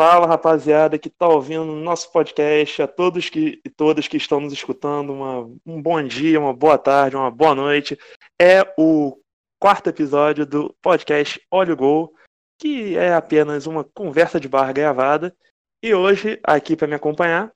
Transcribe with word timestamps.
Fala 0.00 0.26
rapaziada 0.26 0.98
que 0.98 1.08
está 1.08 1.28
ouvindo 1.28 1.64
nosso 1.66 2.10
podcast, 2.10 2.80
a 2.80 2.88
todos 2.88 3.28
que, 3.28 3.60
e 3.62 3.68
todas 3.68 4.08
que 4.08 4.16
estão 4.16 4.40
nos 4.40 4.50
escutando, 4.50 5.12
uma, 5.12 5.40
um 5.66 5.82
bom 5.82 6.02
dia, 6.02 6.40
uma 6.40 6.54
boa 6.54 6.78
tarde, 6.78 7.16
uma 7.16 7.30
boa 7.30 7.54
noite. 7.54 7.98
É 8.40 8.62
o 8.78 9.20
quarto 9.60 9.90
episódio 9.90 10.46
do 10.46 10.74
podcast 10.80 11.38
Olho 11.50 11.76
Gol, 11.76 12.14
que 12.58 12.96
é 12.96 13.12
apenas 13.12 13.66
uma 13.66 13.84
conversa 13.84 14.40
de 14.40 14.48
bar 14.48 14.72
gravada. 14.72 15.36
E 15.82 15.92
hoje, 15.92 16.40
aqui 16.42 16.74
para 16.74 16.88
me 16.88 16.94
acompanhar, 16.94 17.52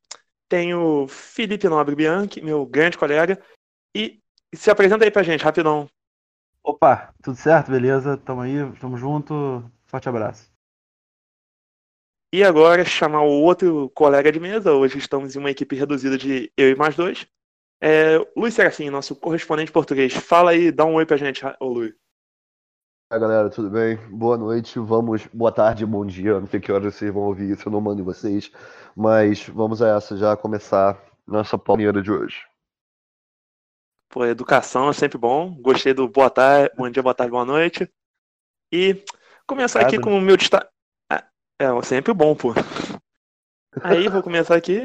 tenho 0.47 1.09
Felipe 1.09 1.67
Nobre 1.67 1.95
Bianchi, 1.95 2.43
meu 2.43 2.67
grande 2.67 2.99
colega, 2.99 3.43
e 3.97 4.21
se 4.55 4.71
apresenta 4.71 5.07
aí 5.07 5.11
pra 5.11 5.23
gente, 5.23 5.43
rapidão. 5.43 5.89
Opa, 6.67 7.13
tudo 7.23 7.37
certo, 7.37 7.71
beleza? 7.71 8.17
Tamo 8.17 8.41
aí, 8.41 8.55
tamo 8.81 8.97
junto. 8.97 9.63
Forte 9.85 10.09
abraço. 10.09 10.51
E 12.33 12.43
agora 12.43 12.83
chamar 12.87 13.21
o 13.21 13.43
outro 13.43 13.91
colega 13.91 14.33
de 14.33 14.41
mesa. 14.41 14.73
Hoje 14.73 14.97
estamos 14.97 15.37
em 15.37 15.39
uma 15.39 15.51
equipe 15.51 15.77
reduzida 15.77 16.17
de 16.17 16.51
eu 16.57 16.71
e 16.71 16.75
mais 16.75 16.97
dois. 16.97 17.27
É, 17.83 18.17
Luiz 18.35 18.55
Serafim, 18.55 18.89
nosso 18.89 19.15
correspondente 19.15 19.71
português. 19.71 20.15
Fala 20.15 20.53
aí, 20.53 20.73
dá 20.73 20.87
um 20.87 20.95
oi 20.95 21.05
pra 21.05 21.19
gente, 21.19 21.45
ô 21.61 21.69
Luiz. 21.69 21.95
Oi, 23.13 23.21
galera, 23.21 23.51
tudo 23.51 23.69
bem? 23.69 23.99
Boa 24.11 24.39
noite, 24.39 24.79
vamos. 24.79 25.27
Boa 25.35 25.53
tarde, 25.53 25.85
bom 25.85 26.07
dia. 26.07 26.41
Não 26.41 26.47
sei 26.47 26.61
que 26.61 26.73
horas 26.73 26.95
vocês 26.95 27.13
vão 27.13 27.25
ouvir 27.25 27.51
isso, 27.51 27.69
eu 27.69 27.73
não 27.73 27.81
mando 27.83 28.01
em 28.01 28.05
vocês. 28.05 28.51
Mas 28.97 29.47
vamos 29.49 29.83
a 29.83 29.97
essa 29.99 30.17
já 30.17 30.35
começar 30.35 30.99
nossa 31.27 31.59
palmeira 31.59 32.01
de 32.01 32.11
hoje. 32.11 32.54
Pô, 34.15 34.25
educação 34.25 34.89
é 34.89 34.93
sempre 34.93 35.19
bom. 35.19 35.61
Gostei 35.61 35.93
do 35.93 36.09
boa 36.09 36.31
tarde, 36.31 36.73
bom 36.77 36.89
dia, 36.89 37.03
boa 37.03 37.13
tarde, 37.13 37.33
boa 37.33 37.45
noite. 37.45 37.93
E 38.71 39.03
começar 39.45 39.81
aqui 39.81 39.99
com 39.99 40.17
o 40.17 40.21
meu 40.21 40.37
destaque. 40.37 40.71
É, 41.61 41.83
sempre 41.83 42.15
bom, 42.15 42.33
pô. 42.37 42.55
Aí 43.83 44.07
vou 44.09 44.23
começar 44.23 44.55
aqui. 44.55 44.81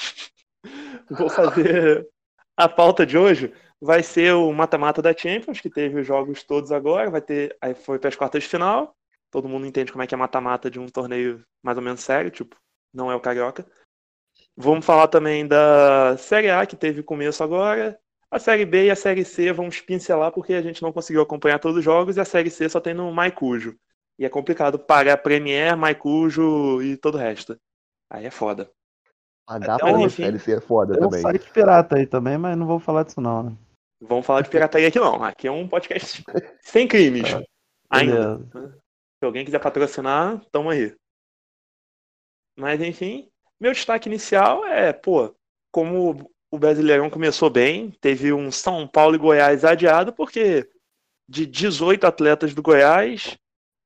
Vou 1.08 1.30
fazer 1.30 2.06
a 2.54 2.68
pauta 2.68 3.06
de 3.06 3.16
hoje. 3.16 3.54
Vai 3.80 4.02
ser 4.02 4.34
o 4.34 4.52
mata-mata 4.52 5.00
da 5.00 5.16
Champions, 5.16 5.60
que 5.60 5.70
teve 5.70 6.00
os 6.00 6.06
jogos 6.06 6.42
todos 6.42 6.72
agora. 6.72 7.08
Vai 7.08 7.22
ter. 7.22 7.56
Aí 7.58 7.74
foi 7.74 7.98
para 7.98 8.08
as 8.08 8.16
quartas 8.16 8.42
de 8.42 8.50
final. 8.50 8.94
Todo 9.30 9.48
mundo 9.48 9.66
entende 9.66 9.92
como 9.92 10.02
é 10.02 10.06
que 10.06 10.14
é 10.14 10.18
mata-mata 10.18 10.70
de 10.70 10.78
um 10.78 10.88
torneio 10.88 11.42
mais 11.62 11.78
ou 11.78 11.82
menos 11.82 12.00
sério, 12.00 12.30
tipo, 12.30 12.54
não 12.92 13.10
é 13.10 13.14
o 13.14 13.20
Carioca. 13.20 13.64
Vamos 14.54 14.84
falar 14.84 15.08
também 15.08 15.46
da 15.46 16.18
Série 16.18 16.50
A, 16.50 16.66
que 16.66 16.76
teve 16.76 17.02
começo 17.02 17.42
agora. 17.42 17.98
A 18.30 18.38
Série 18.38 18.66
B 18.66 18.86
e 18.86 18.90
a 18.90 18.96
Série 18.96 19.24
C 19.24 19.52
vamos 19.52 19.80
pincelar 19.80 20.32
porque 20.32 20.54
a 20.54 20.62
gente 20.62 20.82
não 20.82 20.92
conseguiu 20.92 21.22
acompanhar 21.22 21.58
todos 21.58 21.78
os 21.78 21.84
jogos 21.84 22.16
e 22.16 22.20
a 22.20 22.24
Série 22.24 22.50
C 22.50 22.68
só 22.68 22.80
tem 22.80 22.92
no 22.92 23.12
Maicujo. 23.12 23.78
E 24.18 24.24
é 24.24 24.28
complicado 24.28 24.78
pagar 24.78 25.18
Premiere, 25.18 25.76
Maicujo 25.76 26.82
e 26.82 26.96
todo 26.96 27.16
o 27.16 27.18
resto. 27.18 27.58
Aí 28.10 28.26
é 28.26 28.30
foda. 28.30 28.70
Ah, 29.46 29.58
dá 29.58 29.76
pra 29.78 29.92
um, 29.92 30.08
Série 30.10 30.38
C 30.38 30.56
é 30.56 30.60
foda 30.60 30.94
um 30.94 31.08
também. 31.08 31.20
site 31.20 31.50
pirata 31.52 31.96
aí 31.96 32.06
também, 32.06 32.36
mas 32.36 32.56
não 32.56 32.66
vou 32.66 32.80
falar 32.80 33.04
disso 33.04 33.20
não, 33.20 33.44
né? 33.44 33.56
Vamos 34.00 34.26
falar 34.26 34.42
de 34.42 34.50
pirataria 34.50 34.88
aqui 34.88 34.98
não. 34.98 35.22
Aqui 35.22 35.46
é 35.46 35.52
um 35.52 35.68
podcast 35.68 36.24
sem 36.62 36.88
crimes. 36.88 37.28
Ainda. 37.88 38.38
Beleza. 38.38 38.78
Se 39.18 39.24
alguém 39.24 39.44
quiser 39.44 39.60
patrocinar, 39.60 40.44
tamo 40.50 40.70
aí. 40.70 40.94
Mas 42.58 42.80
enfim, 42.80 43.30
meu 43.60 43.72
destaque 43.72 44.08
inicial 44.08 44.64
é, 44.66 44.92
pô, 44.92 45.34
como 45.70 46.30
o 46.56 46.58
Brasileirão 46.58 47.08
começou 47.10 47.48
bem, 47.50 47.90
teve 48.00 48.32
um 48.32 48.50
São 48.50 48.86
Paulo 48.86 49.14
e 49.14 49.18
Goiás 49.18 49.64
adiado, 49.64 50.12
porque 50.12 50.68
de 51.28 51.46
18 51.46 52.06
atletas 52.06 52.54
do 52.54 52.62
Goiás, 52.62 53.36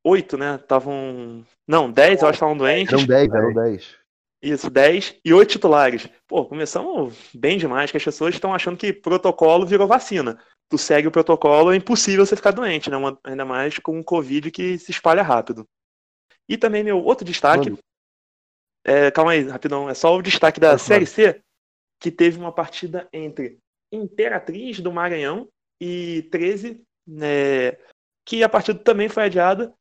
8, 0.05 0.39
né, 0.39 0.57
estavam. 0.57 1.45
Não, 1.67 1.91
10 1.91 2.23
eu 2.23 2.29
acho 2.29 2.33
que 2.33 2.37
estavam 2.37 2.57
doentes. 2.57 2.93
Eram 2.93 3.07
10, 3.07 3.33
eram 3.35 3.53
10. 3.53 3.97
Isso, 4.43 4.71
10 4.71 5.17
e 5.23 5.35
8 5.35 5.51
titulares. 5.51 6.09
Pô, 6.27 6.47
começamos 6.47 7.15
bem 7.35 7.59
demais, 7.59 7.91
que 7.91 7.97
as 7.99 8.05
pessoas 8.05 8.35
estão 8.35 8.55
achando 8.55 8.77
que 8.79 8.93
protocolo 8.93 9.67
virou 9.67 9.87
vacina. 9.87 10.39
Tu 10.71 10.79
segue 10.79 11.09
o 11.09 11.11
protocolo, 11.11 11.73
é 11.73 11.77
impossível 11.77 12.25
você 12.25 12.37
ficar 12.37 12.53
doente, 12.53 12.89
né? 12.89 12.97
Uma- 12.97 13.19
Ainda 13.25 13.45
mais 13.45 13.79
com 13.79 13.99
o 14.01 14.05
Covid 14.05 14.51
que 14.51 14.79
se 14.79 14.91
espalha 14.93 15.23
rápido. 15.23 15.67
E 16.49 16.57
também 16.57 16.83
meu 16.83 16.99
outro 17.03 17.25
destaque. 17.25 17.71
É, 18.85 19.11
calma 19.11 19.33
aí, 19.33 19.47
rapidão. 19.47 19.91
É 19.91 19.95
só 19.95 20.17
o 20.17 20.23
destaque 20.23 20.59
da 20.59 20.79
Série 20.79 21.05
C, 21.07 21.43
que 22.01 22.11
teve 22.11 22.39
uma 22.39 22.53
partida 22.53 23.09
entre 23.13 23.59
Imperatriz 23.93 24.81
do 24.81 24.93
Maranhão 24.93 25.49
e 25.81 26.29
13, 26.31 26.83
né, 27.07 27.73
que 28.25 28.43
a 28.43 28.49
partida 28.49 28.79
também 28.79 29.09
foi 29.09 29.25
adiada, 29.25 29.73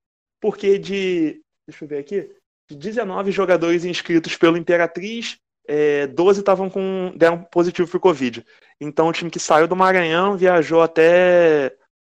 porque 0.41 0.77
de. 0.77 1.41
Deixa 1.67 1.85
eu 1.85 1.87
ver 1.87 1.99
aqui. 1.99 2.29
De 2.69 2.75
19 2.75 3.31
jogadores 3.31 3.85
inscritos 3.85 4.35
pelo 4.35 4.57
Imperatriz, 4.57 5.37
é, 5.67 6.07
12 6.07 6.39
estavam 6.39 6.69
com. 6.69 7.13
deram 7.15 7.43
positivo 7.43 7.89
pro 7.89 7.99
Covid. 7.99 8.45
Então 8.81 9.07
o 9.07 9.13
time 9.13 9.29
que 9.29 9.39
saiu 9.39 9.67
do 9.67 9.75
Maranhão 9.75 10.37
viajou 10.37 10.81
até 10.81 11.75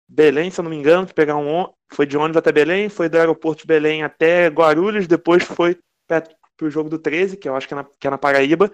Belém, 0.09 0.51
se 0.51 0.61
eu 0.61 0.65
não 0.65 0.71
me 0.71 0.77
engano, 0.77 1.07
pegar 1.13 1.37
um 1.37 1.73
foi 1.93 2.07
de 2.07 2.17
ônibus 2.17 2.37
até 2.37 2.53
Belém, 2.53 2.89
foi 2.89 3.09
do 3.09 3.19
aeroporto 3.19 3.63
de 3.63 3.67
Belém 3.67 4.03
até 4.03 4.49
Guarulhos, 4.49 5.07
depois 5.07 5.43
foi 5.45 5.79
para 6.07 6.25
o 6.63 6.71
jogo 6.71 6.89
do 6.89 6.99
13, 6.99 7.37
que 7.37 7.49
eu 7.49 7.57
acho 7.57 7.67
que 7.67 7.75
é 7.75 7.77
na, 7.77 7.85
que 7.85 8.07
é 8.07 8.11
na 8.11 8.19
Paraíba, 8.19 8.71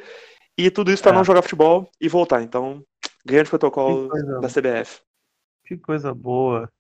e 0.57 0.71
tudo 0.71 0.91
isso 0.91 1.03
para 1.03 1.13
É. 1.13 1.15
não 1.15 1.25
jogar 1.25 1.43
futebol 1.43 1.91
e 2.01 2.09
voltar. 2.09 2.43
Então, 2.43 2.83
grande 3.25 3.51
protocolo 3.51 4.09
da 4.41 4.49
CBF. 4.49 5.01
que 5.65 5.77
coisa 5.77 6.15
boa. 6.15 6.71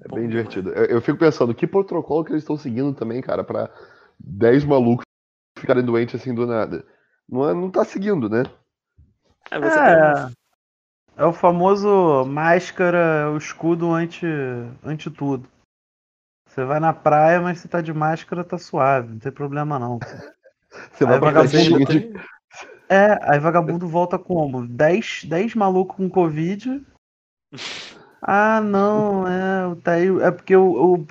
É 0.00 0.08
bem 0.08 0.28
divertido. 0.28 0.70
Eu, 0.70 0.84
eu 0.86 1.00
fico 1.00 1.18
pensando, 1.18 1.54
que 1.54 1.66
protocolo 1.66 2.24
que 2.24 2.32
eles 2.32 2.42
estão 2.42 2.56
seguindo 2.56 2.92
também, 2.92 3.22
cara, 3.22 3.44
pra 3.44 3.70
10 4.18 4.64
malucos 4.64 5.04
ficarem 5.56 5.84
doentes 5.84 6.20
assim 6.20 6.34
do 6.34 6.46
nada. 6.46 6.84
Não, 7.28 7.48
é, 7.48 7.54
não 7.54 7.70
tá 7.70 7.84
seguindo, 7.84 8.28
né? 8.28 8.42
É, 9.50 9.58
você 9.60 9.76
tem 9.76 9.94
um- 9.96 10.28
É, 11.18 11.22
é 11.22 11.24
o 11.24 11.32
famoso 11.32 12.24
máscara, 12.26 12.98
é 12.98 13.26
o 13.28 13.36
escudo 13.36 13.92
anti, 13.92 14.26
anti 14.82 15.08
tudo. 15.10 15.48
Você 16.48 16.64
vai 16.64 16.80
na 16.80 16.92
praia, 16.92 17.40
mas 17.40 17.60
se 17.60 17.68
tá 17.68 17.80
de 17.80 17.92
máscara, 17.94 18.44
tá 18.44 18.58
suave, 18.58 19.08
não 19.08 19.18
tem 19.18 19.30
problema 19.32 19.78
não. 19.78 19.98
Você 20.92 21.04
vai 21.04 21.18
pra 21.20 21.30
vagabundo 21.32 21.86
tem-. 21.86 22.14
É, 22.88 23.18
aí 23.22 23.38
vagabundo 23.38 23.86
volta 23.88 24.18
como? 24.18 24.66
10, 24.66 25.24
10 25.24 25.54
malucos 25.54 25.96
com 25.96 26.08
Covid. 26.08 26.84
Ah, 28.20 28.60
não, 28.60 29.26
é, 29.26 29.74
tá 29.82 29.92
aí, 29.92 30.06
é 30.20 30.30
porque 30.30 30.54
o, 30.54 30.94
o, 30.94 31.06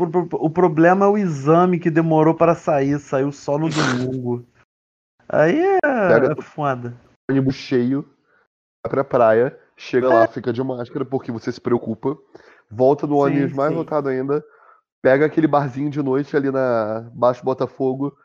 o 0.46 0.50
problema 0.50 1.06
é 1.06 1.10
o 1.10 1.18
exame 1.18 1.78
que 1.78 1.92
demorou 1.92 2.34
para 2.34 2.56
sair, 2.56 3.00
saiu 3.00 3.32
só 3.32 3.58
no 3.58 3.70
domingo. 3.70 4.46
Aí 5.28 5.60
é, 5.60 5.80
Pega- 5.82 6.36
é 6.38 6.42
foda. 6.42 6.94
ônibus 7.30 7.56
cheio, 7.56 8.04
vai 8.86 8.90
pra 8.92 9.04
praia, 9.04 9.60
chega 9.76 10.10
lá, 10.10 10.26
fica 10.28 10.54
de 10.54 10.64
máscara 10.64 11.04
porque 11.04 11.32
você 11.32 11.52
se 11.52 11.60
preocupa, 11.60 12.18
volta 12.70 13.06
no 13.06 13.16
Sim, 13.16 13.22
ônibus 13.24 13.54
mais 13.54 13.72
sim. 13.72 13.78
lotado 13.78 14.08
ainda, 14.08 14.44
pega 15.02 15.26
aquele 15.26 15.48
barzinho 15.48 15.90
de 15.90 16.02
noite 16.02 16.36
ali 16.38 16.50
na 16.50 17.10
Baixo 17.14 17.44
Botafogo, 17.44 18.16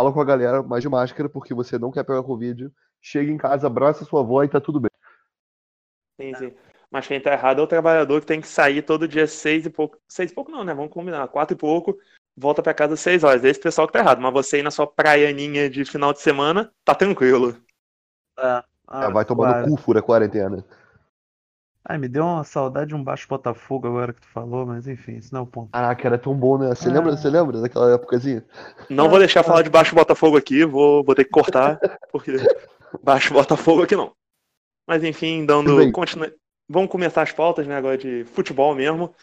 fala 0.00 0.12
com 0.14 0.20
a 0.20 0.24
galera 0.24 0.62
mais 0.62 0.82
de 0.82 0.88
máscara 0.88 1.28
porque 1.28 1.52
você 1.52 1.78
não 1.78 1.90
quer 1.90 2.04
pegar 2.04 2.22
Covid, 2.22 2.72
chega 3.02 3.30
em 3.30 3.36
casa, 3.36 3.66
abraça 3.66 4.02
sua 4.02 4.20
avó 4.20 4.42
e 4.42 4.48
tá 4.48 4.58
tudo 4.58 4.80
bem. 4.80 4.90
Sim, 6.18 6.34
sim. 6.34 6.54
Mas 6.90 7.06
quem 7.06 7.20
tá 7.20 7.32
errado 7.32 7.60
é 7.60 7.64
o 7.64 7.66
trabalhador 7.66 8.20
que 8.20 8.26
tem 8.26 8.40
que 8.40 8.48
sair 8.48 8.80
todo 8.82 9.06
dia 9.06 9.26
seis 9.26 9.66
e 9.66 9.70
pouco. 9.70 9.98
Seis 10.08 10.30
e 10.30 10.34
pouco 10.34 10.50
não, 10.50 10.64
né? 10.64 10.72
Vamos 10.74 10.90
combinar. 10.90 11.28
Quatro 11.28 11.54
e 11.54 11.58
pouco, 11.58 11.98
volta 12.36 12.62
pra 12.62 12.74
casa 12.74 12.94
às 12.94 13.00
seis 13.00 13.22
horas. 13.22 13.44
Esse 13.44 13.60
pessoal 13.60 13.86
que 13.86 13.92
tá 13.92 13.98
errado. 13.98 14.20
Mas 14.20 14.32
você 14.32 14.58
ir 14.58 14.62
na 14.62 14.70
sua 14.70 14.86
praianinha 14.86 15.68
de 15.68 15.84
final 15.84 16.12
de 16.12 16.20
semana, 16.20 16.72
tá 16.82 16.94
tranquilo. 16.94 17.56
É, 18.38 18.64
Ah, 18.88 19.10
vai 19.10 19.24
tomar 19.24 19.52
claro. 19.52 19.68
no 19.68 19.76
cu, 19.76 19.82
fura 19.82 20.00
a 20.00 20.02
quarentena. 20.02 20.64
Ai, 21.84 21.96
me 21.96 22.08
deu 22.08 22.24
uma 22.24 22.44
saudade 22.44 22.88
de 22.88 22.94
um 22.94 23.02
baixo 23.02 23.26
Botafogo 23.26 23.86
agora 23.88 24.12
que 24.12 24.20
tu 24.20 24.28
falou, 24.28 24.66
mas 24.66 24.86
enfim, 24.86 25.16
isso 25.16 25.32
não 25.32 25.40
é 25.40 25.44
o 25.44 25.46
ponto. 25.46 25.70
Caraca, 25.72 26.06
era 26.06 26.18
tão 26.18 26.34
bom, 26.34 26.58
né? 26.58 26.68
Você 26.74 26.88
Ah. 26.88 26.92
lembra, 26.92 27.16
você 27.16 27.30
lembra 27.30 27.60
daquela 27.60 27.94
épocazinha? 27.94 28.44
Não 28.90 29.08
vou 29.08 29.18
deixar 29.18 29.42
falar 29.42 29.62
de 29.62 29.70
baixo 29.70 29.94
Botafogo 29.94 30.36
aqui, 30.36 30.64
vou, 30.64 31.02
vou 31.02 31.14
ter 31.14 31.24
que 31.24 31.30
cortar, 31.30 31.78
porque 32.12 32.32
baixo 33.02 33.32
Botafogo 33.32 33.82
aqui 33.82 33.96
não. 33.96 34.12
Mas 34.86 35.02
enfim, 35.04 35.46
dando. 35.46 35.66
Tudo 35.70 35.78
bem. 35.78 35.92
Continue... 35.92 36.34
Vamos 36.68 36.90
começar 36.90 37.22
as 37.22 37.32
pautas, 37.32 37.66
né? 37.66 37.76
Agora 37.76 37.96
de 37.96 38.24
futebol 38.24 38.74
mesmo. 38.74 39.14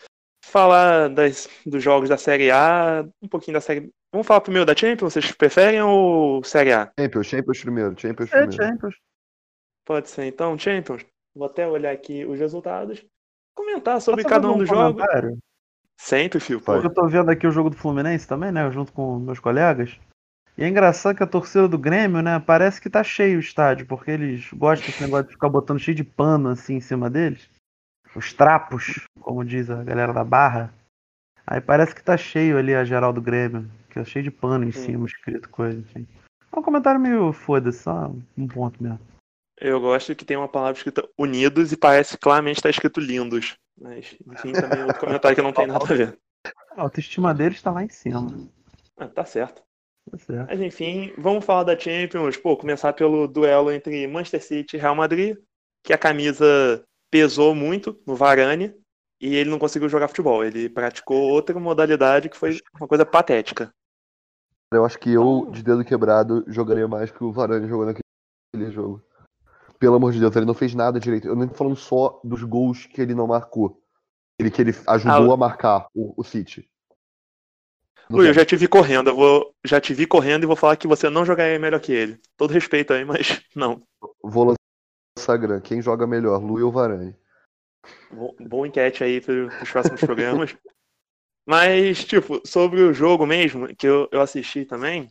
Falar 0.44 1.10
das, 1.10 1.48
dos 1.65 1.83
jogos 1.83 2.10
da 2.10 2.18
Série 2.18 2.50
A, 2.51 3.06
um 3.21 3.27
pouquinho 3.27 3.53
da 3.56 3.62
Série. 3.62 3.92
Vamos 4.12 4.25
falar 4.25 4.42
primeiro 4.42 4.65
da 4.65 4.75
Champions, 4.75 5.13
vocês 5.13 5.31
preferem 5.31 5.81
ou 5.81 6.44
Série 6.44 6.71
A? 6.74 6.92
Champions, 7.00 7.27
Champions 7.27 7.62
primeiro, 7.62 8.00
Champions 8.00 8.31
É, 8.33 8.38
primeiro. 8.45 8.63
Champions. 8.63 8.95
Pode 9.86 10.10
ser 10.10 10.25
então, 10.25 10.57
Champions. 10.57 11.06
Vou 11.38 11.45
até 11.45 11.68
olhar 11.68 11.92
aqui 11.92 12.25
os 12.25 12.39
resultados. 12.39 13.06
Comentar 13.56 14.01
sobre 14.01 14.24
Posso 14.24 14.34
cada 14.34 14.51
um 14.51 14.57
dos 14.57 14.68
jogos. 14.68 15.04
Sempre, 15.95 16.39
filho. 16.39 16.60
Pô. 16.60 16.74
Faz. 16.74 16.84
Eu 16.84 16.94
tô 16.94 17.07
vendo 17.07 17.30
aqui 17.30 17.45
o 17.45 17.51
jogo 17.51 17.69
do 17.69 17.75
Fluminense 17.75 18.28
também, 18.28 18.51
né? 18.51 18.69
Junto 18.72 18.92
com 18.92 19.19
meus 19.19 19.39
colegas. 19.39 20.00
E 20.57 20.63
é 20.63 20.68
engraçado 20.68 21.16
que 21.16 21.24
a 21.24 21.28
torcida 21.28 21.68
do 21.68 21.78
Grêmio, 21.78 22.22
né? 22.24 22.39
Parece 22.39 22.81
que 22.81 22.89
tá 22.89 23.04
cheio 23.04 23.38
o 23.38 23.39
estádio, 23.39 23.86
porque 23.86 24.10
eles 24.10 24.51
gostam 24.54 24.88
desse 24.88 25.04
negócio 25.04 25.28
de 25.28 25.34
ficar 25.34 25.50
botando 25.50 25.80
cheio 25.80 25.95
de 25.95 26.04
pano 26.04 26.50
assim 26.50 26.75
em 26.75 26.81
cima 26.81 27.10
deles. 27.10 27.48
os 28.16 28.34
trapos, 28.34 29.06
como 29.19 29.45
diz 29.45 29.69
a 29.69 29.84
galera 29.84 30.12
da 30.12 30.24
barra. 30.24 30.74
Aí 31.45 31.62
parece 31.62 31.94
que 31.94 32.04
tá 32.04 32.18
cheio 32.18 32.57
ali 32.57 32.74
a 32.74 32.84
geral 32.84 33.13
do 33.13 33.22
Grêmio, 33.22 33.69
que 33.89 34.00
é 34.00 34.04
cheio 34.04 34.24
de 34.24 34.31
pano 34.31 34.66
em 34.66 34.72
Sim. 34.72 34.86
cima, 34.86 35.06
escrito 35.06 35.48
coisa 35.50 35.80
assim. 35.81 36.07
É 36.51 36.60
um 36.60 36.63
comentário 36.63 37.00
meio 37.00 37.31
foda-se, 37.31 37.84
só 37.84 38.12
um 38.36 38.48
ponto 38.48 38.81
mesmo. 38.81 39.00
Eu 39.59 39.81
gosto 39.81 40.15
que 40.15 40.25
tem 40.25 40.38
uma 40.38 40.48
palavra 40.48 40.77
escrita 40.77 41.07
unidos 41.18 41.71
e 41.71 41.77
parece 41.77 42.18
claramente 42.18 42.57
estar 42.57 42.69
escrito 42.69 43.00
lindos. 43.00 43.57
Mas, 43.80 44.15
enfim, 44.31 44.54
também 44.54 44.80
é 44.80 44.86
outro 44.86 45.00
comentário 45.00 45.36
que 45.36 45.42
não 45.42 45.54
tem 45.54 45.68
nada 45.68 45.83
a 45.83 45.88
ver. 45.88 46.19
A 46.75 46.81
autoestima 46.83 47.33
deles 47.33 47.62
tá 47.62 47.71
lá 47.71 47.83
em 47.83 47.89
cima. 47.89 48.27
Ah, 48.98 49.07
tá 49.07 49.25
certo. 49.25 49.63
Tá 50.12 50.18
certo. 50.18 50.48
Mas 50.48 50.62
enfim, 50.62 51.13
vamos 51.18 51.44
falar 51.44 51.63
da 51.63 51.77
Champions. 51.77 52.38
Pô, 52.38 52.56
começar 52.56 52.94
pelo 52.94 53.27
duelo 53.27 53.71
entre 53.71 54.07
Manchester 54.07 54.44
City 54.44 54.77
e 54.77 54.80
Real 54.80 54.95
Madrid, 54.95 55.38
que 55.83 55.92
a 55.92 55.98
camisa 55.98 56.83
pesou 57.12 57.56
muito 57.56 58.00
no 58.06 58.15
Varane 58.15 58.75
e 59.19 59.36
ele 59.36 59.50
não 59.50 59.60
conseguiu 59.60 59.89
jogar 59.89 60.07
futebol. 60.07 60.44
Ele 60.44 60.69
praticou 60.69 61.30
outra 61.31 61.60
modalidade 61.60 62.30
que 62.30 62.38
foi 62.38 62.60
uma 62.80 62.88
coisa 62.88 63.06
patética. 63.06 63.71
Eu 64.71 64.86
acho 64.86 65.00
que 65.00 65.12
eu, 65.12 65.50
de 65.51 65.63
dedo 65.63 65.83
quebrado, 65.83 66.44
jogaria 66.48 66.88
mais 66.88 67.10
que 67.10 67.24
o 67.24 67.31
Varane 67.31 67.68
jogou 67.68 67.86
naquele 67.86 68.71
jogo. 68.71 69.03
Pelo 69.79 69.95
amor 69.95 70.12
de 70.12 70.19
Deus, 70.19 70.35
ele 70.35 70.45
não 70.45 70.53
fez 70.53 70.74
nada 70.74 71.00
direito. 71.00 71.27
Eu 71.27 71.35
nem 71.35 71.47
tô 71.47 71.53
falando 71.56 71.75
só 71.75 72.19
dos 72.24 72.44
gols 72.44 72.85
que 72.85 73.01
ele 73.01 73.13
não 73.13 73.27
marcou. 73.27 73.81
Ele 74.39 74.51
que 74.51 74.62
ele 74.62 74.71
ajudou 74.88 75.31
Ah, 75.31 75.33
a 75.33 75.38
marcar 75.38 75.88
o, 75.94 76.13
o 76.19 76.24
City. 76.24 76.69
Não 78.09 78.18
Luiz, 78.18 78.29
eu 78.29 78.33
já 78.33 78.45
te 78.45 78.56
vi 78.56 78.68
correndo. 78.68 79.09
Eu 79.09 79.15
vou, 79.15 79.56
já 79.65 79.81
te 79.81 79.94
vi 79.94 80.07
correndo 80.07 80.44
e 80.44 80.47
vou 80.47 80.56
falar 80.56 80.77
que 80.77 80.88
você 80.88 81.09
não 81.09 81.25
jogaria 81.25 81.59
melhor 81.59 81.79
que 81.79 81.91
ele. 81.91 82.19
Todo 82.35 82.53
respeito 82.53 82.94
aí, 82.94 83.03
mas 83.03 83.41
não. 83.56 83.81
Vou 84.24 84.56
lançar 85.18 85.38
Gran. 85.38 85.59
Quem 85.59 85.81
joga 85.81 86.07
melhor, 86.07 86.41
Lu 86.41 86.63
ou 86.65 86.71
Varane? 86.71 87.15
Bo- 88.12 88.35
Boa 88.39 88.68
enquete 88.68 89.03
aí 89.03 89.19
para 89.19 89.47
os 89.63 89.71
próximos 89.71 90.01
programas. 90.01 90.56
Mas, 91.50 92.03
tipo, 92.03 92.41
sobre 92.45 92.81
o 92.81 92.94
jogo 92.94 93.25
mesmo, 93.25 93.74
que 93.74 93.88
eu, 93.88 94.09
eu 94.12 94.19
assisti 94.19 94.65
também, 94.65 95.09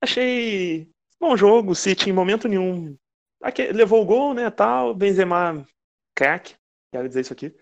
achei 0.00 0.88
bom 1.20 1.36
jogo. 1.36 1.72
O 1.72 1.74
City 1.74 2.08
em 2.08 2.12
momento 2.12 2.48
nenhum 2.48 2.96
aque- 3.42 3.72
levou 3.72 4.02
o 4.02 4.06
gol, 4.06 4.32
né, 4.34 4.50
tal. 4.50 4.94
Benzema, 4.94 5.66
craque, 6.14 6.54
quero 6.92 7.08
dizer 7.08 7.20
isso 7.20 7.32
aqui. 7.32 7.54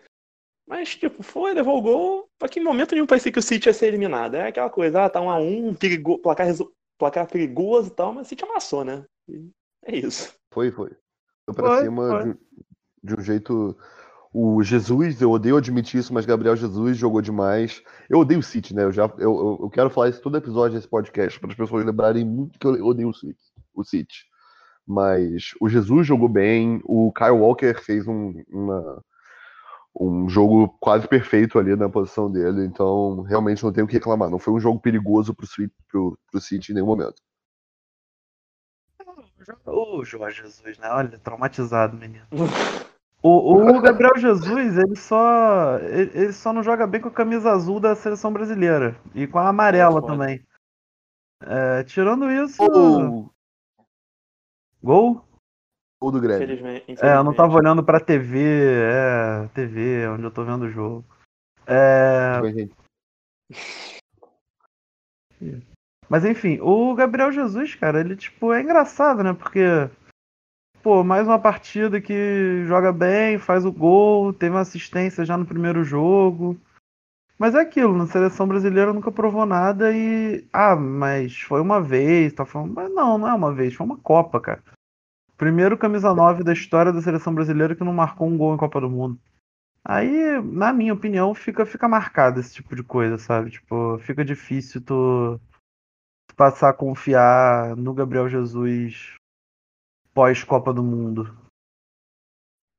Mas, 0.66 0.94
tipo, 0.94 1.22
foi, 1.22 1.52
levou 1.52 1.78
o 1.78 1.82
gol, 1.82 2.28
só 2.40 2.46
que 2.46 2.60
em 2.60 2.62
momento 2.62 2.94
nenhum 2.94 3.06
parecia 3.06 3.32
que 3.32 3.38
o 3.38 3.42
City 3.42 3.68
ia 3.68 3.74
ser 3.74 3.88
eliminado. 3.88 4.36
É 4.36 4.48
aquela 4.48 4.70
coisa, 4.70 5.04
ah, 5.04 5.10
tá 5.10 5.20
um 5.20 5.28
a 5.28 5.36
um, 5.36 5.74
perigo, 5.74 6.18
placar, 6.18 6.46
placar 6.96 7.26
perigoso 7.26 7.88
e 7.88 7.90
tal, 7.90 8.12
mas 8.12 8.26
o 8.26 8.28
City 8.28 8.44
amassou, 8.44 8.84
né? 8.84 9.04
E 9.28 9.50
é 9.86 9.96
isso. 9.96 10.32
Foi, 10.52 10.70
foi. 10.70 10.90
Foi 11.44 11.54
pra 11.54 11.66
Foi, 11.66 11.82
cima 11.82 12.08
foi. 12.08 12.24
De, 12.24 12.38
de 13.02 13.14
um 13.14 13.22
jeito. 13.22 13.76
O 14.32 14.62
Jesus, 14.62 15.20
eu 15.20 15.32
odeio 15.32 15.56
admitir 15.56 15.98
isso, 15.98 16.14
mas 16.14 16.24
Gabriel 16.24 16.54
Jesus 16.54 16.96
jogou 16.96 17.20
demais. 17.20 17.82
Eu 18.08 18.20
odeio 18.20 18.38
o 18.38 18.42
City, 18.44 18.72
né? 18.72 18.84
Eu, 18.84 18.92
já, 18.92 19.06
eu, 19.18 19.18
eu, 19.18 19.58
eu 19.62 19.70
quero 19.70 19.90
falar 19.90 20.08
isso 20.08 20.22
todo 20.22 20.36
episódio 20.36 20.76
desse 20.76 20.86
podcast, 20.86 21.40
para 21.40 21.50
as 21.50 21.56
pessoas 21.56 21.84
lembrarem 21.84 22.24
muito 22.24 22.56
que 22.56 22.64
eu 22.64 22.86
odeio 22.86 23.08
o 23.08 23.14
City. 23.14 23.40
O 23.74 23.82
City. 23.82 24.29
Mas 24.90 25.54
o 25.60 25.68
Jesus 25.68 26.04
jogou 26.04 26.28
bem, 26.28 26.80
o 26.84 27.12
Kyle 27.12 27.30
Walker 27.30 27.74
fez 27.74 28.08
um, 28.08 28.42
uma- 28.48 29.04
um 29.94 30.28
jogo 30.28 30.68
quase 30.80 31.06
perfeito 31.06 31.60
ali 31.60 31.76
na 31.76 31.88
posição 31.88 32.28
dele, 32.28 32.64
então 32.64 33.22
realmente 33.22 33.62
não 33.62 33.72
tenho 33.72 33.84
o 33.84 33.88
que 33.88 33.94
reclamar. 33.94 34.28
Não 34.28 34.38
foi 34.40 34.52
um 34.52 34.58
jogo 34.58 34.80
perigoso 34.80 35.32
pro, 35.32 35.46
City- 35.46 35.72
pro, 35.88 36.18
pro 36.28 36.40
City 36.40 36.72
em 36.72 36.74
nenhum 36.74 36.88
momento. 36.88 37.22
O 39.64 40.04
Jorge 40.04 40.42
Jesus, 40.42 40.76
né? 40.78 40.88
Olha, 40.90 41.18
traumatizado, 41.20 41.96
menino. 41.96 42.26
O, 43.22 43.76
o 43.76 43.80
Gabriel 43.80 44.16
Jesus, 44.16 44.76
ele 44.76 44.96
só, 44.96 45.78
ele, 45.78 46.32
só 46.32 46.52
não 46.52 46.64
joga 46.64 46.84
bem 46.84 47.00
com 47.00 47.08
a 47.08 47.12
camisa 47.12 47.52
azul 47.52 47.78
da 47.78 47.94
seleção 47.94 48.32
brasileira. 48.32 48.96
E 49.14 49.26
com 49.26 49.38
a 49.38 49.48
amarela 49.48 50.00
É 50.00 50.02
também. 50.02 50.44
É, 51.42 51.84
tirando 51.84 52.30
isso. 52.30 52.58
Gol, 52.58 53.29
Gol? 54.82 55.24
gol 56.00 56.10
do 56.10 56.20
Grêmio. 56.20 56.44
Infelizmente. 56.44 57.04
É, 57.04 57.14
eu 57.14 57.24
não 57.24 57.34
tava 57.34 57.48
infelizmente. 57.48 57.56
olhando 57.56 57.84
pra 57.84 58.00
TV. 58.00 58.38
É, 58.40 59.48
TV, 59.54 60.08
onde 60.08 60.24
eu 60.24 60.30
tô 60.30 60.44
vendo 60.44 60.62
o 60.62 60.70
jogo. 60.70 61.04
É, 61.66 62.40
gente. 62.52 62.74
Mas 66.08 66.24
enfim, 66.24 66.58
o 66.60 66.94
Gabriel 66.94 67.30
Jesus, 67.30 67.74
cara, 67.74 68.00
ele 68.00 68.16
tipo 68.16 68.52
é 68.52 68.60
engraçado, 68.60 69.22
né? 69.22 69.32
Porque 69.32 69.60
pô, 70.82 71.04
mais 71.04 71.26
uma 71.26 71.38
partida 71.38 72.00
que 72.00 72.64
joga 72.66 72.92
bem, 72.92 73.38
faz 73.38 73.64
o 73.64 73.72
gol, 73.72 74.32
teve 74.32 74.54
uma 74.54 74.62
assistência 74.62 75.24
já 75.24 75.36
no 75.36 75.46
primeiro 75.46 75.84
jogo. 75.84 76.58
Mas 77.40 77.54
é 77.54 77.60
aquilo, 77.60 77.96
na 77.96 78.06
seleção 78.06 78.46
brasileira 78.46 78.92
nunca 78.92 79.10
provou 79.10 79.46
nada 79.46 79.90
e 79.96 80.46
ah, 80.52 80.76
mas 80.76 81.40
foi 81.40 81.58
uma 81.62 81.80
vez, 81.80 82.34
tá 82.34 82.44
falando, 82.44 82.74
mas 82.74 82.92
não, 82.92 83.16
não 83.16 83.26
é 83.26 83.32
uma 83.32 83.50
vez, 83.50 83.72
foi 83.72 83.86
uma 83.86 83.96
Copa, 83.96 84.38
cara. 84.38 84.62
Primeiro 85.38 85.78
camisa 85.78 86.14
9 86.14 86.44
da 86.44 86.52
história 86.52 86.92
da 86.92 87.00
seleção 87.00 87.34
brasileira 87.34 87.74
que 87.74 87.82
não 87.82 87.94
marcou 87.94 88.28
um 88.28 88.36
gol 88.36 88.54
em 88.54 88.58
Copa 88.58 88.78
do 88.78 88.90
Mundo. 88.90 89.18
Aí, 89.82 90.38
na 90.42 90.70
minha 90.70 90.92
opinião, 90.92 91.32
fica 91.34 91.64
fica 91.64 91.88
marcado 91.88 92.38
esse 92.38 92.52
tipo 92.52 92.76
de 92.76 92.82
coisa, 92.82 93.16
sabe? 93.16 93.52
Tipo, 93.52 93.98
fica 94.00 94.22
difícil 94.22 94.82
tu 94.82 95.40
passar 96.36 96.68
a 96.68 96.74
confiar 96.74 97.74
no 97.74 97.94
Gabriel 97.94 98.28
Jesus 98.28 99.14
pós 100.12 100.44
Copa 100.44 100.74
do 100.74 100.82
Mundo. 100.82 101.34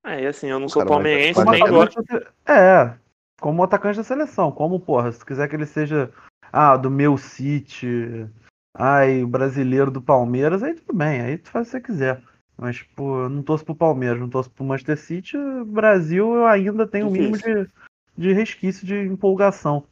É, 0.05 0.21
e 0.21 0.27
assim, 0.27 0.49
eu 0.49 0.59
não 0.59 0.69
sou 0.69 0.83
Cara, 0.83 0.89
mas- 0.91 1.03
palmeirense, 1.03 1.43
mas- 1.43 1.59
nem 1.59 1.67
gosto. 1.67 2.03
É, 2.45 2.95
como 3.41 3.63
atacante 3.63 3.97
da 3.97 4.03
seleção, 4.03 4.51
como, 4.51 4.79
porra, 4.79 5.11
se 5.11 5.19
tu 5.19 5.25
quiser 5.25 5.49
que 5.49 5.55
ele 5.55 5.65
seja 5.65 6.13
ah, 6.53 6.77
do 6.77 6.91
meu 6.91 7.17
City, 7.17 8.29
ai, 8.73 9.23
o 9.23 9.27
brasileiro 9.27 9.89
do 9.89 10.01
Palmeiras, 10.01 10.61
aí 10.61 10.75
tudo 10.75 10.95
bem, 10.95 11.21
aí 11.21 11.37
tu 11.39 11.49
faz 11.49 11.67
o 11.67 11.71
que 11.71 11.77
você 11.77 11.81
quiser. 11.81 12.23
Mas, 12.55 12.77
tipo, 12.77 13.23
eu 13.23 13.29
não 13.29 13.41
torço 13.41 13.65
pro 13.65 13.75
Palmeiras, 13.75 14.19
não 14.19 14.29
torço 14.29 14.51
pro 14.51 14.63
Manchester 14.63 14.97
City, 14.97 15.37
Brasil 15.65 16.35
eu 16.35 16.45
ainda 16.45 16.87
tenho 16.87 17.07
o 17.07 17.11
mínimo 17.11 17.35
de, 17.35 17.67
de 18.15 18.31
resquício 18.31 18.85
de 18.85 18.95
empolgação. 18.95 19.83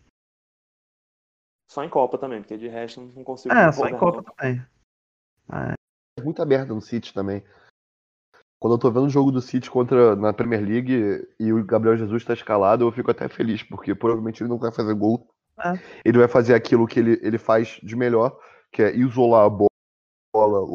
Só 1.67 1.83
em 1.83 1.89
Copa 1.89 2.19
também, 2.19 2.41
porque 2.41 2.57
de 2.57 2.67
resto 2.67 3.01
não 3.01 3.23
consigo. 3.23 3.53
É, 3.53 3.71
só 3.71 3.87
em 3.87 3.97
Copa 3.97 4.23
também. 4.23 4.63
É 5.51 6.23
muita 6.23 6.45
merda 6.45 6.73
no 6.73 6.81
City 6.81 7.13
também. 7.13 7.43
Quando 8.59 8.73
eu 8.73 8.77
tô 8.77 8.91
vendo 8.91 9.05
o 9.05 9.09
jogo 9.09 9.31
do 9.31 9.41
City 9.41 9.71
contra 9.71 10.15
na 10.17 10.33
Premier 10.33 10.61
League 10.61 11.25
e 11.39 11.53
o 11.53 11.63
Gabriel 11.63 11.95
Jesus 11.95 12.25
tá 12.25 12.33
escalado, 12.33 12.85
eu 12.85 12.91
fico 12.91 13.09
até 13.09 13.29
feliz, 13.29 13.63
porque 13.63 13.95
provavelmente 13.95 14.43
ele 14.43 14.49
não 14.49 14.57
vai 14.57 14.71
fazer 14.71 14.93
gol. 14.93 15.33
É. 15.57 15.73
Ele 16.03 16.17
vai 16.17 16.27
fazer 16.27 16.53
aquilo 16.53 16.85
que 16.85 16.99
ele, 16.99 17.19
ele 17.21 17.37
faz 17.37 17.79
de 17.81 17.95
melhor, 17.95 18.37
que 18.71 18.81
é 18.81 18.95
isolar 18.95 19.45
a 19.45 19.49
bola 19.49 19.69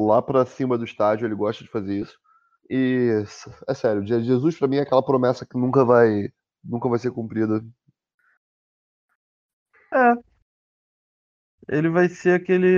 lá 0.06 0.22
pra 0.22 0.46
cima 0.46 0.78
do 0.78 0.84
estádio, 0.84 1.26
ele 1.26 1.34
gosta 1.34 1.62
de 1.62 1.70
fazer 1.70 2.00
isso. 2.00 2.18
E 2.70 3.22
é 3.68 3.74
sério, 3.74 4.06
Jesus 4.06 4.58
pra 4.58 4.66
mim 4.66 4.76
é 4.76 4.80
aquela 4.80 5.04
promessa 5.04 5.44
que 5.44 5.58
nunca 5.58 5.84
vai 5.84 6.32
nunca 6.64 6.88
vai 6.88 6.98
ser 6.98 7.10
cumprida. 7.10 7.62
É. 9.92 10.14
Ele 11.68 11.90
vai 11.90 12.08
ser 12.08 12.40
aquele. 12.40 12.74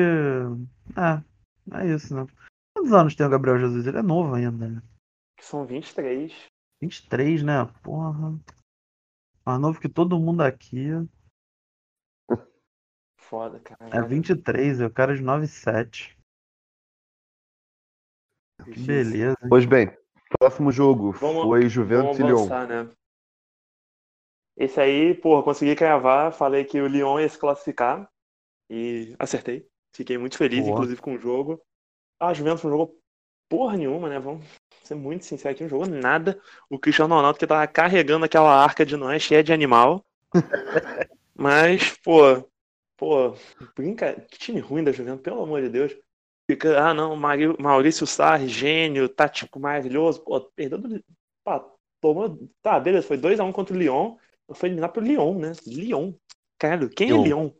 É, 0.96 1.80
é 1.80 1.94
isso, 1.94 2.14
né? 2.14 2.26
Quantos 2.74 2.92
anos 2.92 3.14
tem 3.14 3.26
o 3.26 3.30
Gabriel 3.30 3.58
Jesus? 3.58 3.86
Ele 3.86 3.98
é 3.98 4.02
novo 4.02 4.34
ainda, 4.34 4.68
né? 4.68 4.82
Que 5.36 5.44
são 5.44 5.66
23. 5.66 6.32
23, 6.80 7.42
né? 7.42 7.52
Porra. 7.82 8.38
Mais 9.44 9.60
novo 9.60 9.80
que 9.80 9.88
todo 9.88 10.18
mundo 10.18 10.42
aqui. 10.42 10.88
Foda, 13.18 13.58
cara. 13.60 13.90
É 13.96 14.00
23, 14.02 14.80
é 14.80 14.86
o 14.86 14.92
cara 14.92 15.16
de 15.16 15.22
9,7. 15.22 16.16
Que 18.64 18.80
beleza. 18.80 19.36
hein? 19.42 19.48
Pois 19.48 19.64
bem, 19.66 19.96
próximo 20.38 20.70
jogo 20.72 21.12
Vamos- 21.12 21.42
foi 21.44 21.68
Juventus 21.68 22.16
Vamos 22.16 22.18
e 22.18 22.22
Lyon. 22.22 22.38
avançar, 22.38 22.66
né? 22.68 22.90
Esse 24.56 24.80
aí, 24.80 25.14
porra, 25.14 25.42
consegui 25.42 25.76
cravar. 25.76 26.32
Falei 26.32 26.64
que 26.64 26.80
o 26.80 26.86
Lyon 26.86 27.20
ia 27.20 27.28
se 27.28 27.38
classificar. 27.38 28.10
E 28.70 29.14
acertei. 29.18 29.68
Fiquei 29.94 30.18
muito 30.18 30.36
feliz, 30.38 30.60
Boa. 30.60 30.72
inclusive, 30.72 31.00
com 31.00 31.14
o 31.14 31.18
jogo. 31.18 31.60
Ah, 32.20 32.28
a 32.28 32.34
Juventus 32.34 32.64
não 32.64 32.70
jogou 32.70 32.98
porra 33.48 33.76
nenhuma, 33.76 34.08
né? 34.08 34.18
Vamos 34.18 34.44
ser 34.86 34.94
muito 34.94 35.24
sinceros 35.24 35.54
aqui, 35.54 35.62
não 35.64 35.70
jogou 35.70 35.86
nada. 35.86 36.40
O 36.70 36.78
Cristiano 36.78 37.14
Ronaldo 37.14 37.38
que 37.38 37.46
tava 37.46 37.66
carregando 37.66 38.24
aquela 38.24 38.54
arca 38.62 38.84
de 38.84 38.96
nós 38.96 39.22
cheia 39.22 39.42
de 39.42 39.52
animal. 39.52 40.04
Mas, 41.34 41.96
pô, 41.98 42.48
pô, 42.96 43.34
brinca. 43.76 44.14
Que 44.30 44.38
time 44.38 44.60
ruim 44.60 44.82
da 44.82 44.92
Juventus, 44.92 45.22
pelo 45.22 45.42
amor 45.42 45.60
de 45.62 45.68
Deus. 45.68 45.96
Fica, 46.50 46.78
ah, 46.80 46.94
não, 46.94 47.16
Maurício 47.16 48.06
Sarri, 48.06 48.48
gênio, 48.48 49.08
tático 49.08 49.58
maravilhoso. 49.58 50.22
Pô, 50.22 50.40
perdeu 50.40 50.78
do. 50.78 51.04
Pá, 51.44 51.64
tomou. 52.00 52.38
Tá, 52.62 52.78
beleza, 52.78 53.06
foi 53.06 53.18
2x1 53.18 53.52
contra 53.52 53.74
o 53.74 53.78
Lyon. 53.78 54.16
Foi 54.54 54.68
eliminar 54.68 54.92
pro 54.92 55.02
Lyon, 55.02 55.38
né? 55.38 55.52
Lyon. 55.66 56.12
Caralho, 56.58 56.88
quem 56.88 57.08
Lyon. 57.08 57.20
é 57.20 57.24
Lyon? 57.24 57.50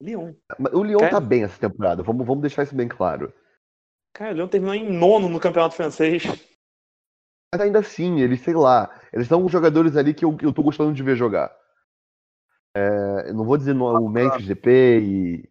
Lyon. 0.00 0.34
O 0.72 0.82
Lyon 0.82 0.98
Cara- 0.98 1.12
tá 1.12 1.20
bem 1.20 1.44
essa 1.44 1.58
temporada, 1.58 2.02
vamos, 2.02 2.26
vamos 2.26 2.42
deixar 2.42 2.62
isso 2.64 2.74
bem 2.74 2.86
claro. 2.86 3.32
Cara, 4.12 4.32
o 4.32 4.34
Lyon 4.34 4.48
terminou 4.48 4.74
em 4.74 4.92
nono 4.92 5.28
no 5.28 5.40
campeonato 5.40 5.74
francês. 5.74 6.22
Mas 7.54 7.60
ainda 7.60 7.78
assim, 7.78 8.20
eles, 8.20 8.40
sei 8.40 8.52
lá, 8.52 8.90
Eles 9.12 9.28
são 9.28 9.48
jogadores 9.48 9.96
ali 9.96 10.12
que 10.12 10.24
eu, 10.24 10.36
eu 10.42 10.52
tô 10.52 10.60
gostando 10.60 10.92
de 10.92 11.02
ver 11.04 11.14
jogar. 11.14 11.54
É, 12.76 13.28
eu 13.28 13.34
não 13.34 13.44
vou 13.44 13.56
dizer 13.56 13.74
no, 13.74 13.86
o 13.86 14.08
Memphis 14.08 14.44
GP 14.44 15.00
e 15.00 15.48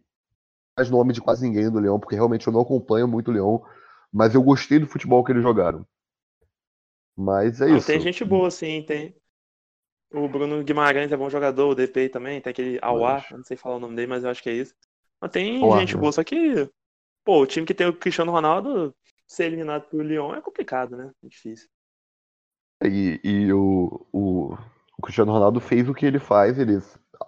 mais 0.76 0.90
nome 0.90 1.14
de 1.14 1.22
quase 1.22 1.46
ninguém 1.46 1.70
do 1.70 1.78
Leão, 1.78 1.98
porque 1.98 2.14
realmente 2.14 2.46
eu 2.46 2.52
não 2.52 2.60
acompanho 2.60 3.08
muito 3.08 3.30
o 3.30 3.32
Leão, 3.32 3.64
mas 4.12 4.34
eu 4.34 4.42
gostei 4.42 4.78
do 4.78 4.86
futebol 4.86 5.24
que 5.24 5.32
eles 5.32 5.42
jogaram. 5.42 5.86
Mas 7.16 7.62
é 7.62 7.70
Não, 7.70 7.78
isso. 7.78 7.86
tem 7.86 7.98
gente 8.00 8.22
boa, 8.22 8.50
sim, 8.50 8.82
tem. 8.82 9.14
O 10.12 10.28
Bruno 10.28 10.62
Guimarães 10.62 11.10
é 11.10 11.16
bom 11.16 11.30
jogador, 11.30 11.70
o 11.70 11.74
DP 11.74 12.10
também, 12.10 12.38
tem 12.38 12.50
aquele 12.50 12.78
eu 12.82 13.36
não 13.38 13.44
sei 13.44 13.56
falar 13.56 13.76
o 13.76 13.80
nome 13.80 13.96
dele, 13.96 14.08
mas 14.08 14.24
eu 14.24 14.30
acho 14.30 14.42
que 14.42 14.50
é 14.50 14.52
isso. 14.52 14.74
Mas 15.18 15.30
tem 15.30 15.58
gente 15.70 15.94
né? 15.94 16.00
boa, 16.00 16.12
só 16.12 16.22
que, 16.22 16.68
pô, 17.24 17.40
o 17.40 17.46
time 17.46 17.66
que 17.66 17.72
tem 17.72 17.86
o 17.86 17.96
Cristiano 17.96 18.30
Ronaldo, 18.30 18.94
ser 19.26 19.46
eliminado 19.46 19.88
pelo 19.88 20.02
Lyon 20.02 20.34
é 20.34 20.42
complicado, 20.42 20.96
né? 20.96 21.10
É 21.24 21.28
difícil. 21.28 21.68
E, 22.88 23.20
e 23.24 23.52
o, 23.52 24.06
o, 24.12 24.54
o 24.98 25.02
Cristiano 25.02 25.32
Ronaldo 25.32 25.60
fez 25.60 25.88
o 25.88 25.94
que 25.94 26.04
ele 26.06 26.18
faz, 26.18 26.58
ele 26.58 26.80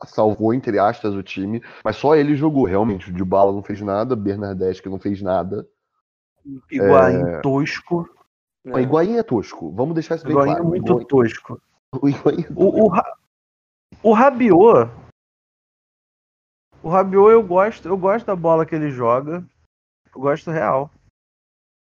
salvou, 0.06 0.52
entre 0.52 0.78
aspas, 0.78 1.14
o 1.14 1.22
time, 1.22 1.62
mas 1.84 1.96
só 1.96 2.14
ele 2.14 2.36
jogou, 2.36 2.64
realmente. 2.64 3.10
O 3.10 3.12
Dybala 3.12 3.52
não 3.52 3.62
fez 3.62 3.80
nada, 3.80 4.14
Bernardeschi 4.14 4.82
que 4.82 4.88
não 4.88 4.98
fez 4.98 5.22
nada. 5.22 5.66
Higuaín 6.70 7.40
tosco. 7.42 8.08
né? 8.64 8.74
O 8.74 8.78
Higuaín 8.78 9.16
é 9.16 9.22
tosco, 9.22 9.72
vamos 9.72 9.94
deixar 9.94 10.16
isso 10.16 10.24
bem 10.24 10.32
Higuaín 10.32 10.50
é 10.50 10.54
claro. 10.54 10.68
muito 10.68 11.04
tosco. 11.06 11.60
O 12.02 12.08
Higuaín 12.08 12.42
é 12.42 12.52
O, 12.54 12.84
o, 12.84 12.88
Ra- 12.88 13.16
o 14.02 14.12
Rabiot. 14.12 14.90
O 16.82 16.88
Rabiot 16.90 17.30
eu 17.30 17.42
gosto, 17.42 17.88
eu 17.88 17.96
gosto 17.96 18.26
da 18.26 18.36
bola 18.36 18.66
que 18.66 18.74
ele 18.74 18.90
joga. 18.90 19.44
Eu 20.14 20.20
gosto 20.20 20.50
real. 20.50 20.90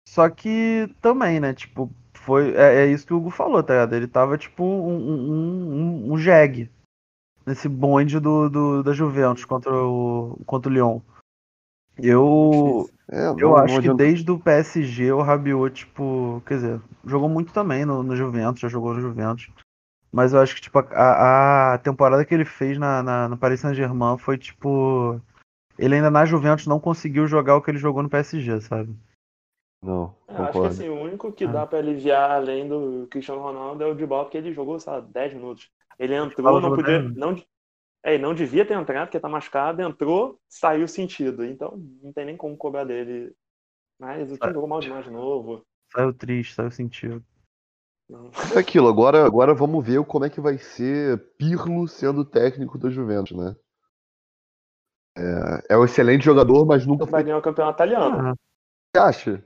Só 0.07 0.29
que 0.29 0.93
também, 1.01 1.39
né? 1.39 1.53
Tipo, 1.53 1.89
foi. 2.21 2.55
É, 2.55 2.83
é 2.83 2.87
isso 2.87 3.05
que 3.05 3.13
o 3.13 3.17
Hugo 3.17 3.29
falou, 3.29 3.61
tá 3.61 3.73
ligado? 3.73 3.93
Ele 3.93 4.07
tava 4.07 4.37
tipo 4.37 4.63
um, 4.63 4.95
um, 4.95 6.09
um, 6.09 6.13
um 6.13 6.17
jegue 6.17 6.69
nesse 7.45 7.67
bonde 7.67 8.19
do, 8.19 8.49
do, 8.49 8.83
da 8.83 8.93
Juventus 8.93 9.45
contra 9.45 9.73
o, 9.73 10.39
contra 10.45 10.69
o 10.69 10.73
Lyon. 10.73 10.99
Eu, 11.97 12.89
É, 13.09 13.27
eu 13.27 13.35
não 13.35 13.55
acho 13.57 13.81
que 13.81 13.93
desde 13.93 14.31
o 14.31 14.39
PSG 14.39 15.11
o 15.11 15.21
Rabiot, 15.21 15.73
tipo, 15.73 16.41
quer 16.45 16.55
dizer, 16.55 16.81
jogou 17.05 17.27
muito 17.27 17.51
também 17.51 17.85
no, 17.85 18.01
no 18.01 18.15
Juventus, 18.15 18.61
já 18.61 18.67
jogou 18.67 18.93
no 18.93 19.01
Juventus. 19.01 19.49
Mas 20.11 20.33
eu 20.33 20.41
acho 20.41 20.55
que, 20.55 20.61
tipo, 20.61 20.77
a, 20.79 21.73
a 21.73 21.77
temporada 21.77 22.25
que 22.25 22.33
ele 22.33 22.43
fez 22.43 22.77
na, 22.77 23.01
na, 23.01 23.29
no 23.29 23.37
Paris 23.37 23.61
Saint-Germain 23.61 24.17
foi, 24.17 24.37
tipo. 24.37 25.21
Ele 25.79 25.95
ainda 25.95 26.11
na 26.11 26.25
Juventus 26.25 26.67
não 26.67 26.79
conseguiu 26.79 27.25
jogar 27.27 27.55
o 27.55 27.61
que 27.61 27.71
ele 27.71 27.77
jogou 27.77 28.03
no 28.03 28.09
PSG, 28.09 28.59
sabe? 28.61 28.93
Não, 29.81 30.15
É, 30.27 30.38
eu 30.38 30.43
acho 30.43 30.61
que 30.61 30.67
assim, 30.67 30.89
o 30.89 31.01
único 31.01 31.31
que 31.33 31.45
Ah. 31.45 31.51
dá 31.51 31.65
pra 31.67 31.79
aliviar 31.79 32.31
além 32.31 32.67
do 32.67 33.07
Cristiano 33.09 33.41
Ronaldo 33.41 33.83
é 33.83 33.88
o 33.88 33.95
Dybala, 33.95 34.25
porque 34.25 34.38
ele 34.38 34.53
jogou, 34.53 34.79
sei 34.79 34.93
lá, 34.93 35.00
10 35.00 35.33
minutos. 35.33 35.69
Ele 35.97 36.13
entrou, 36.15 36.61
não 36.61 36.69
podia. 36.69 37.00
10 37.00 37.13
minutos. 37.15 37.19
Não, 37.19 37.43
é, 38.03 38.13
ele 38.13 38.23
não 38.23 38.33
devia 38.33 38.65
ter 38.65 38.75
entrado, 38.75 39.07
porque 39.07 39.19
tá 39.19 39.27
machucado, 39.27 39.81
entrou, 39.81 40.39
saiu 40.47 40.88
sentido. 40.88 41.43
Então 41.43 41.77
não 42.01 42.13
tem 42.13 42.25
nem 42.25 42.38
como 42.38 42.55
cobrar 42.55 42.83
dele. 42.83 43.33
Mas 44.00 44.31
o 44.31 44.38
time 44.38 44.51
É. 44.51 44.53
jogou 44.53 44.69
mal 44.69 44.79
demais 44.79 45.05
de 45.05 45.11
novo. 45.11 45.65
Saiu 45.91 46.13
triste, 46.13 46.53
saiu 46.53 46.71
sentido. 46.71 47.23
Não. 48.09 48.29
É 48.55 48.59
aquilo, 48.59 48.88
agora, 48.88 49.25
agora 49.25 49.53
vamos 49.53 49.85
ver 49.85 50.03
como 50.05 50.25
é 50.25 50.29
que 50.29 50.41
vai 50.41 50.57
ser 50.57 51.17
Pirlo 51.38 51.88
sendo 51.88 52.23
técnico 52.25 52.77
da 52.77 52.89
Juventus, 52.89 53.38
né? 53.38 53.55
É, 55.17 55.73
é 55.73 55.77
um 55.77 55.83
excelente 55.83 56.23
jogador, 56.23 56.65
mas 56.65 56.85
nunca 56.85 57.05
Vai 57.05 57.21
foi. 57.21 57.23
ganhar 57.23 57.38
o 57.38 57.41
campeonato 57.41 57.77
italiano. 57.77 58.29
Ah, 58.29 58.33
Você 58.93 59.00
acha? 59.01 59.45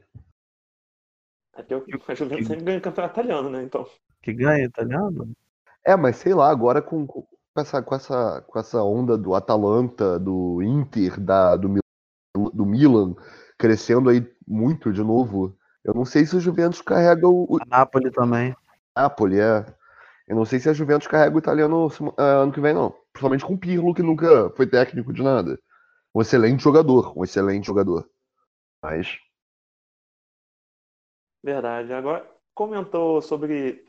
É 1.55 1.75
o- 1.75 1.85
a 2.07 2.15
Juventus 2.15 2.47
sempre 2.47 2.63
ganha 2.63 2.77
o 2.79 2.81
campeonato 2.81 3.19
italiano, 3.19 3.49
né? 3.49 3.63
Então. 3.63 3.85
que 4.21 4.33
ganha 4.33 4.65
italiano? 4.65 5.31
É, 5.85 5.95
mas 5.95 6.17
sei 6.17 6.33
lá, 6.33 6.49
agora 6.49 6.81
com, 6.81 7.05
com 7.05 7.25
essa, 7.57 7.81
com, 7.81 7.95
essa, 7.95 8.41
com 8.41 8.59
essa 8.59 8.83
onda 8.83 9.17
do 9.17 9.35
Atalanta, 9.35 10.19
do 10.19 10.61
Inter, 10.61 11.19
da, 11.19 11.55
do, 11.55 11.75
do 12.53 12.65
Milan 12.65 13.15
crescendo 13.57 14.09
aí 14.09 14.27
muito 14.47 14.91
de 14.91 15.01
novo, 15.01 15.57
eu 15.83 15.93
não 15.93 16.03
sei 16.03 16.25
se 16.25 16.35
o 16.35 16.39
Juventus 16.39 16.81
carrega 16.81 17.27
o, 17.27 17.57
A 17.61 17.65
Napoli 17.65 18.11
também. 18.11 18.55
Napoli, 18.95 19.39
é. 19.39 19.65
Eu 20.27 20.35
não 20.35 20.45
sei 20.45 20.59
se 20.59 20.67
a 20.67 20.73
Juventus 20.73 21.07
carrega 21.07 21.35
o 21.35 21.39
italiano 21.39 21.87
ah, 22.17 22.23
ano 22.23 22.51
que 22.51 22.59
vem, 22.59 22.73
não. 22.73 22.93
Principalmente 23.13 23.45
com 23.45 23.53
o 23.53 23.57
Pirlo, 23.57 23.93
que 23.93 24.01
nunca 24.01 24.49
foi 24.55 24.65
técnico 24.65 25.13
de 25.13 25.21
nada. 25.21 25.59
Um 26.13 26.21
excelente 26.21 26.63
jogador, 26.63 27.13
um 27.17 27.23
excelente 27.23 27.67
jogador. 27.67 28.09
Mas. 28.81 29.17
Verdade. 31.45 31.93
Agora, 31.93 32.27
comentou 32.55 33.21
sobre 33.21 33.85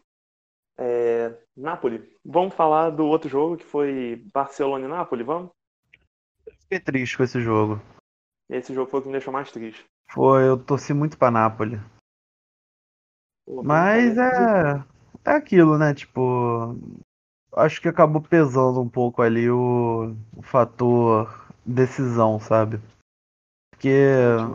é, 0.77 1.35
Napoli. 1.57 2.15
Vamos 2.23 2.55
falar 2.55 2.91
do 2.91 3.07
outro 3.07 3.31
jogo 3.31 3.57
que 3.57 3.65
foi 3.65 4.23
Barcelona 4.31 4.85
e 4.85 4.89
Napoli, 4.89 5.25
vamos? 5.25 5.51
Fiquei 6.61 6.79
triste 6.79 7.17
com 7.17 7.23
esse 7.23 7.41
jogo. 7.41 7.81
Esse 8.51 8.75
jogo 8.75 8.91
foi 8.91 9.01
o 9.01 9.03
que 9.03 9.09
me 9.09 9.13
deixou 9.13 9.33
mais 9.33 9.51
triste. 9.51 9.87
Foi, 10.11 10.47
eu 10.47 10.63
torci 10.63 10.93
muito 10.93 11.17
pra 11.17 11.31
Napoli. 11.31 11.81
Pô, 13.47 13.63
Mas 13.63 14.19
é. 14.19 14.85
É 15.25 15.31
aquilo, 15.31 15.79
né? 15.79 15.95
Tipo. 15.95 16.77
Acho 17.55 17.81
que 17.81 17.89
acabou 17.89 18.21
pesando 18.21 18.83
um 18.83 18.89
pouco 18.89 19.23
ali 19.23 19.51
o, 19.51 20.15
o 20.37 20.43
fator 20.43 21.49
decisão, 21.65 22.39
sabe? 22.39 22.79
Porque 23.71 24.05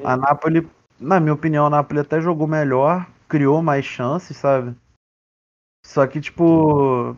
a 0.06 0.16
Napoli, 0.16 0.70
na 1.02 1.20
minha 1.20 1.34
opinião, 1.34 1.66
a 1.66 1.70
Napoli 1.70 2.00
até 2.00 2.22
jogou 2.22 2.48
melhor, 2.48 3.10
criou 3.28 3.62
mais 3.62 3.84
chances, 3.84 4.38
sabe? 4.38 4.76
Só 5.84 6.06
que, 6.06 6.22
tipo. 6.22 7.18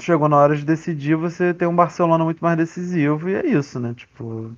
Chegou 0.00 0.28
na 0.28 0.36
hora 0.36 0.56
de 0.56 0.64
decidir, 0.64 1.16
você 1.16 1.52
tem 1.52 1.66
um 1.66 1.74
Barcelona 1.74 2.24
muito 2.24 2.40
mais 2.40 2.56
decisivo, 2.56 3.28
e 3.28 3.34
é 3.34 3.46
isso, 3.46 3.78
né? 3.78 3.94
Tipo. 3.94 4.54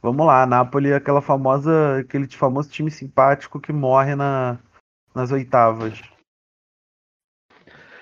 Vamos 0.00 0.26
lá, 0.26 0.42
a 0.42 0.46
Napoli 0.46 0.90
é 0.90 0.96
aquela 0.96 1.22
famosa. 1.22 1.98
aquele 2.00 2.28
famoso 2.28 2.70
time 2.70 2.90
simpático 2.90 3.58
que 3.58 3.72
morre 3.72 4.14
na, 4.14 4.58
nas 5.14 5.32
oitavas. 5.32 6.00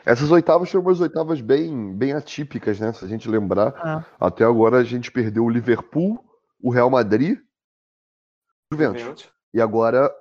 Essas 0.04 0.30
oitavas 0.30 0.70
foram 0.70 0.84
umas 0.84 1.00
oitavas 1.00 1.40
bem, 1.40 1.92
bem 1.92 2.12
atípicas, 2.12 2.78
né? 2.78 2.92
Se 2.92 3.04
a 3.04 3.08
gente 3.08 3.28
lembrar. 3.28 3.74
Ah. 3.76 4.04
Até 4.20 4.44
agora 4.44 4.78
a 4.78 4.84
gente 4.84 5.10
perdeu 5.10 5.44
o 5.44 5.50
Liverpool, 5.50 6.24
o 6.62 6.70
Real 6.70 6.90
Madrid, 6.90 7.40
o 7.40 7.45
Juventus. 8.72 9.00
Juventus. 9.00 9.32
E 9.54 9.60
agora, 9.60 10.14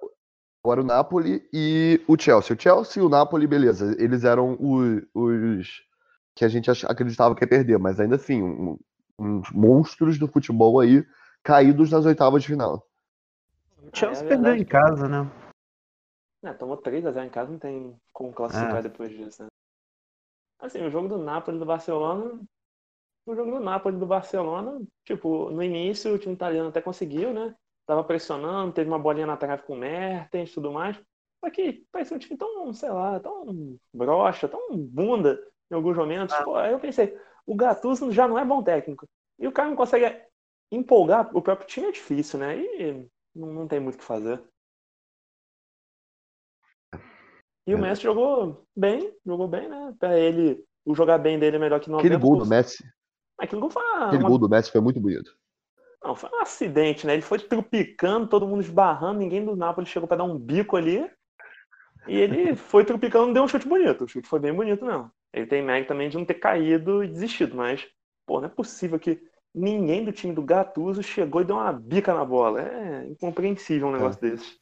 agora 0.63 0.81
o 0.81 0.85
Napoli 0.85 1.47
e 1.51 2.03
o 2.07 2.19
Chelsea. 2.19 2.55
O 2.55 2.59
Chelsea 2.59 3.01
e 3.01 3.05
o 3.05 3.09
Napoli, 3.09 3.47
beleza. 3.47 3.95
Eles 4.01 4.23
eram 4.23 4.53
o- 4.53 5.01
os 5.13 5.83
que 6.35 6.45
a 6.45 6.47
gente 6.47 6.69
acreditava 6.85 7.35
que 7.35 7.43
ia 7.43 7.49
perder, 7.49 7.79
mas 7.79 7.99
ainda 7.99 8.15
assim, 8.15 8.41
um- 8.43 8.77
uns 9.17 9.49
monstros 9.51 10.19
do 10.19 10.27
futebol 10.27 10.79
aí 10.79 11.05
caídos 11.43 11.89
nas 11.89 12.05
oitavas 12.05 12.41
de 12.43 12.49
final. 12.49 12.85
O 13.81 13.97
Chelsea 13.97 14.23
É, 14.23 14.25
é 14.25 14.29
perdeu 14.29 14.55
em 14.55 14.65
casa, 14.65 15.07
né? 15.07 15.29
É, 16.43 16.53
tomou 16.53 16.77
3x0 16.77 17.25
em 17.25 17.29
casa, 17.29 17.51
não 17.51 17.57
tem 17.57 17.99
como 18.13 18.33
classificar 18.33 18.77
É. 18.77 18.81
depois 18.83 19.09
disso, 19.09 19.43
né? 19.43 19.49
Assim, 20.59 20.85
o 20.85 20.91
jogo 20.91 21.07
do 21.07 21.17
Napoli 21.17 21.57
e 21.57 21.59
do 21.59 21.65
Barcelona. 21.65 22.39
O 23.25 23.35
jogo 23.35 23.51
do 23.51 23.59
Napoli 23.59 23.95
e 23.95 23.99
do 23.99 24.05
Barcelona, 24.05 24.79
tipo, 25.03 25.49
no 25.49 25.63
início 25.63 26.13
o 26.13 26.19
time 26.19 26.35
italiano 26.35 26.69
até 26.69 26.81
conseguiu, 26.81 27.33
né? 27.33 27.55
Tava 27.85 28.03
pressionando, 28.03 28.73
teve 28.73 28.89
uma 28.89 28.99
bolinha 28.99 29.27
na 29.27 29.37
trave 29.37 29.63
com 29.63 29.73
o 29.73 29.77
Mertens 29.77 30.49
e 30.49 30.53
tudo 30.53 30.71
mais. 30.71 30.99
Só 31.43 31.51
que 31.51 31.85
parecia 31.91 32.15
um 32.15 32.19
time 32.19 32.37
tão, 32.37 32.73
sei 32.73 32.89
lá, 32.89 33.19
tão 33.19 33.77
broxa, 33.93 34.47
tão 34.47 34.75
bunda 34.75 35.39
em 35.71 35.75
alguns 35.75 35.95
momentos. 35.95 36.33
Ah. 36.33 36.43
Pô, 36.43 36.55
aí 36.55 36.71
eu 36.71 36.79
pensei, 36.79 37.17
o 37.45 37.55
Gattuso 37.55 38.11
já 38.11 38.27
não 38.27 38.39
é 38.39 38.45
bom 38.45 38.63
técnico. 38.63 39.07
E 39.37 39.47
o 39.47 39.51
cara 39.51 39.69
não 39.69 39.75
consegue 39.75 40.23
empolgar 40.71 41.29
o 41.35 41.41
próprio 41.41 41.67
time, 41.67 41.87
é 41.87 41.91
difícil, 41.91 42.39
né? 42.39 42.57
E 42.57 43.07
não, 43.35 43.53
não 43.53 43.67
tem 43.67 43.79
muito 43.79 43.95
o 43.95 43.97
que 43.99 44.03
fazer. 44.03 44.41
E 47.67 47.73
o 47.73 47.77
É. 47.77 47.81
Messi 47.81 48.03
jogou 48.03 48.65
bem, 48.75 49.15
jogou 49.25 49.47
bem, 49.47 49.67
né? 49.67 49.95
Pra 49.99 50.17
ele, 50.17 50.63
o 50.85 50.95
jogar 50.95 51.17
bem 51.17 51.37
dele 51.37 51.57
é 51.57 51.59
melhor 51.59 51.79
que 51.79 51.89
90%. 51.89 51.99
Aquele 51.99 52.17
gol 52.17 52.37
do 52.37 52.45
Messi, 52.45 52.83
Aquele 53.37 53.61
gol 53.61 53.69
foi 53.69 53.83
uma, 53.83 54.07
aquele 54.07 54.23
gol 54.23 54.37
do 54.37 54.49
Messi 54.49 54.71
foi 54.71 54.81
muito 54.81 54.99
bonito. 54.99 55.37
Não, 56.05 56.15
foi 56.15 56.29
um 56.31 56.41
acidente, 56.41 57.07
né? 57.07 57.13
Ele 57.13 57.21
foi 57.21 57.39
trupicando, 57.39 58.27
todo 58.27 58.47
mundo 58.47 58.61
esbarrando, 58.61 59.19
ninguém 59.19 59.43
do 59.43 59.55
Napoli 59.55 59.87
chegou 59.87 60.07
pra 60.07 60.17
dar 60.17 60.23
um 60.23 60.37
bico 60.37 60.77
ali. 60.77 61.09
E 62.07 62.15
ele 62.15 62.55
foi 62.55 62.85
trupicando, 62.85 63.33
deu 63.33 63.43
um 63.43 63.47
chute 63.47 63.67
bonito. 63.67 64.03
O 64.03 64.07
chute 64.07 64.27
foi 64.27 64.39
bem 64.39 64.53
bonito, 64.53 64.85
não. 64.85 65.09
Ele 65.33 65.47
tem 65.47 65.63
mérito 65.63 65.87
também 65.87 66.07
de 66.07 66.17
não 66.17 66.23
ter 66.23 66.35
caído 66.35 67.03
e 67.03 67.07
desistido, 67.07 67.55
mas, 67.55 67.85
pô, 68.25 68.39
não 68.39 68.47
é 68.47 68.49
possível 68.49 68.99
que 68.99 69.19
ninguém 69.53 70.05
do 70.05 70.11
time 70.11 70.33
do 70.33 70.43
Gattuso 70.43 71.01
chegou 71.01 71.41
e 71.41 71.45
deu 71.45 71.55
uma 71.55 71.73
bica 71.73 72.13
na 72.13 72.23
bola. 72.23 72.61
É 72.61 73.07
incompreensível 73.07 73.87
um 73.87 73.91
negócio 73.91 74.21
desse. 74.21 74.57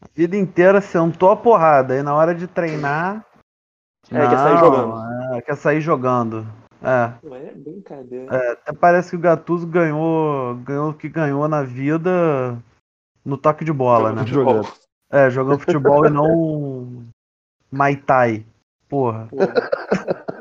A 0.00 0.06
vida 0.14 0.36
inteira 0.36 0.80
sentou 0.80 1.30
a 1.30 1.36
porrada. 1.36 1.94
E 1.96 2.02
na 2.02 2.14
hora 2.14 2.34
de 2.34 2.46
treinar. 2.46 3.24
É, 4.10 4.28
quer 4.28 4.38
sair 4.38 4.58
jogando. 4.58 4.94
é, 5.34 5.42
quer 5.42 5.56
sair 5.56 5.80
jogando. 5.80 6.63
É. 6.84 7.14
Não 7.22 7.34
é 7.34 7.52
brincadeira. 7.52 8.36
É, 8.36 8.52
até 8.52 8.72
parece 8.72 9.10
que 9.10 9.16
o 9.16 9.20
Gattuso 9.20 9.66
ganhou, 9.66 10.54
ganhou 10.56 10.90
o 10.90 10.94
que 10.94 11.08
ganhou 11.08 11.48
na 11.48 11.62
vida 11.62 12.58
no 13.24 13.38
toque 13.38 13.64
de 13.64 13.72
bola, 13.72 14.12
né? 14.12 14.20
Futebol. 14.20 14.56
Jogando. 14.56 14.72
É, 15.10 15.30
jogando 15.30 15.58
futebol 15.60 16.06
e 16.06 16.10
não 16.10 17.04
Mai 17.70 17.96
Tai. 17.96 18.44
Porra. 18.88 19.28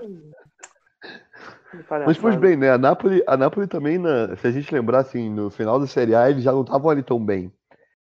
Mas 2.05 2.17
pois 2.17 2.35
bem, 2.35 2.55
né? 2.55 2.71
A 2.71 2.77
Napoli, 2.77 3.23
a 3.25 3.35
Napoli 3.35 3.67
também, 3.67 3.97
na, 3.97 4.35
se 4.35 4.45
a 4.45 4.51
gente 4.51 4.73
lembrar 4.73 4.99
assim, 4.99 5.29
no 5.29 5.49
final 5.49 5.79
da 5.79 5.87
Série 5.87 6.13
A, 6.13 6.29
eles 6.29 6.43
já 6.43 6.51
não 6.51 6.61
estavam 6.61 6.89
ali 6.89 7.01
tão 7.01 7.23
bem. 7.23 7.51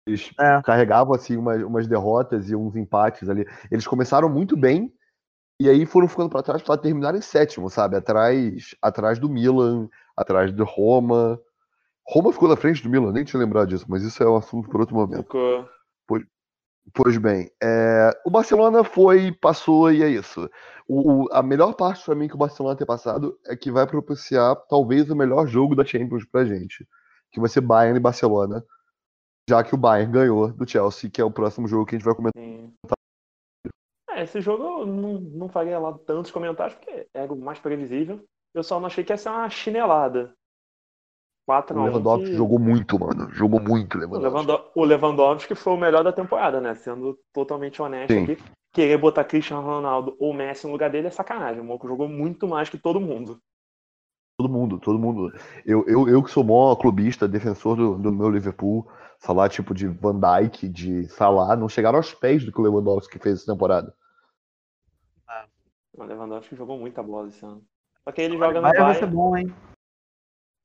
Eles 0.07 0.31
é. 0.39 0.63
carregavam 0.63 1.15
assim 1.15 1.37
umas, 1.37 1.63
umas 1.63 1.87
derrotas 1.87 2.49
e 2.49 2.55
uns 2.55 2.77
empates 2.77 3.29
ali. 3.29 3.45
Eles 3.71 3.87
começaram 3.87 4.29
muito 4.29 4.57
bem 4.57 4.93
e 5.59 5.69
aí 5.69 5.87
foram 5.87 6.09
ficando 6.09 6.29
para 6.29 6.43
trás 6.43 6.63
para 6.63 6.77
terminar 6.77 7.15
em 7.15 7.21
sétimo, 7.21 7.71
sabe? 7.71 7.97
Atrás, 7.97 8.75
atrás 8.81 9.19
do 9.19 9.29
Milan, 9.29 9.89
atrás 10.17 10.53
do 10.53 10.65
Roma. 10.65 11.41
Roma 12.07 12.33
ficou 12.33 12.49
na 12.49 12.57
frente 12.57 12.83
do 12.83 12.91
Milan, 12.91 13.13
nem 13.13 13.25
tinha 13.25 13.41
lembrado 13.41 13.69
disso, 13.69 13.87
mas 13.89 14.03
isso 14.03 14.23
é 14.23 14.29
um 14.29 14.37
assunto 14.37 14.69
por 14.69 14.81
outro 14.81 14.95
momento. 14.95 15.23
Ficou. 15.23 15.69
Pois, 16.07 16.25
pois 16.93 17.17
bem, 17.17 17.51
é, 17.61 18.11
o 18.25 18.31
Barcelona 18.31 18.85
foi, 18.85 19.33
passou 19.33 19.91
e 19.91 20.03
é 20.03 20.09
isso. 20.09 20.49
O, 20.87 21.25
o, 21.25 21.29
a 21.33 21.43
melhor 21.43 21.75
parte 21.75 22.05
para 22.05 22.15
mim 22.15 22.29
que 22.29 22.35
o 22.35 22.39
Barcelona 22.39 22.77
ter 22.77 22.87
passado 22.87 23.37
é 23.47 23.57
que 23.57 23.73
vai 23.73 23.87
propiciar 23.87 24.55
talvez 24.69 25.11
o 25.11 25.17
melhor 25.17 25.47
jogo 25.47 25.75
da 25.75 25.85
Champions 25.85 26.25
pra 26.25 26.45
gente, 26.45 26.87
que 27.33 27.41
vai 27.41 27.49
ser 27.49 27.63
Bayern 27.63 27.97
e 27.97 28.03
Barcelona, 28.03 28.63
já 29.49 29.65
que 29.65 29.75
o 29.75 29.79
Bayern 29.79 30.13
ganhou 30.13 30.53
do 30.53 30.69
Chelsea, 30.69 31.11
que 31.11 31.21
é 31.21 31.25
o 31.25 31.31
próximo 31.31 31.67
jogo 31.67 31.87
que 31.87 31.97
a 31.97 31.99
gente 31.99 32.05
vai 32.05 32.15
comentar. 32.15 32.96
É, 34.17 34.23
esse 34.23 34.41
jogo 34.41 34.65
eu 34.65 34.87
não, 34.87 35.21
não 35.21 35.49
faria 35.49 35.79
lá 35.79 35.93
tantos 36.07 36.31
comentários, 36.31 36.75
porque 36.79 37.07
é 37.13 37.25
o 37.25 37.37
mais 37.37 37.59
previsível. 37.59 38.25
Eu 38.55 38.63
só 38.63 38.81
não 38.81 38.87
achei 38.87 39.05
que 39.05 39.13
ia 39.13 39.19
ser 39.19 39.29
uma 39.29 39.51
chinelada. 39.51 40.33
4 41.47 41.79
o 41.79 41.85
Lewandowski 41.85 42.31
que... 42.31 42.35
jogou 42.35 42.59
muito, 42.59 42.99
mano. 42.99 43.31
Jogou 43.31 43.61
muito, 43.61 43.99
Lewandowski. 43.99 44.71
O 44.75 44.85
Lewandowski 44.85 45.55
foi 45.55 45.75
o 45.75 45.77
melhor 45.77 46.03
da 46.03 46.13
temporada, 46.13 46.63
né? 46.63 46.75
Sendo 46.75 47.19
totalmente 47.31 47.83
honesto 47.83 48.15
Sim. 48.15 48.25
aqui. 48.25 48.43
Querer 48.73 48.97
botar 48.97 49.23
Cristiano 49.25 49.63
Ronaldo 49.63 50.17
ou 50.19 50.33
Messi 50.33 50.67
no 50.67 50.73
lugar 50.73 50.91
dele 50.91 51.09
é 51.09 51.11
sacanagem. 51.11 51.61
O 51.61 51.65
Moco 51.65 51.87
jogou 51.87 52.09
muito 52.09 52.49
mais 52.49 52.71
que 52.71 52.79
todo 52.79 52.99
mundo. 52.99 53.39
Todo 54.39 54.51
mundo, 54.51 54.79
todo 54.79 54.99
mundo. 54.99 55.31
Eu, 55.65 55.85
eu, 55.87 56.09
eu 56.09 56.23
que 56.23 56.31
sou 56.31 56.43
mó 56.43 56.75
clubista, 56.75 57.29
defensor 57.29 57.77
do, 57.77 57.99
do 57.99 58.11
meu 58.11 58.31
Liverpool, 58.31 58.89
falar 59.21 59.51
tipo 59.51 59.75
de 59.75 59.87
Van 59.87 60.19
Dijk, 60.19 60.69
de 60.69 61.07
Salah, 61.09 61.55
não 61.55 61.69
chegaram 61.69 61.99
aos 61.99 62.15
pés 62.15 62.45
do 62.45 62.53
que 62.53 62.59
o 62.59 62.63
Lewandowski 62.63 63.19
fez 63.19 63.41
essa 63.41 63.53
temporada. 63.53 63.95
O 65.97 66.05
Lewandowski 66.05 66.55
jogou 66.55 66.79
muita 66.79 67.03
bola 67.03 67.29
esse 67.29 67.45
ano. 67.45 67.65
Só 68.05 68.13
que 68.13 68.21
ele 68.21 68.37
joga 68.37 68.61
no 68.61 68.63
Bayern. 68.63 68.85
Vai 68.85 68.95
ser 68.95 69.07
bom, 69.07 69.37
hein? 69.37 69.55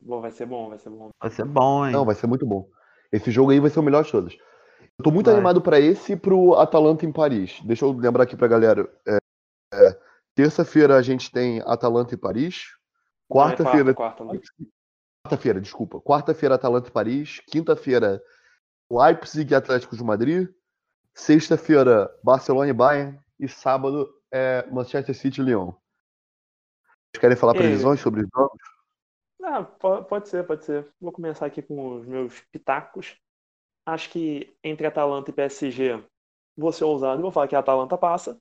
Bom, 0.02 0.22
vai 0.22 0.32
ser 0.32 0.46
bom, 0.46 0.70
vai 0.70 0.78
ser 0.80 0.90
bom. 0.90 1.10
Vai 1.22 1.32
ser 1.32 1.46
bom, 1.46 1.86
hein? 1.86 1.94
Não, 1.94 2.06
vai 2.06 2.16
ser 2.16 2.28
muito 2.28 2.46
bom. 2.46 2.68
Esse 3.12 3.32
jogo 3.32 3.52
aí 3.52 3.60
vai 3.60 3.70
ser 3.70 3.80
o 3.80 3.84
melhor 3.84 4.04
de 4.04 4.12
todos. 4.12 4.38
Eu 4.98 5.04
tô 5.04 5.12
muito 5.12 5.28
vai. 5.28 5.36
animado 5.36 5.62
para 5.62 5.80
esse 5.80 6.14
e 6.14 6.16
pro 6.16 6.56
Atalanta 6.56 7.06
em 7.06 7.12
Paris. 7.12 7.62
Deixa 7.64 7.86
eu 7.86 7.92
lembrar 7.92 8.24
aqui 8.24 8.36
pra 8.36 8.48
galera. 8.48 8.90
É, 9.08 9.18
é, 9.74 10.00
Terça-feira 10.36 10.96
a 10.96 11.02
gente 11.02 11.32
tem 11.32 11.62
Atalanta 11.66 12.16
em 12.16 12.18
Paris. 12.18 12.66
Quarta-feira. 13.30 13.94
Quarta? 13.94 14.24
Quarta-feira, 15.24 15.62
desculpa. 15.62 16.02
Quarta-feira, 16.02 16.56
Atalanta 16.56 16.90
e 16.90 16.92
Paris. 16.92 17.42
Quinta-feira, 17.48 18.22
Leipzig 18.90 19.52
e 19.52 19.56
Atlético 19.56 19.96
de 19.96 20.04
Madrid. 20.04 20.50
Sexta-feira, 21.14 22.10
Barcelona 22.24 22.70
e 22.70 22.74
Bayern. 22.74 23.20
E 23.40 23.48
sábado, 23.48 24.10
é 24.32 24.66
Manchester 24.68 25.16
City 25.16 25.42
e 25.42 25.44
Lyon. 25.44 25.72
Vocês 27.12 27.20
querem 27.20 27.38
falar 27.38 27.54
previsões 27.54 28.00
sobre 28.00 28.22
os 28.22 28.30
jogos? 28.34 28.62
Ah, 29.44 29.64
pode 29.64 30.30
ser, 30.30 30.46
pode 30.46 30.64
ser. 30.64 30.88
Vou 31.00 31.12
começar 31.12 31.46
aqui 31.46 31.62
com 31.62 31.96
os 31.96 32.06
meus 32.06 32.40
pitacos. 32.52 33.18
Acho 33.86 34.10
que 34.10 34.56
entre 34.64 34.88
Atalanta 34.88 35.32
e 35.32 35.34
PSG, 35.34 36.04
vou 36.56 36.72
ser 36.72 36.86
ousado 36.86 37.20
e 37.20 37.24
vou 37.24 37.32
falar 37.32 37.48
que 37.48 37.56
a 37.56 37.60
Atalanta 37.60 37.98
passa. 37.98 38.40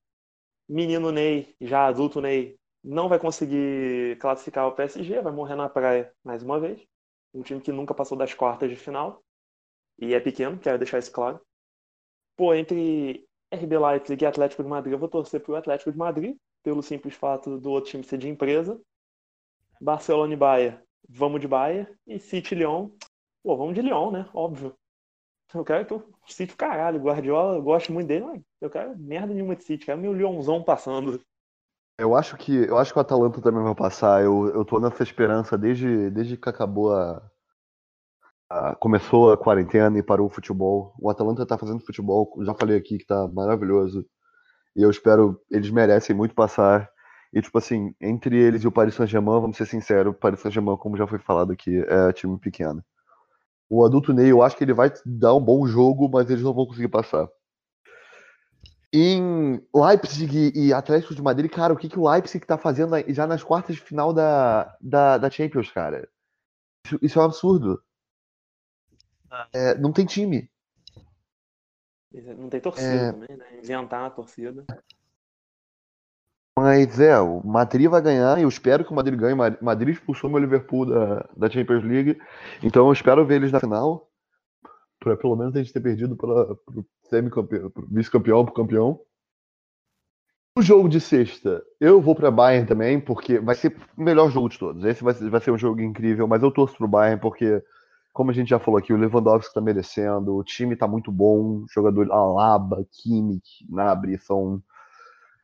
Menino 0.69 1.11
Ney, 1.11 1.57
já 1.61 1.87
adulto 1.87 2.21
Ney, 2.21 2.57
não 2.85 3.09
vai 3.09 3.19
conseguir 3.19 4.17
classificar 4.19 4.69
o 4.69 4.73
PSG, 4.73 5.21
vai 5.21 5.33
morrer 5.33 5.57
na 5.57 5.69
praia 5.69 6.13
mais 6.23 6.43
uma 6.43 6.61
vez. 6.61 6.87
Um 7.35 7.43
time 7.43 7.61
que 7.61 7.73
nunca 7.73 7.95
passou 7.95 8.17
das 8.17 8.35
quartas 8.35 8.71
de 8.71 8.77
final. 8.77 9.23
E 9.99 10.15
é 10.15 10.21
pequeno, 10.21 10.59
quero 10.59 10.79
deixar 10.79 10.99
isso 10.99 11.11
claro. 11.11 11.41
Pô, 12.37 12.55
entre 12.55 13.29
RB 13.53 13.79
Leipzig 13.79 14.23
e 14.23 14.27
Atlético 14.27 14.63
de 14.63 14.69
Madrid, 14.69 14.93
eu 14.93 14.99
vou 14.99 15.09
torcer 15.09 15.41
pro 15.41 15.57
Atlético 15.57 15.91
de 15.91 15.99
Madrid, 15.99 16.37
pelo 16.63 16.83
simples 16.83 17.15
fato 17.15 17.59
do 17.59 17.71
outro 17.71 17.91
time 17.91 18.05
ser 18.05 18.19
de 18.19 18.29
empresa. 18.29 18.81
Barcelona 19.81 20.33
e 20.33 20.37
Bayern, 20.37 20.79
vamos 21.09 21.41
de 21.41 21.49
Bayern. 21.49 21.89
E 22.07 22.19
City 22.19 22.55
Lyon, 22.55 22.91
pô, 23.43 23.57
vamos 23.57 23.75
de 23.75 23.83
Lyon, 23.83 24.11
né? 24.11 24.29
Óbvio. 24.33 24.75
Eu 25.53 25.65
quero 25.65 25.85
que 25.85 25.95
o 25.95 26.05
City, 26.29 26.55
caralho, 26.55 27.01
Guardiola, 27.01 27.57
eu 27.57 27.63
gosto 27.63 27.93
muito 27.93 28.07
dele, 28.07 28.25
mas 28.25 28.43
eu 28.61 28.71
quero 28.71 28.97
merda 28.97 29.35
nenhuma 29.35 29.57
de 29.57 29.65
City, 29.65 29.87
quero 29.87 29.99
meu 29.99 30.13
Lyonzão 30.13 30.63
passando. 30.63 31.21
Eu 31.99 32.15
acho 32.15 32.37
que 32.37 32.55
eu 32.55 32.79
acho 32.79 32.93
que 32.93 32.99
o 32.99 33.03
Atalanta 33.03 33.43
também 33.43 33.63
vai 33.63 33.75
passar. 33.75 34.23
Eu, 34.23 34.49
eu 34.55 34.65
tô 34.65 34.79
nessa 34.79 35.03
esperança 35.03 35.59
desde, 35.59 36.09
desde 36.11 36.37
que 36.37 36.49
acabou 36.49 36.95
a, 36.95 37.21
Começou 38.81 39.33
a 39.33 39.39
quarentena 39.39 39.97
e 39.99 40.03
parou 40.03 40.27
o 40.27 40.31
futebol. 40.31 40.93
O 40.99 41.09
Atalanta 41.09 41.47
tá 41.47 41.57
fazendo 41.57 41.85
futebol, 41.85 42.33
já 42.43 42.53
falei 42.55 42.77
aqui 42.77 42.99
que 42.99 43.07
tá 43.07 43.29
maravilhoso. 43.29 44.05
E 44.75 44.83
eu 44.83 44.91
espero, 44.91 45.41
eles 45.51 45.71
merecem 45.71 46.17
muito 46.17 46.35
passar. 46.35 46.91
E, 47.33 47.41
tipo 47.41 47.57
assim, 47.59 47.95
entre 48.01 48.37
eles 48.37 48.63
e 48.63 48.67
o 48.67 48.73
Paris 48.73 48.95
Saint-Germain, 48.95 49.41
vamos 49.41 49.57
ser 49.57 49.67
sinceros, 49.67 50.13
o 50.13 50.19
Paris 50.19 50.41
Saint-Germain, 50.41 50.77
como 50.77 50.97
já 50.97 51.07
foi 51.07 51.21
falado 51.21 51.53
aqui, 51.53 51.79
é 51.87 52.13
time 52.13 52.37
pequeno. 52.39 52.83
O 53.69 53.85
adulto 53.85 54.13
Ney, 54.13 54.33
eu 54.33 54.43
acho 54.43 54.57
que 54.57 54.65
ele 54.65 54.73
vai 54.73 54.93
dar 55.07 55.35
um 55.35 55.41
bom 55.41 55.65
jogo, 55.65 56.11
mas 56.13 56.29
eles 56.29 56.43
não 56.43 56.53
vão 56.53 56.67
conseguir 56.67 56.89
passar. 56.89 57.29
Em 58.93 59.63
Leipzig 59.73 60.53
e 60.57 60.73
Atlético 60.73 61.15
de 61.15 61.23
Madrid, 61.23 61.49
cara, 61.49 61.73
o 61.73 61.77
que, 61.77 61.89
que 61.89 61.99
o 61.99 62.11
Leipzig 62.11 62.45
tá 62.45 62.59
fazendo 62.59 62.97
já 63.13 63.29
nas 63.29 63.45
quartas 63.45 63.77
de 63.77 63.83
final 63.83 64.13
da, 64.13 64.77
da, 64.81 65.17
da 65.19 65.31
Champions, 65.31 65.71
cara? 65.71 66.09
Isso, 66.85 66.99
isso 67.01 67.19
é 67.21 67.23
um 67.23 67.27
absurdo. 67.27 67.81
É, 69.53 69.75
não 69.77 69.93
tem 69.93 70.05
time. 70.05 70.51
Não 72.13 72.49
tem 72.49 72.61
torcida 72.61 72.89
é... 72.89 73.13
também, 73.13 73.37
né? 73.37 73.59
Inventar 73.59 74.07
a 74.07 74.11
torcida. 74.11 74.65
Mas 76.59 76.99
é, 77.01 77.19
o 77.19 77.41
Madrid 77.47 77.89
vai 77.89 78.03
ganhar, 78.03 78.39
e 78.39 78.43
eu 78.43 78.49
espero 78.49 78.85
que 78.85 78.91
o 78.91 78.95
Madrid 78.95 79.19
ganhe. 79.19 79.37
Madrid 79.63 79.95
expulsou 79.95 80.29
meu 80.29 80.41
Liverpool 80.41 80.85
da, 80.85 81.29
da 81.37 81.49
Champions 81.49 81.85
League, 81.85 82.21
então 82.63 82.87
eu 82.87 82.93
espero 82.93 83.25
ver 83.25 83.37
eles 83.37 83.53
na 83.53 83.61
final. 83.61 84.11
Pra 84.99 85.17
pelo 85.17 85.37
menos 85.37 85.55
a 85.57 85.59
gente 85.59 85.73
ter 85.73 85.81
perdido 85.81 86.17
para 86.17 86.55
semi-campeão, 87.09 87.73
vice-campeão 87.91 88.45
pro 88.45 88.55
campeão. 88.55 89.01
O 90.59 90.61
jogo 90.61 90.89
de 90.89 91.01
sexta, 91.01 91.65
eu 91.81 92.03
vou 92.03 92.15
para 92.15 92.31
Bayern 92.31 92.67
também, 92.67 93.01
porque 93.01 93.39
vai 93.39 93.55
ser 93.55 93.75
o 93.97 94.03
melhor 94.03 94.31
jogo 94.31 94.49
de 94.49 94.59
todos. 94.59 94.85
Esse 94.85 95.03
vai 95.03 95.15
ser, 95.15 95.31
vai 95.31 95.41
ser 95.41 95.53
um 95.53 95.59
jogo 95.59 95.81
incrível, 95.81 96.27
mas 96.27 96.43
eu 96.43 96.51
torço 96.51 96.77
pro 96.77 96.89
Bayern 96.89 97.21
porque, 97.21 97.63
como 98.13 98.31
a 98.31 98.35
gente 98.35 98.51
já 98.51 98.59
falou 98.59 98.79
aqui, 98.79 98.93
o 98.93 98.97
Lewandowski 98.97 99.55
tá 99.55 99.61
merecendo, 99.61 100.37
o 100.37 100.45
time 100.45 100.77
tá 100.77 100.87
muito 100.89 101.13
bom, 101.13 101.65
jogador 101.73 102.11
Alaba, 102.11 102.85
Kimmich, 102.93 103.67
Nabri 103.69 104.19
são 104.19 104.63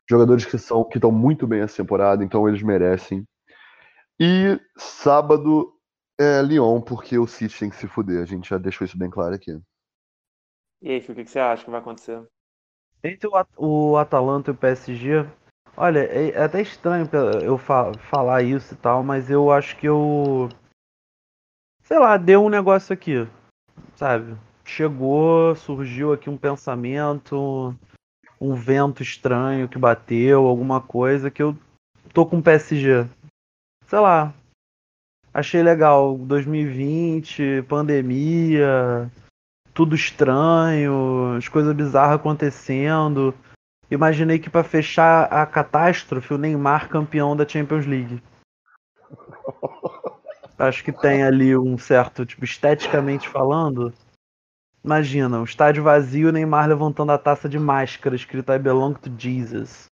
jogadores 0.08 0.44
que 0.44 0.58
são 0.58 0.84
que 0.84 0.98
estão 0.98 1.10
muito 1.10 1.46
bem 1.46 1.60
essa 1.60 1.82
temporada, 1.82 2.24
então 2.24 2.48
eles 2.48 2.62
merecem. 2.62 3.26
E 4.18 4.58
sábado 4.76 5.72
é 6.18 6.40
Lyon, 6.42 6.80
porque 6.80 7.18
o 7.18 7.26
City 7.26 7.58
tem 7.58 7.70
que 7.70 7.76
se 7.76 7.86
fuder. 7.86 8.22
A 8.22 8.26
gente 8.26 8.48
já 8.48 8.56
deixou 8.56 8.84
isso 8.84 8.98
bem 8.98 9.10
claro 9.10 9.34
aqui. 9.34 9.60
E 10.80 10.90
aí, 10.90 10.98
o 10.98 11.14
que 11.14 11.26
você 11.26 11.38
acha 11.38 11.64
que 11.64 11.70
vai 11.70 11.80
acontecer? 11.80 12.26
Entre 13.02 13.28
o 13.56 13.96
Atalanta 13.96 14.50
e 14.50 14.54
o 14.54 14.56
PSG, 14.56 15.26
olha, 15.76 16.00
é, 16.00 16.30
é 16.30 16.42
até 16.42 16.60
estranho 16.60 17.08
eu 17.42 17.58
falar 17.58 18.42
isso 18.42 18.74
e 18.74 18.76
tal, 18.76 19.02
mas 19.02 19.30
eu 19.30 19.50
acho 19.50 19.76
que 19.76 19.86
eu. 19.86 20.48
Sei 21.86 22.00
lá, 22.00 22.16
deu 22.16 22.44
um 22.44 22.48
negócio 22.48 22.92
aqui, 22.92 23.28
sabe? 23.94 24.36
Chegou, 24.64 25.54
surgiu 25.54 26.12
aqui 26.12 26.28
um 26.28 26.36
pensamento, 26.36 27.72
um 28.40 28.56
vento 28.56 29.04
estranho 29.04 29.68
que 29.68 29.78
bateu, 29.78 30.46
alguma 30.46 30.80
coisa 30.80 31.30
que 31.30 31.40
eu 31.40 31.56
tô 32.12 32.26
com 32.26 32.42
PSG. 32.42 33.06
Sei 33.86 33.98
lá. 34.00 34.34
Achei 35.32 35.62
legal. 35.62 36.18
2020, 36.18 37.62
pandemia, 37.68 39.08
tudo 39.72 39.94
estranho, 39.94 41.36
as 41.36 41.46
coisas 41.46 41.72
bizarras 41.72 42.16
acontecendo. 42.16 43.32
Imaginei 43.88 44.40
que 44.40 44.50
para 44.50 44.64
fechar 44.64 45.32
a 45.32 45.46
catástrofe, 45.46 46.34
o 46.34 46.38
Neymar 46.38 46.88
campeão 46.88 47.36
da 47.36 47.46
Champions 47.46 47.86
League. 47.86 48.20
Acho 50.58 50.82
que 50.82 50.92
tem 50.92 51.22
ali 51.22 51.56
um 51.56 51.76
certo, 51.76 52.24
tipo, 52.24 52.44
esteticamente 52.44 53.28
falando, 53.28 53.92
Imagina, 54.86 55.40
um 55.40 55.44
estádio 55.44 55.82
vazio, 55.82 56.30
Neymar 56.30 56.68
levantando 56.68 57.10
a 57.10 57.18
taça 57.18 57.48
de 57.48 57.58
máscara, 57.58 58.14
escrito 58.14 58.52
I 58.52 58.58
belong 58.60 58.94
to 58.94 59.10
Jesus. 59.18 59.86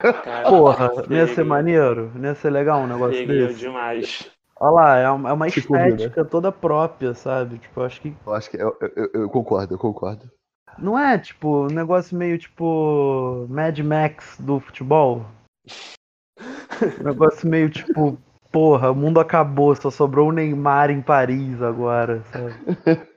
Cara, 0.00 0.48
Porra, 0.48 0.90
não 1.06 1.14
ia 1.18 1.26
ser 1.26 1.44
maneiro? 1.44 2.10
Não 2.14 2.30
ia 2.30 2.34
ser 2.34 2.48
legal 2.48 2.80
um 2.80 2.86
negócio 2.86 3.26
desse? 3.26 3.58
demais. 3.58 4.30
Olha 4.58 4.70
lá, 4.70 4.96
é 4.96 5.10
uma, 5.10 5.28
é 5.28 5.32
uma 5.34 5.48
estética 5.48 6.22
né? 6.22 6.28
toda 6.30 6.50
própria, 6.50 7.12
sabe? 7.12 7.58
Tipo, 7.58 7.82
acho 7.82 8.00
que. 8.00 8.16
Eu 8.26 8.32
acho 8.32 8.50
que 8.50 8.56
eu, 8.56 8.74
eu, 8.80 9.10
eu, 9.12 9.28
concordo, 9.28 9.74
eu 9.74 9.78
concordo. 9.78 10.30
Não 10.78 10.98
é, 10.98 11.18
tipo, 11.18 11.66
um 11.66 11.74
negócio 11.74 12.16
meio 12.16 12.38
tipo 12.38 13.46
Mad 13.50 13.78
Max 13.80 14.38
do 14.40 14.60
futebol, 14.60 15.26
Um 17.00 17.04
negócio 17.04 17.46
meio 17.46 17.68
tipo, 17.68 18.16
porra, 18.50 18.90
o 18.90 18.94
mundo 18.94 19.20
acabou, 19.20 19.74
só 19.74 19.90
sobrou 19.90 20.28
o 20.28 20.32
Neymar 20.32 20.90
em 20.90 21.02
Paris 21.02 21.60
agora, 21.62 22.22
sabe? 22.32 22.54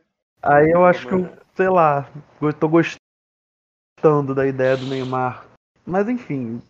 Aí 0.42 0.72
eu 0.72 0.86
acho 0.86 1.08
que 1.08 1.14
eu, 1.14 1.30
sei 1.56 1.70
lá, 1.70 2.10
eu 2.42 2.54
tô 2.54 2.68
gostando 2.68 4.34
da 4.34 4.48
ideia 4.48 4.76
do 4.76 4.88
Neymar. 4.88 5.46
Mas 5.86 6.10
enfim, 6.10 6.62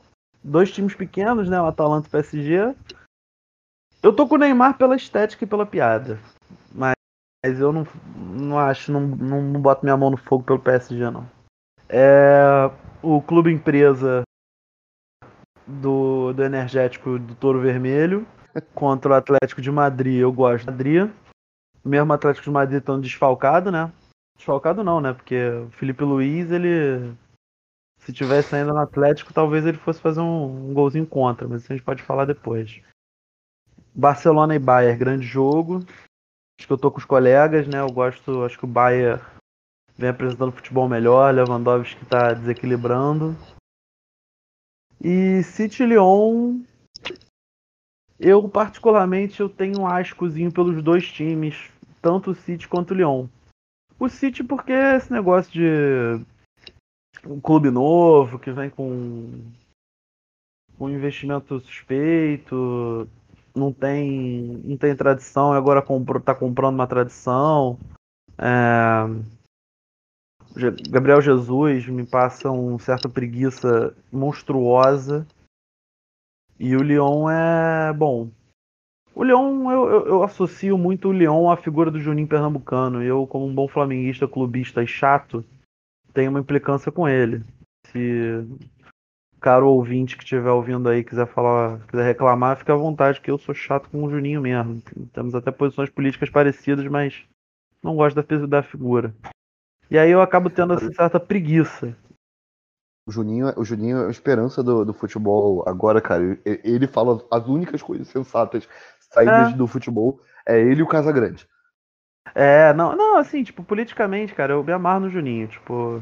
dois 0.43 0.71
times 0.71 0.93
pequenos, 0.93 1.50
né? 1.50 1.62
O 1.62 1.67
Atalanta 1.67 2.08
e 2.08 2.10
o 2.10 2.12
PSG. 2.12 2.76
Eu 4.04 4.13
tô 4.13 4.28
com 4.28 4.36
o 4.36 4.38
Neymar 4.38 4.78
pela 4.78 4.95
estética 4.95 5.43
e 5.43 5.47
pela 5.47 5.65
piada. 5.65 6.19
Mas 6.74 6.95
eu 7.60 7.71
não, 7.71 7.88
não 8.15 8.60
acho, 8.60 8.91
não, 8.91 9.02
não, 9.02 9.41
não 9.41 9.62
boto 9.62 9.86
minha 9.86 9.95
mão 9.95 10.10
no 10.10 10.17
fogo 10.17 10.43
pelo 10.43 10.60
PSG, 10.60 11.10
não. 11.10 11.30
É, 11.88 12.69
o 13.02 13.21
clube 13.21 13.52
empresa 13.52 14.24
do, 15.65 16.34
do 16.34 16.43
energético 16.43 17.17
do 17.17 17.36
Touro 17.36 17.62
Vermelho 17.62 18.26
contra 18.74 19.12
o 19.12 19.16
Atlético 19.16 19.62
de 19.62 19.72
Madrid. 19.72 20.20
Eu 20.20 20.32
gosto 20.32 20.66
do 20.66 20.72
Madrid. 20.72 21.10
O 21.84 21.90
mesmo 21.90 22.14
Atlético 22.14 22.46
de 22.46 22.52
Madrid 22.52 22.80
estão 22.80 23.00
desfalcado, 23.00 23.72
né? 23.72 23.92
Desfalcado 24.38 24.84
não, 24.84 25.00
né? 25.00 25.14
Porque 25.14 25.50
o 25.50 25.70
Felipe 25.72 26.04
Luiz, 26.04 26.52
ele. 26.52 27.16
Se 28.00 28.12
tivesse 28.12 28.56
ainda 28.56 28.74
no 28.74 28.80
Atlético, 28.80 29.34
talvez 29.34 29.66
ele 29.66 29.78
fosse 29.78 30.02
fazer 30.02 30.22
um, 30.22 30.72
um 30.72 30.74
golzinho 30.74 31.06
contra, 31.06 31.48
mas 31.48 31.62
isso 31.62 31.72
a 31.72 31.76
gente 31.76 31.86
pode 31.86 32.02
falar 32.02 32.26
depois. 32.26 32.82
Barcelona 33.94 34.56
e 34.56 34.60
Bayern, 34.60 34.98
grande 34.98 35.26
jogo. 35.26 35.86
Acho 36.60 36.68
que 36.68 36.74
eu 36.74 36.78
tô 36.78 36.90
com 36.90 36.98
os 36.98 37.06
colegas, 37.06 37.68
né? 37.68 37.80
Eu 37.80 37.92
gosto, 37.92 38.44
acho 38.44 38.58
que 38.58 38.66
o 38.66 38.68
Bayern 38.68 39.22
vem 39.98 40.10
apresentando 40.10 40.52
futebol 40.52 40.90
melhor, 40.90 41.34
Lewandowski 41.34 42.04
tá 42.06 42.34
desequilibrando. 42.34 43.36
E 45.00 45.44
City 45.44 45.86
Lyon, 45.86 46.62
eu 48.21 48.47
particularmente 48.47 49.39
eu 49.39 49.49
tenho 49.49 49.81
um 49.81 49.88
ascozinho 49.88 50.51
pelos 50.51 50.81
dois 50.84 51.12
times, 51.12 51.71
tanto 51.99 52.31
o 52.31 52.36
City 52.36 52.67
quanto 52.67 52.91
o 52.91 52.93
Lyon. 52.93 53.27
O 53.99 54.07
City 54.07 54.43
porque 54.43 54.71
é 54.71 54.95
esse 54.95 55.12
negócio 55.12 55.51
de 55.51 56.23
um 57.25 57.41
clube 57.41 57.71
novo 57.71 58.38
que 58.38 58.51
vem 58.51 58.69
com 58.69 59.31
um 60.79 60.89
investimento 60.89 61.60
suspeito, 61.60 63.07
não 63.55 63.73
tem 63.73 64.62
não 64.63 64.77
tem 64.77 64.95
tradição 64.95 65.53
e 65.53 65.57
agora 65.57 65.81
comprou, 65.81 66.21
tá 66.21 66.36
comprando 66.36 66.75
uma 66.75 66.88
tradição. 66.88 67.77
É... 68.38 69.05
Gabriel 70.89 71.21
Jesus 71.21 71.88
me 71.88 72.05
passa 72.05 72.51
uma 72.51 72.77
certa 72.77 73.10
preguiça 73.10 73.95
monstruosa. 74.12 75.25
E 76.63 76.76
o 76.76 76.84
Leon 76.84 77.28
é 77.28 77.91
bom. 77.91 78.30
O 79.15 79.24
Leon, 79.24 79.71
eu, 79.71 79.89
eu, 79.89 80.06
eu, 80.06 80.24
associo 80.24 80.78
muito 80.78 81.08
o 81.08 81.12
Leon 81.12 81.50
à 81.50 81.58
figura 81.58 81.89
do 81.89 82.00
Juninho 82.00 82.28
Pernambucano. 82.28 83.04
E 83.04 83.08
eu, 83.08 83.26
como 83.26 83.47
um 83.47 83.54
bom 83.54 83.67
flamenguista, 83.67 84.28
clubista 84.28 84.84
e 84.84 84.88
chato, 84.88 85.43
tenho 86.13 86.30
uma 86.30 86.39
implicância 86.39 86.91
com 86.91 87.10
ele. 87.10 87.43
Se 87.88 88.45
caro 89.39 89.69
ouvinte 89.69 90.15
que 90.15 90.24
estiver 90.24 90.52
ouvindo 90.52 90.88
aí 90.88 91.04
quiser 91.04 91.26
falar, 91.26 91.80
quiser 91.88 92.04
reclamar, 92.04 92.58
fica 92.58 92.74
à 92.74 92.78
vontade, 92.78 93.19
que 93.19 93.32
eu 93.32 93.39
sou 93.39 93.56
chato 93.56 93.89
com 93.89 94.04
o 94.04 94.10
Juninho 94.12 94.39
mesmo. 94.39 94.84
Temos 95.13 95.34
até 95.34 95.50
posições 95.50 95.89
políticas 95.89 96.30
parecidas, 96.30 96.86
mas 96.86 97.24
não 97.82 97.95
gosto 97.95 98.21
da, 98.21 98.45
da 98.45 98.62
figura. 98.62 99.15
E 99.89 99.97
aí 99.97 100.12
eu 100.12 100.21
acabo 100.21 100.47
tendo 100.47 100.76
essa 100.76 100.93
certa 100.93 101.19
preguiça. 101.19 101.97
O 103.06 103.12
Juninho, 103.12 103.52
o 103.58 103.66
Juninho 103.66 104.04
é 104.04 104.08
a 104.08 104.12
esperança 104.12 104.62
do, 104.62 104.86
do 104.86 104.94
futebol 104.94 105.68
agora, 105.68 106.00
cara. 106.00 106.40
Ele 106.46 106.86
fala 106.88 107.24
as 107.32 107.48
únicas 107.48 107.82
coisas 107.82 108.08
sensatas 108.08 108.68
saídas 109.00 109.54
é. 109.54 109.56
do 109.56 109.68
futebol. 109.68 110.20
É 110.48 110.60
ele 110.60 110.82
e 110.82 110.84
o 110.84 110.88
Casagrande. 110.88 111.48
É, 112.36 112.74
não, 112.74 112.96
não, 112.96 113.18
assim, 113.18 113.44
tipo, 113.44 113.64
politicamente, 113.64 114.36
cara, 114.36 114.54
eu 114.54 114.64
me 114.64 114.72
amarro 114.72 115.02
no 115.02 115.10
Juninho, 115.10 115.48
tipo. 115.48 116.02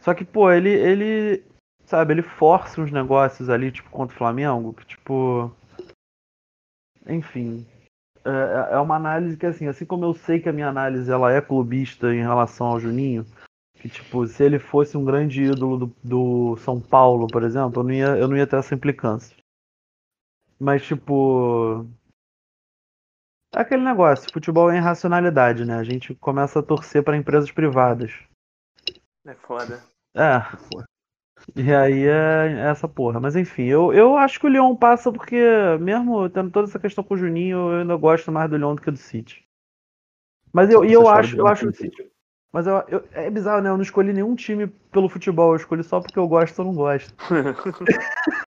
Só 0.00 0.14
que, 0.14 0.24
pô, 0.24 0.50
ele, 0.50 0.70
ele, 0.70 1.44
sabe, 1.84 2.14
ele 2.14 2.22
força 2.22 2.80
uns 2.80 2.90
negócios 2.90 3.48
ali, 3.50 3.70
tipo, 3.70 3.90
contra 3.90 4.14
o 4.14 4.18
Flamengo, 4.18 4.72
que, 4.72 4.86
tipo. 4.86 5.54
Enfim, 7.06 7.66
é, 8.24 8.74
é 8.74 8.78
uma 8.78 8.96
análise 8.96 9.36
que, 9.36 9.46
assim, 9.46 9.66
assim 9.66 9.84
como 9.84 10.04
eu 10.04 10.14
sei 10.14 10.40
que 10.40 10.48
a 10.48 10.52
minha 10.52 10.68
análise 10.68 11.10
ela 11.10 11.32
é 11.32 11.40
clubista 11.40 12.14
em 12.14 12.20
relação 12.20 12.68
ao 12.68 12.80
Juninho, 12.80 13.26
que, 13.82 13.88
tipo, 13.88 14.24
se 14.28 14.44
ele 14.44 14.60
fosse 14.60 14.96
um 14.96 15.04
grande 15.04 15.42
ídolo 15.42 15.76
do, 15.76 15.96
do 16.04 16.56
São 16.58 16.80
Paulo, 16.80 17.26
por 17.26 17.42
exemplo, 17.42 17.80
eu 17.80 17.84
não, 17.84 17.92
ia, 17.92 18.16
eu 18.16 18.28
não 18.28 18.36
ia 18.36 18.46
ter 18.46 18.56
essa 18.56 18.76
implicância. 18.76 19.36
Mas, 20.56 20.84
tipo. 20.84 21.84
É 23.52 23.60
aquele 23.60 23.82
negócio, 23.82 24.32
futebol 24.32 24.70
é 24.70 24.76
irracionalidade, 24.76 25.64
né? 25.64 25.74
A 25.74 25.82
gente 25.82 26.14
começa 26.14 26.60
a 26.60 26.62
torcer 26.62 27.02
para 27.02 27.16
empresas 27.16 27.50
privadas. 27.50 28.12
É 29.26 29.34
foda. 29.34 29.82
É. 30.14 30.38
E 31.56 31.74
aí 31.74 32.06
é 32.06 32.70
essa 32.70 32.86
porra. 32.86 33.18
Mas 33.18 33.34
enfim, 33.34 33.64
eu, 33.64 33.92
eu 33.92 34.16
acho 34.16 34.38
que 34.38 34.46
o 34.46 34.48
Leão 34.48 34.76
passa 34.76 35.12
porque, 35.12 35.36
mesmo 35.80 36.30
tendo 36.30 36.52
toda 36.52 36.68
essa 36.68 36.78
questão 36.78 37.02
com 37.02 37.14
o 37.14 37.18
Juninho, 37.18 37.72
eu 37.72 37.80
ainda 37.80 37.96
gosto 37.96 38.30
mais 38.30 38.48
do 38.48 38.56
Leão 38.56 38.76
do 38.76 38.80
que 38.80 38.92
do 38.92 38.96
City. 38.96 39.44
Mas 40.52 40.70
eu, 40.70 40.84
e 40.84 40.92
eu 40.92 41.08
acho, 41.08 41.36
eu 41.36 41.48
acho 41.48 41.68
o 41.68 41.74
City. 41.74 42.11
Mas 42.52 42.66
eu, 42.66 42.84
eu, 42.88 43.04
é 43.12 43.30
bizarro, 43.30 43.62
né? 43.62 43.70
Eu 43.70 43.76
não 43.76 43.82
escolhi 43.82 44.12
nenhum 44.12 44.34
time 44.34 44.66
pelo 44.66 45.08
futebol, 45.08 45.52
eu 45.52 45.56
escolhi 45.56 45.82
só 45.82 46.00
porque 46.00 46.18
eu 46.18 46.28
gosto 46.28 46.58
ou 46.58 46.66
não 46.66 46.74
gosto. 46.74 47.14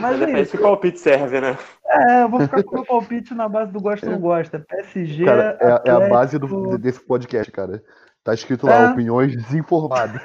Mas 0.00 0.22
é, 0.22 0.32
é 0.32 0.40
esse 0.40 0.56
palpite 0.56 1.00
serve, 1.00 1.40
né? 1.40 1.58
É, 1.86 2.22
eu 2.22 2.28
vou 2.28 2.40
ficar 2.40 2.62
com 2.62 2.70
o 2.70 2.74
meu 2.74 2.86
palpite 2.86 3.34
na 3.34 3.48
base 3.48 3.72
do 3.72 3.80
gosto 3.80 4.06
ou 4.06 4.12
não 4.12 4.20
gosta. 4.20 4.60
PSG. 4.60 5.24
Cara, 5.24 5.58
é, 5.60 5.88
é 5.88 5.90
a 5.90 6.08
base 6.08 6.38
do, 6.38 6.78
desse 6.78 7.04
podcast, 7.04 7.50
cara. 7.50 7.82
Tá 8.22 8.32
escrito 8.32 8.66
lá, 8.66 8.88
é. 8.88 8.90
opiniões 8.92 9.36
desinformadas. 9.36 10.22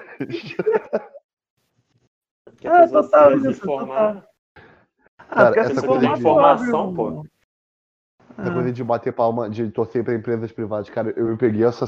É, 2.63 2.87
total 2.87 3.35
isso, 3.37 3.61
total. 3.61 4.23
Ah, 5.17 5.51
Cara, 5.51 5.59
essa 5.59 5.85
coisa 5.85 6.07
de 6.07 6.19
informação, 6.19 6.93
pô. 6.93 7.25
Essa 8.41 8.53
coisa 8.53 8.71
de 8.71 8.83
bater 8.83 9.13
palma, 9.13 9.49
de 9.49 9.69
torcer 9.71 10.03
para 10.03 10.15
empresas 10.15 10.51
privadas. 10.51 10.89
Cara, 10.89 11.11
eu 11.11 11.37
peguei 11.37 11.63
essa 11.63 11.85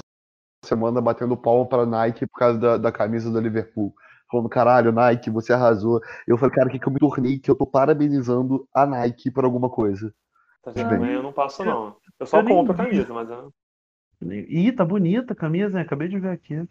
semana 0.66 1.02
batendo 1.02 1.38
palma 1.38 1.66
para 1.66 1.86
Nike 1.86 2.28
por 2.28 2.38
causa 2.38 2.60
da, 2.60 2.78
da 2.78 2.92
camisa 2.92 3.32
do 3.32 3.40
Liverpool. 3.40 3.94
Falando, 4.30 4.50
caralho, 4.50 4.92
Nike, 4.92 5.30
você 5.30 5.52
arrasou. 5.52 6.00
Eu 6.26 6.38
falei, 6.38 6.56
cara, 6.56 6.68
o 6.70 6.72
que, 6.72 6.80
que 6.80 6.88
eu 6.88 6.94
me 6.94 7.00
tornei 7.00 7.38
que 7.38 7.52
eu 7.52 7.56
tô 7.56 7.66
parabenizando 7.66 8.66
a 8.74 8.86
Nike 8.86 9.30
por 9.30 9.44
alguma 9.44 9.70
coisa? 9.70 10.14
Tá 10.64 10.72
vendo? 10.72 11.06
Eu 11.06 11.24
não 11.24 11.34
passo, 11.34 11.66
não. 11.66 11.98
Eu 12.20 12.26
só 12.26 12.40
eu 12.40 12.48
compro 12.48 12.74
a 12.74 12.78
camisa, 12.78 13.14
mas 13.14 13.30
eu... 13.30 13.52
Ih, 14.22 14.72
tá 14.72 14.86
bonita 14.86 15.34
a 15.34 15.36
camisa, 15.36 15.76
né? 15.76 15.82
Acabei 15.82 16.08
de 16.08 16.20
ver 16.20 16.30
aqui. 16.30 16.66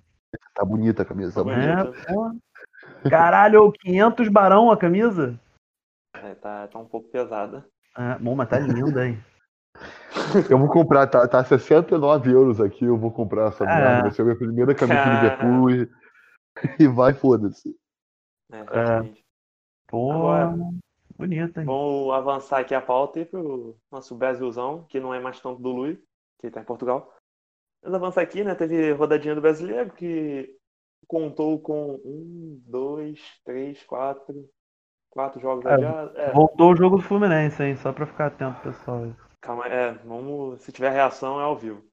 Tá 0.55 0.65
bonita 0.65 1.03
a 1.03 1.05
camisa, 1.05 1.45
tá 1.45 1.51
é, 1.51 3.11
Caralho, 3.11 3.73
500 3.73 4.29
barão 4.29 4.71
a 4.71 4.77
camisa? 4.77 5.39
É, 6.15 6.35
tá, 6.35 6.69
tá 6.69 6.79
um 6.79 6.87
pouco 6.87 7.09
pesada. 7.09 7.67
É, 7.99 8.17
bom, 8.19 8.37
mas 8.37 8.49
tá 8.49 8.59
linda, 8.59 9.07
hein? 9.07 9.23
Eu 10.51 10.59
vou 10.59 10.69
comprar, 10.69 11.07
tá, 11.07 11.27
tá 11.27 11.45
69 11.45 12.31
euros 12.31 12.61
aqui, 12.61 12.85
eu 12.85 12.97
vou 12.97 13.11
comprar 13.11 13.49
essa 13.49 13.65
é. 13.65 13.67
merda. 13.67 14.03
Vai 14.03 14.11
ser 14.11 14.23
a 14.23 14.25
minha 14.25 14.37
primeira 14.37 14.75
camisa 14.75 15.03
de 15.03 15.11
Liverpool 15.11 15.71
e, 15.71 15.91
e 16.79 16.89
vai, 16.89 17.15
foda-se. 17.15 17.77
É, 18.53 18.59
é. 18.59 19.13
Pô, 19.89 20.13
Agora, 20.13 20.57
bonita, 21.17 21.61
hein? 21.61 21.67
Vamos 21.67 22.13
avançar 22.15 22.61
aqui 22.61 22.75
a 22.75 22.81
pauta 22.81 23.21
e 23.21 23.25
pro 23.25 23.77
nosso 23.91 24.15
Brasilzão, 24.15 24.85
que 24.89 25.01
não 25.01 25.13
é 25.13 25.21
mais 25.21 25.41
tanto 25.41 25.61
do 25.61 25.71
Luiz, 25.71 25.99
que 26.41 26.51
tá 26.51 26.61
em 26.61 26.65
Portugal. 26.65 27.13
Mas 27.83 27.95
avança 27.95 28.21
aqui, 28.21 28.45
né? 28.45 28.55
Teve 28.55 28.93
rodadinha 28.93 29.35
do 29.35 29.41
brasileiro 29.41 29.91
que 29.93 30.55
contou 31.09 31.59
com 31.61 31.95
um, 32.05 32.61
dois, 32.67 33.21
três, 33.45 33.83
quatro, 33.85 34.49
quatro 35.09 35.41
jogos 35.41 35.65
é, 35.65 35.75
adiados. 35.75 36.17
É. 36.17 36.33
Voltou 36.33 36.73
o 36.73 36.77
jogo 36.77 36.97
do 36.97 37.03
Fluminense, 37.03 37.63
hein? 37.63 37.77
Só 37.77 37.93
pra 37.93 38.07
ficar 38.07 38.27
atento, 38.27 38.61
pessoal. 38.61 39.07
Calma, 39.41 39.67
é, 39.67 39.93
vamos. 40.05 40.63
Se 40.63 40.73
tiver 40.73 40.91
reação, 40.91 41.41
é 41.41 41.45
ao 41.45 41.57
vivo. 41.57 41.85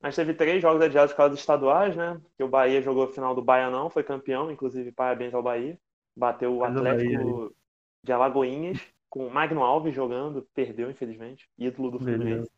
Mas 0.00 0.16
teve 0.16 0.34
três 0.34 0.60
jogos 0.60 0.82
adiados 0.82 1.12
por 1.12 1.18
causa 1.18 1.30
dos 1.30 1.40
estaduais, 1.40 1.96
né? 1.96 2.20
Que 2.36 2.42
o 2.42 2.48
Bahia 2.48 2.82
jogou 2.82 3.04
a 3.04 3.12
final 3.12 3.34
do 3.34 3.42
Baianão, 3.42 3.88
foi 3.88 4.02
campeão, 4.02 4.50
inclusive 4.50 4.90
parabéns 4.90 5.32
ao 5.32 5.42
Bahia. 5.42 5.78
Bateu 6.16 6.54
o 6.54 6.64
Atlético 6.64 7.54
de 8.02 8.12
Alagoinhas, 8.12 8.80
com 9.08 9.26
o 9.26 9.30
Magno 9.30 9.62
Alves 9.62 9.94
jogando, 9.94 10.46
perdeu, 10.54 10.90
infelizmente, 10.90 11.48
ídolo 11.56 11.92
do 11.92 11.98
Fluminense. 11.98 12.24
Beleza. 12.24 12.50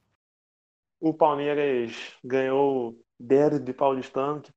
O 1.01 1.13
Palmeiras 1.13 2.15
ganhou 2.25 2.97
Derby 3.21 3.75
paulistano. 3.75 4.41
Que, 4.41 4.53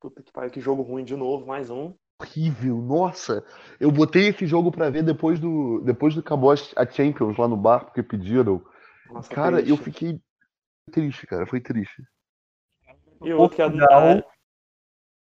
puta 0.00 0.22
que 0.22 0.32
pariu, 0.32 0.50
que 0.50 0.60
jogo 0.60 0.82
ruim 0.82 1.04
de 1.04 1.14
novo, 1.14 1.46
mais 1.46 1.70
um. 1.70 1.94
Horrível, 2.20 2.76
nossa. 2.78 3.44
Eu 3.78 3.92
botei 3.92 4.28
esse 4.28 4.46
jogo 4.46 4.72
para 4.72 4.90
ver 4.90 5.02
depois 5.04 5.38
do 5.38 5.80
depois 5.80 6.14
do 6.14 6.20
acabou 6.20 6.50
a 6.50 6.86
Champions 6.86 7.36
lá 7.36 7.46
no 7.46 7.56
bar, 7.56 7.84
porque 7.84 8.02
pediram. 8.02 8.60
Nossa, 9.12 9.34
cara, 9.34 9.56
triste. 9.56 9.70
eu 9.70 9.76
fiquei 9.76 10.20
triste, 10.90 11.26
cara, 11.26 11.46
foi 11.46 11.60
triste. 11.60 12.02
E 13.22 13.32
o 13.32 13.38
outro 13.38 13.56
que 13.56 13.62
é, 13.62 14.24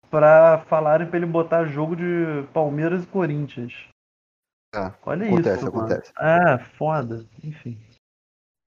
pra 0.09 0.65
falarem 0.67 1.07
pra 1.07 1.17
ele 1.17 1.27
botar 1.27 1.65
jogo 1.67 1.97
de 1.97 2.47
Palmeiras 2.53 3.05
e 3.05 3.07
Corinthians. 3.07 3.73
É, 4.75 4.93
Olha 5.05 5.27
acontece, 5.27 5.57
isso. 5.57 5.73
mano. 5.73 5.87
acontece. 5.87 6.13
É, 6.19 6.59
foda. 6.77 7.27
Enfim. 7.43 7.79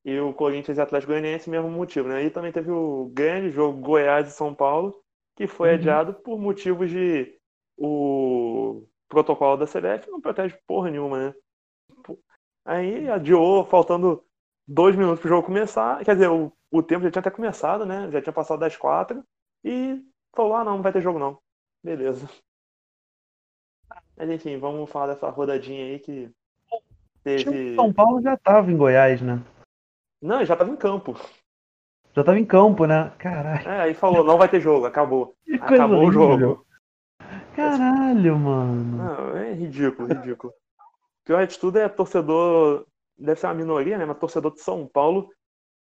E 0.06 0.20
o 0.20 0.34
Corinthians 0.34 0.78
e 0.78 0.82
Atlético 0.82 1.12
Goianiense, 1.12 1.50
mesmo 1.50 1.70
motivo, 1.70 2.08
né? 2.08 2.24
E 2.24 2.30
também 2.30 2.52
teve 2.52 2.70
o 2.70 3.10
grande 3.14 3.50
jogo 3.50 3.80
Goiás 3.80 4.28
e 4.28 4.32
São 4.32 4.54
Paulo, 4.54 5.02
que 5.36 5.48
foi 5.48 5.70
Uhum. 5.70 5.76
adiado 5.76 6.14
por 6.14 6.40
motivos 6.40 6.90
de 6.90 7.36
o 7.78 8.88
protocolo 9.10 9.58
da 9.58 9.68
CBF 9.68 10.10
não 10.10 10.22
protege 10.22 10.58
porra 10.68 10.90
nenhuma, 10.90 11.30
né? 11.30 11.36
Aí 12.66 13.08
adiou, 13.10 13.66
faltando 13.66 14.25
dois 14.68 14.96
minutos 14.96 15.20
pro 15.20 15.30
jogo 15.30 15.46
começar. 15.48 16.04
Quer 16.04 16.14
dizer, 16.16 16.30
o, 16.30 16.52
o 16.72 16.84
tempo 16.84 17.04
já 17.04 17.12
tinha 17.12 17.20
até 17.20 17.30
começado, 17.32 17.86
né? 17.86 18.10
Já 18.12 18.22
tinha 18.22 18.34
passado 18.34 18.60
das 18.60 18.76
quatro. 18.76 19.24
E 19.64 20.02
falou, 20.36 20.56
ah, 20.56 20.64
não, 20.64 20.76
não 20.78 20.82
vai 20.84 20.92
ter 20.92 21.02
jogo 21.02 21.20
não. 21.20 21.38
Beleza. 21.84 22.30
Mas 24.18 24.30
enfim, 24.30 24.58
vamos 24.58 24.90
falar 24.90 25.08
dessa 25.08 25.30
rodadinha 25.30 25.86
aí 25.86 26.00
que 26.00 26.32
O 26.72 26.82
teve. 27.24 27.52
de 27.52 27.76
São 27.76 27.92
Paulo 27.92 28.22
já 28.22 28.38
tava 28.38 28.72
em 28.72 28.78
Goiás, 28.78 29.22
né? 29.22 29.42
Não, 30.22 30.44
já 30.46 30.56
tava 30.56 30.72
em 30.72 30.76
campo. 30.76 31.16
Já 32.16 32.24
tava 32.24 32.40
em 32.40 32.46
campo, 32.46 32.86
né? 32.86 33.12
Caralho. 33.18 33.68
É, 33.68 33.82
aí 33.82 33.94
falou, 33.94 34.24
não 34.24 34.38
vai 34.38 34.48
ter 34.48 34.62
jogo, 34.62 34.86
acabou. 34.86 35.36
Que 35.44 35.56
Acabou 35.56 36.08
o 36.08 36.12
jogo. 36.12 36.66
Caralho, 37.56 38.40
mano. 38.40 38.98
Não, 38.98 39.38
é 39.38 39.54
ridículo, 39.54 40.08
ridículo. 40.08 40.54
Pior 41.26 41.46
de 41.46 41.60
tudo 41.60 41.78
é 41.78 41.90
torcedor, 41.90 42.86
deve 43.18 43.40
ser 43.40 43.48
uma 43.48 43.54
minoria, 43.54 43.98
né? 43.98 44.06
Mas 44.06 44.18
torcedor 44.18 44.54
de 44.54 44.62
São 44.62 44.88
Paulo 44.88 45.30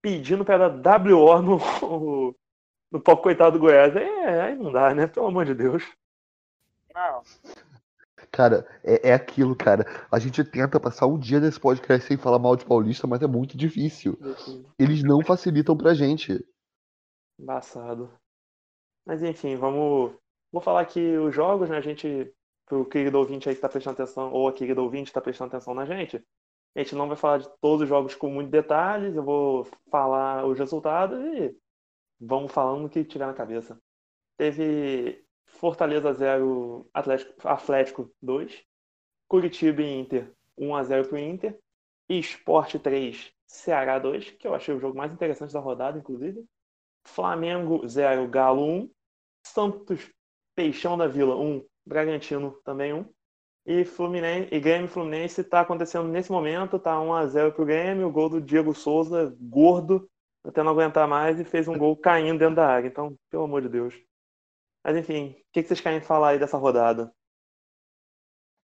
pedindo 0.03 0.45
pra 0.45 0.69
dar 0.69 1.01
WO 1.01 1.43
no, 1.43 1.59
no 2.93 3.01
pop 3.01 3.23
coitado 3.23 3.59
do 3.59 3.61
Goiás. 3.61 3.95
É, 3.97 4.41
aí 4.43 4.57
não 4.57 4.71
dá, 4.71 4.95
né? 4.95 5.07
Pelo 5.07 5.27
amor 5.27 5.45
de 5.45 5.55
Deus. 5.55 5.83
Cara, 8.31 8.67
é, 8.83 9.11
é 9.11 9.15
aquilo, 9.15 9.57
cara. 9.57 9.85
A 10.11 10.19
gente 10.19 10.45
tenta 10.45 10.79
passar 10.81 11.07
um 11.07 11.19
dia 11.19 11.41
nesse 11.41 11.59
podcast 11.59 12.07
sem 12.07 12.17
falar 12.17 12.39
mal 12.39 12.57
de 12.57 12.65
Paulista, 12.65 13.07
mas 13.07 13.23
é 13.23 13.27
muito 13.27 13.57
difícil. 13.57 14.19
Eles 14.79 15.03
não 15.03 15.25
facilitam 15.25 15.77
pra 15.77 15.95
gente. 15.95 16.45
Embaçado. 17.39 18.13
Mas 19.07 19.23
enfim, 19.23 19.57
vamos. 19.57 20.15
Vou 20.53 20.63
falar 20.63 20.81
aqui 20.81 21.17
os 21.17 21.35
jogos, 21.35 21.69
né? 21.69 21.77
A 21.77 21.81
gente, 21.81 22.33
pro 22.67 22.85
querido 22.85 23.19
ouvinte 23.19 23.49
aí 23.49 23.55
que 23.55 23.61
tá 23.61 23.69
prestando 23.69 24.03
atenção, 24.03 24.33
ou 24.33 24.49
a 24.49 24.53
querida 24.53 24.81
ouvinte 24.81 25.11
que 25.11 25.15
tá 25.15 25.21
prestando 25.21 25.49
atenção 25.49 25.75
na 25.75 25.85
gente, 25.85 26.23
a 26.75 26.79
gente 26.81 26.95
não 26.95 27.09
vai 27.09 27.17
falar 27.17 27.39
de 27.39 27.49
todos 27.61 27.83
os 27.83 27.89
jogos 27.89 28.15
com 28.15 28.29
muitos 28.29 28.51
detalhes, 28.51 29.15
eu 29.15 29.23
vou 29.23 29.67
falar 29.91 30.45
os 30.47 30.59
resultados 30.59 31.19
e 31.19 31.57
vamos 32.21 32.53
falando 32.53 32.87
o 32.87 32.89
que 32.89 33.05
tiver 33.05 33.27
na 33.27 33.35
cabeça. 33.35 33.79
Teve 34.37 35.25
Fortaleza 35.47 36.13
0, 36.13 36.89
Atlético, 36.93 37.49
Atlético 37.49 38.13
2, 38.21 38.65
Curitiba 39.29 39.83
e 39.83 40.01
Inter 40.01 40.35
1x0 40.59 41.09
pro 41.09 41.19
Inter, 41.19 41.59
Esporte 42.09 42.79
3, 42.79 43.33
Ceará 43.47 43.99
2, 43.99 44.31
que 44.33 44.47
eu 44.47 44.55
achei 44.55 44.75
o 44.75 44.81
jogo 44.81 44.97
mais 44.97 45.13
interessante 45.13 45.53
da 45.53 45.61
rodada, 45.61 45.99
inclusive. 45.99 46.45
Flamengo 47.07 47.87
0, 47.87 48.29
Galo 48.29 48.65
1. 48.65 48.91
Santos 49.47 50.11
Peixão 50.55 50.97
da 50.97 51.07
Vila 51.07 51.37
1, 51.37 51.65
Bragantino 51.85 52.53
também 52.65 52.93
1. 52.93 53.14
E 53.67 53.85
Fluminense 53.85 54.49
e 54.53 54.61
Grêmio 54.61 54.89
Fluminense 54.89 55.41
está 55.41 55.61
acontecendo 55.61 56.07
nesse 56.09 56.31
momento, 56.31 56.79
tá 56.79 57.01
1 57.01 57.15
a 57.15 57.27
0 57.27 57.53
pro 57.53 57.65
Grêmio, 57.65 58.07
o 58.07 58.13
gol 58.13 58.29
do 58.29 58.41
Diego 58.41 58.75
Souza, 58.75 59.35
gordo, 59.41 60.09
até 60.45 60.63
não 60.63 60.73
aguentar 60.73 61.09
mais 61.09 61.41
e 61.41 61.45
fez 61.45 61.67
um 61.67 61.79
gol 61.79 61.97
caindo 61.97 62.39
dentro 62.39 62.57
da 62.57 62.67
área. 62.67 62.87
Então, 62.87 63.17
pelo 63.31 63.45
amor 63.45 63.63
de 63.63 63.71
Deus. 63.71 63.95
Mas 64.85 64.97
enfim, 64.97 65.31
o 65.31 65.53
que 65.53 65.63
que 65.63 65.69
vocês 65.69 65.81
querem 65.81 66.01
falar 66.01 66.31
aí 66.31 66.39
dessa 66.39 66.59
rodada? 66.59 67.11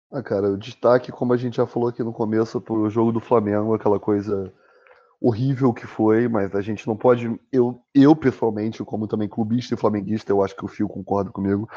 Ah, 0.09 0.23
cara, 0.23 0.51
o 0.51 0.57
destaque, 0.57 1.11
como 1.11 1.33
a 1.33 1.37
gente 1.37 1.57
já 1.57 1.67
falou 1.67 1.89
aqui 1.89 2.01
no 2.01 2.13
começo, 2.13 2.61
pro 2.61 2.89
jogo 2.89 3.11
do 3.11 3.19
Flamengo, 3.19 3.73
aquela 3.73 3.99
coisa 3.99 4.53
horrível 5.19 5.73
que 5.73 5.85
foi, 5.85 6.29
mas 6.29 6.55
a 6.55 6.61
gente 6.61 6.87
não 6.87 6.95
pode. 6.95 7.37
Eu, 7.51 7.81
eu 7.93 8.15
pessoalmente, 8.15 8.83
como 8.85 9.07
também 9.07 9.27
clubista 9.27 9.73
e 9.73 9.77
flamenguista, 9.77 10.31
eu 10.31 10.41
acho 10.41 10.55
que 10.55 10.63
o 10.63 10.67
Fio 10.67 10.87
concorda 10.87 11.29
comigo, 11.29 11.67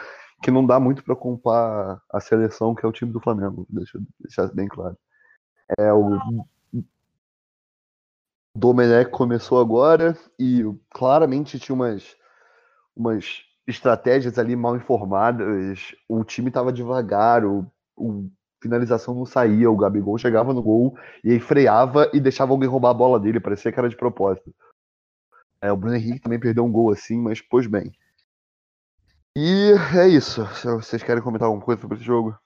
que 0.42 0.50
não 0.50 0.66
dá 0.66 0.80
muito 0.80 1.04
pra 1.04 1.14
comparar 1.14 2.00
a 2.10 2.20
seleção 2.20 2.74
que 2.74 2.84
é 2.84 2.88
o 2.88 2.92
time 2.92 3.12
do 3.12 3.20
Flamengo, 3.20 3.66
deixa 3.68 3.98
eu 3.98 4.02
deixar 4.18 4.46
bem 4.54 4.68
claro. 4.68 4.96
É 5.78 5.92
o 5.92 6.44
Domenech 8.56 9.10
começou 9.10 9.60
agora 9.60 10.16
e 10.38 10.64
claramente 10.90 11.58
tinha 11.58 11.74
umas, 11.74 12.16
umas 12.96 13.42
estratégias 13.66 14.38
ali 14.38 14.56
mal 14.56 14.76
informadas. 14.76 15.94
O 16.08 16.24
time 16.24 16.50
tava 16.50 16.72
devagar, 16.72 17.44
o, 17.44 17.64
o 17.96 18.28
finalização 18.60 19.14
não 19.14 19.24
saía, 19.24 19.70
o 19.70 19.76
Gabigol 19.76 20.18
chegava 20.18 20.52
no 20.52 20.62
gol 20.62 20.96
e 21.22 21.30
aí 21.30 21.40
freava 21.40 22.10
e 22.12 22.20
deixava 22.20 22.52
alguém 22.52 22.68
roubar 22.68 22.90
a 22.90 22.94
bola 22.94 23.20
dele, 23.20 23.40
parecia 23.40 23.70
que 23.72 23.78
era 23.78 23.88
de 23.88 23.96
propósito. 23.96 24.52
É, 25.62 25.70
o 25.70 25.76
Bruno 25.76 25.96
Henrique 25.96 26.20
também 26.20 26.40
perdeu 26.40 26.64
um 26.64 26.72
gol 26.72 26.90
assim, 26.90 27.18
mas 27.18 27.40
pôs 27.40 27.66
bem. 27.66 27.92
E 29.42 29.72
é 29.98 30.06
isso. 30.06 30.46
Se 30.48 30.66
vocês 30.66 31.02
querem 31.02 31.22
comentar 31.22 31.46
alguma 31.46 31.64
coisa 31.64 31.80
sobre 31.80 31.96
esse 31.96 32.04
jogo? 32.04 32.38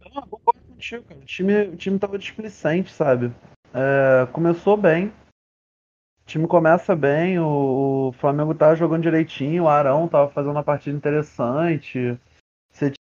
Não, 0.00 0.22
eu 0.22 0.26
concordo 0.26 0.62
contigo, 0.66 1.04
cara. 1.04 1.20
O 1.20 1.24
time, 1.26 1.62
o 1.64 1.76
time 1.76 1.98
tava 1.98 2.18
displicente, 2.18 2.90
sabe? 2.90 3.30
É, 3.74 4.26
começou 4.32 4.74
bem. 4.74 5.08
O 5.08 6.24
time 6.24 6.46
começa 6.46 6.96
bem, 6.96 7.38
o, 7.38 8.08
o 8.08 8.12
Flamengo 8.12 8.54
tava 8.54 8.74
jogando 8.74 9.02
direitinho, 9.02 9.64
o 9.64 9.68
Arão 9.68 10.08
tava 10.08 10.30
fazendo 10.30 10.52
uma 10.52 10.64
partida 10.64 10.96
interessante. 10.96 12.18
Você 12.70 12.94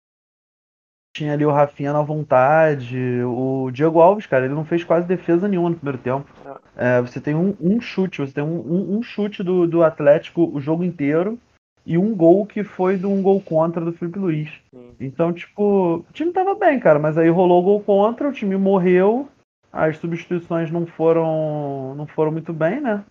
tinha 1.16 1.34
ali 1.34 1.46
o 1.46 1.52
Rafinha 1.52 1.94
na 1.94 2.02
vontade. 2.02 2.98
O 3.24 3.70
Diego 3.70 4.02
Alves, 4.02 4.26
cara, 4.26 4.46
ele 4.46 4.56
não 4.56 4.66
fez 4.66 4.84
quase 4.84 5.06
defesa 5.06 5.48
nenhuma 5.48 5.70
no 5.70 5.76
primeiro 5.76 6.00
tempo. 6.00 6.28
É, 6.76 7.00
você 7.02 7.22
tem 7.22 7.36
um, 7.36 7.56
um 7.62 7.80
chute, 7.80 8.18
você 8.20 8.34
tem 8.34 8.44
um, 8.44 8.60
um, 8.60 8.98
um 8.98 9.04
chute 9.04 9.44
do, 9.44 9.68
do 9.68 9.84
Atlético 9.84 10.50
o 10.52 10.60
jogo 10.60 10.84
inteiro 10.84 11.40
e 11.86 11.98
um 11.98 12.16
gol 12.16 12.46
que 12.46 12.64
foi 12.64 12.98
de 12.98 13.06
um 13.06 13.22
gol 13.22 13.42
contra 13.42 13.84
do 13.84 13.94
Felipe 13.94 14.20
Luiz. 14.20 14.50
Sim. 14.74 14.96
Então, 15.00 15.34
tipo, 15.34 16.06
o 16.08 16.14
time 16.14 16.32
tava 16.32 16.56
bem, 16.56 16.80
cara, 16.80 17.00
mas 17.00 17.18
aí 17.18 17.30
rolou 17.30 17.62
o 17.62 17.64
gol 17.66 17.82
contra, 17.82 18.30
o 18.30 18.34
time 18.34 18.56
morreu, 18.58 19.28
as 19.72 19.98
substituições 19.98 20.72
não 20.72 20.86
foram 20.86 21.96
não 21.96 22.06
foram 22.08 22.32
muito 22.32 22.54
bem, 22.54 22.80
né? 22.80 23.04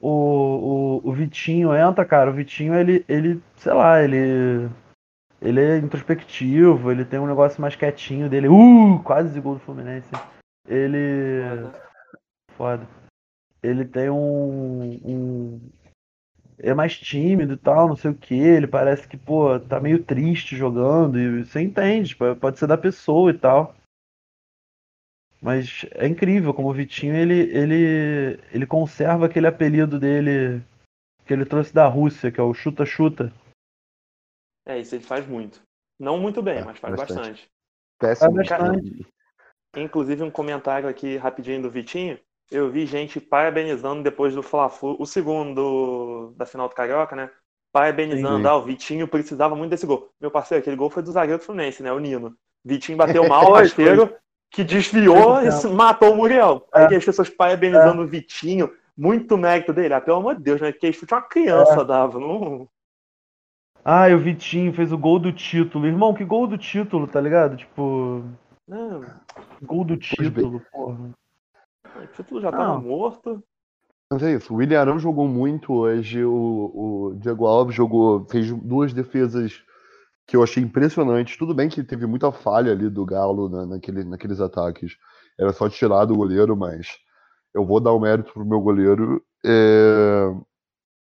O, 0.00 1.00
o, 1.04 1.08
o 1.08 1.12
Vitinho 1.12 1.74
entra, 1.74 2.04
cara, 2.04 2.30
o 2.30 2.34
Vitinho, 2.34 2.74
ele, 2.74 3.04
ele, 3.08 3.42
sei 3.56 3.72
lá, 3.72 4.02
ele 4.02 4.68
ele 5.40 5.60
é 5.60 5.78
introspectivo, 5.78 6.90
ele 6.90 7.04
tem 7.04 7.18
um 7.18 7.26
negócio 7.26 7.60
mais 7.60 7.76
quietinho 7.76 8.28
dele. 8.28 8.48
Uh, 8.48 9.00
quase 9.04 9.40
gol 9.40 9.54
do 9.54 9.60
Fluminense. 9.60 10.10
Ele 10.66 11.68
foda. 12.56 12.86
Ele 13.62 13.84
tem 13.84 14.10
um, 14.10 15.00
um 15.04 15.60
é 16.58 16.74
mais 16.74 16.98
tímido 16.98 17.54
e 17.54 17.56
tal, 17.56 17.88
não 17.88 17.96
sei 17.96 18.10
o 18.10 18.14
que. 18.14 18.34
Ele 18.34 18.66
parece 18.66 19.06
que, 19.06 19.16
pô, 19.16 19.58
tá 19.60 19.80
meio 19.80 20.02
triste 20.02 20.56
jogando. 20.56 21.18
E 21.18 21.44
você 21.44 21.60
entende, 21.60 22.10
tipo, 22.10 22.34
pode 22.36 22.58
ser 22.58 22.66
da 22.66 22.76
pessoa 22.76 23.30
e 23.30 23.38
tal. 23.38 23.74
Mas 25.40 25.86
é 25.92 26.06
incrível 26.06 26.52
como 26.52 26.68
o 26.68 26.74
Vitinho 26.74 27.14
ele, 27.14 27.40
ele, 27.56 28.40
ele 28.52 28.66
conserva 28.66 29.26
aquele 29.26 29.46
apelido 29.46 29.98
dele 29.98 30.62
que 31.24 31.32
ele 31.32 31.44
trouxe 31.44 31.72
da 31.72 31.86
Rússia, 31.86 32.32
que 32.32 32.40
é 32.40 32.42
o 32.42 32.52
chuta-chuta. 32.52 33.32
É, 34.66 34.78
isso 34.78 34.94
ele 34.94 35.04
faz 35.04 35.26
muito. 35.26 35.62
Não 35.98 36.18
muito 36.18 36.42
bem, 36.42 36.58
É, 36.58 36.64
mas 36.64 36.78
faz 36.78 36.96
bastante. 36.96 37.18
bastante. 37.18 37.50
Péssimo. 37.98 38.34
bastante. 38.34 39.06
Inclusive, 39.76 40.22
um 40.22 40.30
comentário 40.30 40.88
aqui 40.88 41.16
rapidinho 41.16 41.62
do 41.62 41.70
Vitinho. 41.70 42.18
Eu 42.50 42.70
vi 42.70 42.86
gente 42.86 43.20
parabenizando 43.20 44.02
depois 44.02 44.34
do 44.34 44.42
Fla-Flu, 44.42 44.96
o 44.98 45.04
segundo 45.06 45.54
do- 45.54 46.34
da 46.36 46.46
final 46.46 46.68
do 46.68 46.74
Carioca, 46.74 47.14
né? 47.14 47.30
Parabenizando, 47.72 48.38
Sim. 48.38 48.46
ah, 48.46 48.56
o 48.56 48.62
Vitinho 48.62 49.06
precisava 49.06 49.54
muito 49.54 49.70
desse 49.70 49.86
gol. 49.86 50.08
Meu 50.20 50.30
parceiro, 50.30 50.60
aquele 50.62 50.76
gol 50.76 50.88
foi 50.88 51.02
do 51.02 51.12
zagueiro 51.12 51.38
do 51.38 51.44
Fluminense, 51.44 51.82
né? 51.82 51.92
O 51.92 51.98
Nino. 51.98 52.34
Vitinho 52.64 52.96
bateu 52.96 53.22
mal, 53.28 53.52
rasteiro, 53.52 54.14
que 54.50 54.64
desviou 54.64 55.42
e 55.42 55.66
matou 55.74 56.12
o 56.12 56.16
Muriel. 56.16 56.66
Aí 56.72 56.84
É. 56.84 56.88
que 56.88 56.94
as 56.94 57.04
pessoas 57.04 57.28
parabenizando 57.28 58.02
o 58.02 58.06
Vitinho, 58.06 58.72
muito 58.96 59.36
mérito 59.36 59.72
dele. 59.72 59.92
Ah, 59.94 60.00
pelo 60.00 60.16
amor 60.16 60.34
de 60.36 60.42
Deus, 60.42 60.60
né? 60.60 60.72
Que 60.72 60.90
chute 60.92 61.12
uma 61.12 61.20
criança 61.22 61.82
É. 61.82 61.84
dava. 61.84 62.18
Não... 62.18 62.66
Ah, 63.84 64.08
e 64.08 64.14
o 64.14 64.18
Vitinho 64.18 64.72
fez 64.72 64.90
o 64.90 64.98
gol 64.98 65.18
do 65.18 65.32
título. 65.32 65.86
Irmão, 65.86 66.14
que 66.14 66.24
gol 66.24 66.46
do 66.46 66.56
título, 66.58 67.06
tá 67.06 67.20
ligado? 67.20 67.56
Tipo, 67.58 68.24
não, 68.66 69.04
gol 69.62 69.84
do 69.84 69.96
título, 69.96 70.62
porra. 70.72 71.10
O 72.02 72.06
título 72.08 72.40
já 72.40 72.50
tava 72.50 72.74
Não. 72.74 72.82
morto. 72.82 73.42
Mas 74.10 74.22
é 74.22 74.32
isso, 74.34 74.54
o 74.54 74.56
William 74.56 74.80
Arão 74.80 74.98
jogou 74.98 75.28
muito 75.28 75.72
hoje, 75.72 76.24
o, 76.24 76.32
o 77.12 77.14
Diego 77.16 77.46
Alves 77.46 77.74
jogou, 77.74 78.26
fez 78.30 78.50
duas 78.62 78.94
defesas 78.94 79.62
que 80.26 80.34
eu 80.36 80.42
achei 80.42 80.62
impressionantes. 80.62 81.36
Tudo 81.36 81.54
bem 81.54 81.68
que 81.68 81.84
teve 81.84 82.06
muita 82.06 82.32
falha 82.32 82.72
ali 82.72 82.88
do 82.88 83.04
Galo 83.04 83.48
na- 83.50 83.66
naquele, 83.66 84.04
naqueles 84.04 84.40
ataques. 84.40 84.96
Era 85.38 85.52
só 85.52 85.68
tirar 85.68 86.06
do 86.06 86.14
goleiro, 86.16 86.56
mas 86.56 86.96
eu 87.54 87.66
vou 87.66 87.80
dar 87.80 87.92
o 87.92 88.00
mérito 88.00 88.32
pro 88.32 88.44
meu 88.46 88.60
goleiro. 88.60 89.22
É, 89.44 90.26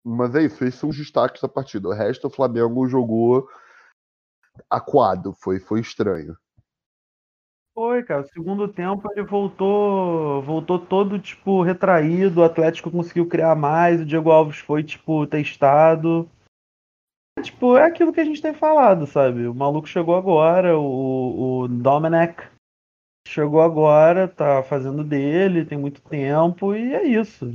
Mas 0.05 0.35
é 0.35 0.43
isso, 0.43 0.65
esses 0.65 0.79
são 0.81 0.89
os 0.91 0.97
destaques 0.97 1.41
da 1.41 1.49
partida. 1.49 1.89
O 1.89 1.93
resto, 1.93 2.27
o 2.27 2.31
Flamengo 2.31 2.87
jogou 2.89 3.49
aquado, 4.69 5.33
foi, 5.33 5.59
foi 5.61 5.81
estranho. 5.81 6.37
Foi, 7.81 8.03
cara. 8.03 8.21
O 8.21 8.29
segundo 8.29 8.69
tempo 8.69 9.11
ele 9.11 9.23
voltou, 9.23 10.43
voltou 10.43 10.79
todo 10.79 11.19
tipo 11.19 11.63
retraído. 11.63 12.43
O 12.43 12.45
Atlético 12.45 12.91
conseguiu 12.91 13.27
criar 13.27 13.57
mais. 13.57 14.03
O 14.03 14.05
Diego 14.05 14.31
Alves 14.31 14.59
foi 14.59 14.85
tipo 14.85 15.27
testado. 15.27 16.29
Tipo, 17.43 17.79
é 17.79 17.87
aquilo 17.87 18.13
que 18.13 18.21
a 18.21 18.25
gente 18.25 18.43
tem 18.43 18.53
falado, 18.53 19.07
sabe? 19.07 19.47
O 19.47 19.55
maluco 19.55 19.89
chegou 19.89 20.15
agora, 20.15 20.79
o, 20.79 21.63
o 21.63 21.69
Domenech 21.69 22.37
chegou 23.27 23.63
agora, 23.63 24.29
tá 24.29 24.63
fazendo 24.63 25.03
dele, 25.03 25.65
tem 25.65 25.79
muito 25.79 26.03
tempo 26.03 26.75
e 26.75 26.93
é 26.93 27.03
isso. 27.03 27.47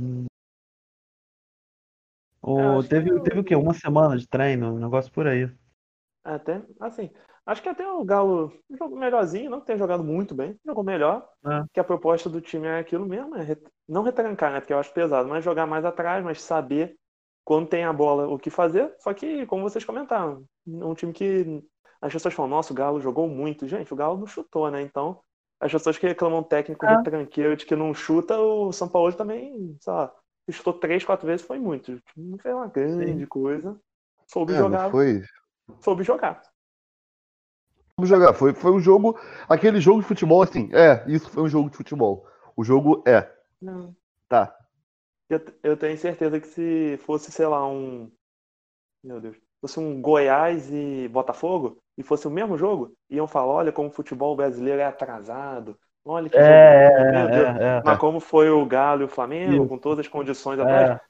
O, 2.42 2.82
teve, 2.82 3.12
que 3.12 3.20
teve 3.20 3.38
o 3.38 3.44
quê? 3.44 3.54
Uma 3.54 3.74
semana 3.74 4.18
de 4.18 4.26
treino, 4.26 4.74
um 4.74 4.80
negócio 4.80 5.12
por 5.12 5.28
aí. 5.28 5.48
Até, 6.24 6.60
assim, 6.80 7.12
acho 7.46 7.62
que 7.62 7.68
até 7.68 7.88
o 7.88 8.04
Galo 8.04 8.52
jogou 8.78 8.98
melhorzinho, 8.98 9.48
não 9.50 9.60
tem 9.60 9.78
jogado 9.78 10.02
muito 10.04 10.34
bem, 10.34 10.58
jogou 10.66 10.82
melhor, 10.84 11.26
É. 11.46 11.64
que 11.72 11.80
a 11.80 11.84
proposta 11.84 12.28
do 12.28 12.40
time 12.40 12.66
é 12.66 12.78
aquilo 12.80 13.06
mesmo, 13.06 13.36
é 13.36 13.42
re- 13.42 13.62
não 13.88 14.02
retrancar, 14.02 14.52
né, 14.52 14.60
porque 14.60 14.72
eu 14.72 14.78
acho 14.78 14.92
pesado, 14.92 15.28
mas 15.28 15.44
jogar 15.44 15.66
mais 15.66 15.84
atrás, 15.84 16.24
mas 16.24 16.42
saber 16.42 16.96
quando 17.44 17.68
tem 17.68 17.84
a 17.84 17.92
bola 17.92 18.28
o 18.28 18.38
que 18.38 18.50
fazer, 18.50 18.92
só 18.98 19.14
que, 19.14 19.46
como 19.46 19.62
vocês 19.62 19.84
comentaram, 19.84 20.44
um 20.66 20.94
time 20.94 21.12
que 21.12 21.62
as 22.02 22.12
pessoas 22.12 22.34
falam, 22.34 22.50
nossa, 22.50 22.72
o 22.72 22.76
Galo 22.76 23.00
jogou 23.00 23.28
muito, 23.28 23.66
gente, 23.68 23.92
o 23.92 23.96
Galo 23.96 24.18
não 24.18 24.26
chutou, 24.26 24.68
né, 24.70 24.82
então 24.82 25.20
as 25.60 25.72
pessoas 25.72 25.96
que 25.96 26.06
reclamam 26.06 26.42
técnico 26.42 26.84
É. 26.84 26.96
retranqueiro 26.96 27.56
de 27.56 27.64
que 27.64 27.76
não 27.76 27.94
chuta, 27.94 28.38
o 28.38 28.72
São 28.72 28.88
Paulo 28.88 29.12
também, 29.12 29.76
sei 29.80 29.92
lá, 29.92 30.12
chutou 30.50 30.74
três, 30.74 31.04
quatro 31.04 31.26
vezes, 31.26 31.46
foi 31.46 31.58
muito, 31.58 32.00
não 32.16 32.38
fez 32.38 32.54
uma 32.54 32.66
grande 32.66 33.26
coisa, 33.26 33.80
soube 34.26 34.52
É, 34.52 34.56
jogar, 34.58 34.90
foi. 34.90 35.22
soube 35.80 36.02
jogar. 36.02 36.42
Vamos 37.98 38.10
jogar. 38.10 38.34
Foi, 38.34 38.52
foi 38.52 38.72
um 38.72 38.80
jogo. 38.80 39.18
Aquele 39.48 39.80
jogo 39.80 40.02
de 40.02 40.06
futebol, 40.06 40.42
assim. 40.42 40.68
É, 40.74 41.02
isso 41.06 41.30
foi 41.30 41.42
um 41.42 41.48
jogo 41.48 41.70
de 41.70 41.76
futebol. 41.76 42.26
O 42.54 42.62
jogo 42.62 43.02
é. 43.06 43.26
Não. 43.60 43.96
Tá. 44.28 44.54
Eu, 45.30 45.40
eu 45.62 45.76
tenho 45.78 45.96
certeza 45.96 46.38
que 46.38 46.46
se 46.46 46.98
fosse, 47.06 47.32
sei 47.32 47.46
lá, 47.46 47.66
um. 47.66 48.10
Meu 49.02 49.18
Deus. 49.20 49.36
Fosse 49.62 49.80
um 49.80 50.00
Goiás 50.02 50.70
e 50.70 51.08
Botafogo, 51.08 51.78
e 51.96 52.02
fosse 52.02 52.28
o 52.28 52.30
mesmo 52.30 52.58
jogo, 52.58 52.92
iam 53.08 53.26
falar: 53.26 53.52
olha 53.54 53.72
como 53.72 53.88
o 53.88 53.92
futebol 53.92 54.36
brasileiro 54.36 54.80
é 54.82 54.84
atrasado. 54.84 55.78
Olha 56.04 56.28
que 56.28 56.36
É, 56.36 56.88
jogo. 56.90 57.00
é, 57.00 57.12
Meu 57.12 57.28
Deus. 57.30 57.60
é, 57.60 57.78
é. 57.78 57.82
Mas 57.82 57.98
como 57.98 58.20
foi 58.20 58.50
o 58.50 58.64
Galo 58.66 59.00
e 59.02 59.04
o 59.06 59.08
Flamengo, 59.08 59.62
Isso. 59.62 59.68
com 59.68 59.78
todas 59.78 60.00
as 60.00 60.08
condições 60.08 60.60
atrás, 60.60 60.90
É, 60.90 61.00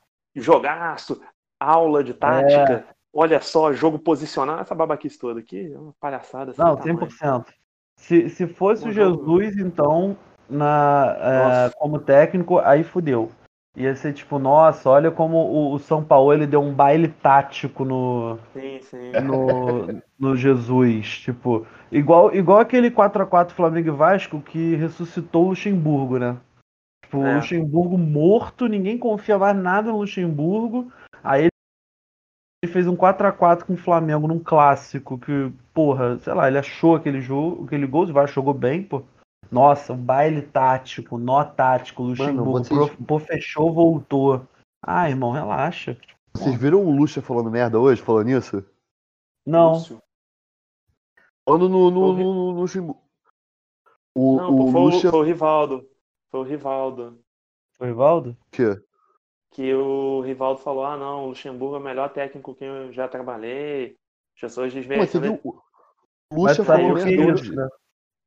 jogaço, 0.40 1.20
aula 1.58 2.04
de 2.04 2.14
tática, 2.14 2.86
olha 3.16 3.40
só, 3.40 3.72
jogo 3.72 3.98
posicional, 3.98 4.60
essa 4.60 4.74
babaquice 4.74 5.18
toda 5.18 5.40
aqui, 5.40 5.72
é 5.72 5.78
uma 5.78 5.92
palhaçada. 6.00 6.52
não, 6.58 6.76
tamanho. 6.76 6.98
100%. 6.98 7.46
Se, 7.98 8.28
se 8.28 8.46
fosse 8.46 8.84
o 8.84 8.88
Um 8.88 8.92
jogo- 8.92 9.36
Jesus, 9.36 9.56
então, 9.58 10.16
na, 10.48 11.16
é, 11.18 11.70
como 11.78 11.98
técnico, 11.98 12.58
aí 12.58 12.84
fudeu. 12.84 13.30
Ia 13.74 13.94
ser 13.94 14.14
tipo, 14.14 14.38
nossa, 14.38 14.88
olha 14.88 15.10
como 15.10 15.36
o, 15.36 15.74
o 15.74 15.78
São 15.78 16.02
Paulo 16.02 16.32
ele 16.32 16.46
deu 16.46 16.62
um 16.62 16.72
baile 16.72 17.08
tático 17.08 17.84
no, 17.84 18.38
Sim, 18.54 18.78
sim. 18.80 19.12
no, 19.22 20.02
no 20.18 20.34
Jesus. 20.36 21.18
Tipo, 21.18 21.66
igual, 21.92 22.34
igual 22.34 22.58
aquele 22.58 22.90
4x4 22.90 23.50
Flamengo 23.50 23.88
e 23.88 23.90
Vasco 23.90 24.40
que 24.40 24.76
ressuscitou 24.76 25.44
o 25.44 25.48
Luxemburgo, 25.50 26.18
né? 26.18 26.38
Tipo, 27.04 27.18
o 27.18 27.26
É. 27.26 27.36
Luxemburgo 27.36 27.98
morto, 27.98 28.66
ninguém 28.66 28.96
confia 28.96 29.38
mais 29.38 29.54
nada 29.56 29.90
no 29.90 29.98
Luxemburgo. 29.98 30.90
Aí 31.22 31.48
ele 32.66 32.72
fez 32.72 32.86
um 32.86 32.96
4x4 32.96 33.64
com 33.64 33.74
o 33.74 33.78
Flamengo 33.78 34.26
num 34.26 34.38
clássico 34.40 35.16
que, 35.18 35.52
porra, 35.72 36.18
sei 36.18 36.34
lá, 36.34 36.48
ele 36.48 36.58
achou 36.58 36.96
aquele 36.96 37.20
jogo, 37.20 37.64
aquele 37.64 37.86
gol, 37.86 38.04
o 38.04 38.26
jogou 38.26 38.52
bem, 38.52 38.82
pô. 38.82 39.02
Nossa, 39.50 39.92
um 39.92 39.96
baile 39.96 40.42
tático, 40.42 41.16
nó 41.16 41.44
tático, 41.44 42.02
Luxemburgo, 42.02 42.52
vocês- 42.64 42.90
pô, 42.96 43.04
pô, 43.06 43.18
fechou, 43.20 43.72
voltou. 43.72 44.46
Ah, 44.82 45.08
irmão, 45.08 45.30
relaxa. 45.30 45.96
Vocês 46.34 46.54
viram 46.56 46.84
o 46.84 46.90
Lucha 46.90 47.22
falando 47.22 47.50
merda 47.50 47.78
hoje, 47.78 48.02
falando 48.02 48.28
isso? 48.30 48.64
Não, 49.46 49.74
Lúcio. 49.74 50.02
Falando 51.48 51.68
no, 51.68 51.90
no, 51.90 52.12
no, 52.12 52.18
no, 52.18 52.52
no 52.52 52.60
Luxemburgo. 52.60 53.00
O, 54.14 54.36
Não, 54.36 54.50
o 54.54 54.56
pô, 54.56 54.72
foi, 54.72 54.80
o- 54.80 54.84
Lucha. 54.84 55.10
foi 55.10 55.20
o 55.20 55.22
Rivaldo. 55.22 55.88
Foi 56.30 56.40
o 56.40 56.42
Rivaldo. 56.42 57.18
foi 57.78 57.86
Rivaldo? 57.88 58.36
que? 58.50 58.64
Que 59.56 59.72
o 59.72 60.20
Rivaldo 60.20 60.60
falou: 60.60 60.84
ah, 60.84 60.98
não, 60.98 61.24
o 61.24 61.28
Luxemburgo 61.28 61.76
é 61.76 61.78
o 61.78 61.82
melhor 61.82 62.12
técnico 62.12 62.54
que 62.54 62.62
eu 62.62 62.92
já 62.92 63.08
trabalhei. 63.08 63.96
As 64.34 64.40
pessoas 64.42 64.66
Mas 64.66 64.74
você 64.74 64.80
desmerecem. 64.80 65.20
viu? 65.22 65.32
né? 65.32 65.60
O 66.30 66.42
Mas 66.42 66.56
saiu 66.58 66.66
falou 66.66 66.92
merda 66.92 67.32
hoje. 67.32 67.56
né? 67.56 67.68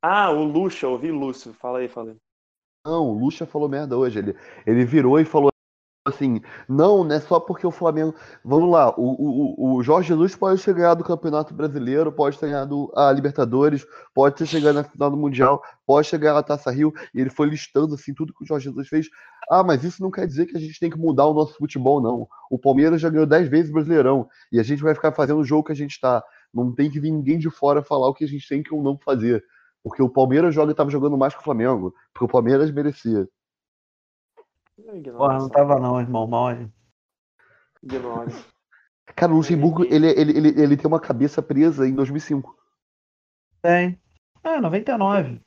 Ah, 0.01 0.31
o 0.31 0.43
Luxa, 0.43 0.87
ouvi 0.87 1.11
Lúcio. 1.11 1.53
Fala 1.53 1.79
aí, 1.79 1.87
fala 1.87 2.11
aí. 2.11 2.17
Não, 2.83 3.05
o 3.05 3.13
Lucha 3.13 3.45
falou 3.45 3.69
merda 3.69 3.95
hoje. 3.95 4.17
Ele, 4.17 4.35
ele 4.65 4.83
virou 4.85 5.19
e 5.19 5.25
falou 5.25 5.51
assim: 6.09 6.41
não, 6.67 7.03
não 7.03 7.15
é 7.15 7.19
só 7.19 7.39
porque 7.39 7.65
o 7.65 7.71
Flamengo. 7.71 8.13
Vamos 8.43 8.69
lá, 8.71 8.93
o, 8.97 9.15
o, 9.57 9.75
o 9.75 9.83
Jorge 9.83 10.09
Jesus 10.09 10.35
pode 10.35 10.63
ter 10.63 10.73
ganhado 10.73 11.01
o 11.01 11.05
Campeonato 11.05 11.53
Brasileiro, 11.53 12.11
pode 12.11 12.37
ter 12.37 12.47
ganhado 12.47 12.91
a 12.95 13.11
Libertadores, 13.11 13.85
pode 14.13 14.35
ter 14.35 14.45
chegado 14.45 14.75
na 14.75 14.83
final 14.83 15.09
do 15.11 15.17
Mundial, 15.17 15.61
pode 15.85 16.09
ter 16.09 16.17
ganhado 16.17 16.39
a 16.39 16.43
Taça 16.43 16.71
Rio, 16.71 16.93
e 17.13 17.21
ele 17.21 17.29
foi 17.29 17.47
listando 17.47 17.95
assim 17.95 18.13
tudo 18.13 18.33
que 18.33 18.43
o 18.43 18.47
Jorge 18.47 18.65
Jesus 18.65 18.87
fez. 18.87 19.07
Ah, 19.49 19.63
mas 19.63 19.83
isso 19.83 20.01
não 20.01 20.11
quer 20.11 20.27
dizer 20.27 20.45
que 20.45 20.57
a 20.57 20.59
gente 20.59 20.79
tem 20.79 20.89
que 20.89 20.97
mudar 20.97 21.25
o 21.25 21.33
nosso 21.33 21.55
futebol, 21.55 22.01
não. 22.01 22.27
O 22.49 22.59
Palmeiras 22.59 23.01
já 23.01 23.09
ganhou 23.09 23.25
10 23.25 23.47
vezes 23.47 23.69
o 23.69 23.73
Brasileirão, 23.73 24.27
e 24.51 24.59
a 24.59 24.63
gente 24.63 24.83
vai 24.83 24.93
ficar 24.93 25.11
fazendo 25.11 25.39
o 25.39 25.45
jogo 25.45 25.65
que 25.65 25.71
a 25.71 25.75
gente 25.75 25.99
tá. 25.99 26.23
Não 26.53 26.73
tem 26.73 26.89
que 26.89 26.99
vir 26.99 27.11
ninguém 27.11 27.37
de 27.37 27.49
fora 27.49 27.81
falar 27.83 28.07
o 28.07 28.13
que 28.13 28.23
a 28.23 28.27
gente 28.27 28.47
tem 28.47 28.61
que 28.63 28.73
ou 28.73 28.83
não 28.83 28.97
fazer. 28.97 29.43
Porque 29.83 30.03
o 30.03 30.09
Palmeiras 30.09 30.53
joga 30.53 30.71
e 30.71 30.75
tava 30.75 30.89
jogando 30.89 31.17
mais 31.17 31.33
que 31.33 31.39
o 31.39 31.43
Flamengo. 31.43 31.93
Porque 32.13 32.25
o 32.25 32.27
Palmeiras 32.27 32.71
merecia. 32.71 33.27
Porra, 35.17 35.37
não 35.39 35.49
tava 35.49 35.79
não, 35.79 35.99
irmão, 35.99 36.27
mole. 36.27 36.71
Ignora. 37.83 38.29
Cara, 39.15 39.31
o 39.31 39.35
Luxemburgo, 39.37 39.83
ele, 39.85 40.07
ele, 40.11 40.37
ele, 40.37 40.61
ele 40.61 40.77
tem 40.77 40.87
uma 40.87 40.99
cabeça 40.99 41.41
presa 41.41 41.87
em 41.87 41.93
2005. 41.93 42.57
Tem. 43.61 43.99
É, 44.43 44.59
99. 44.59 45.41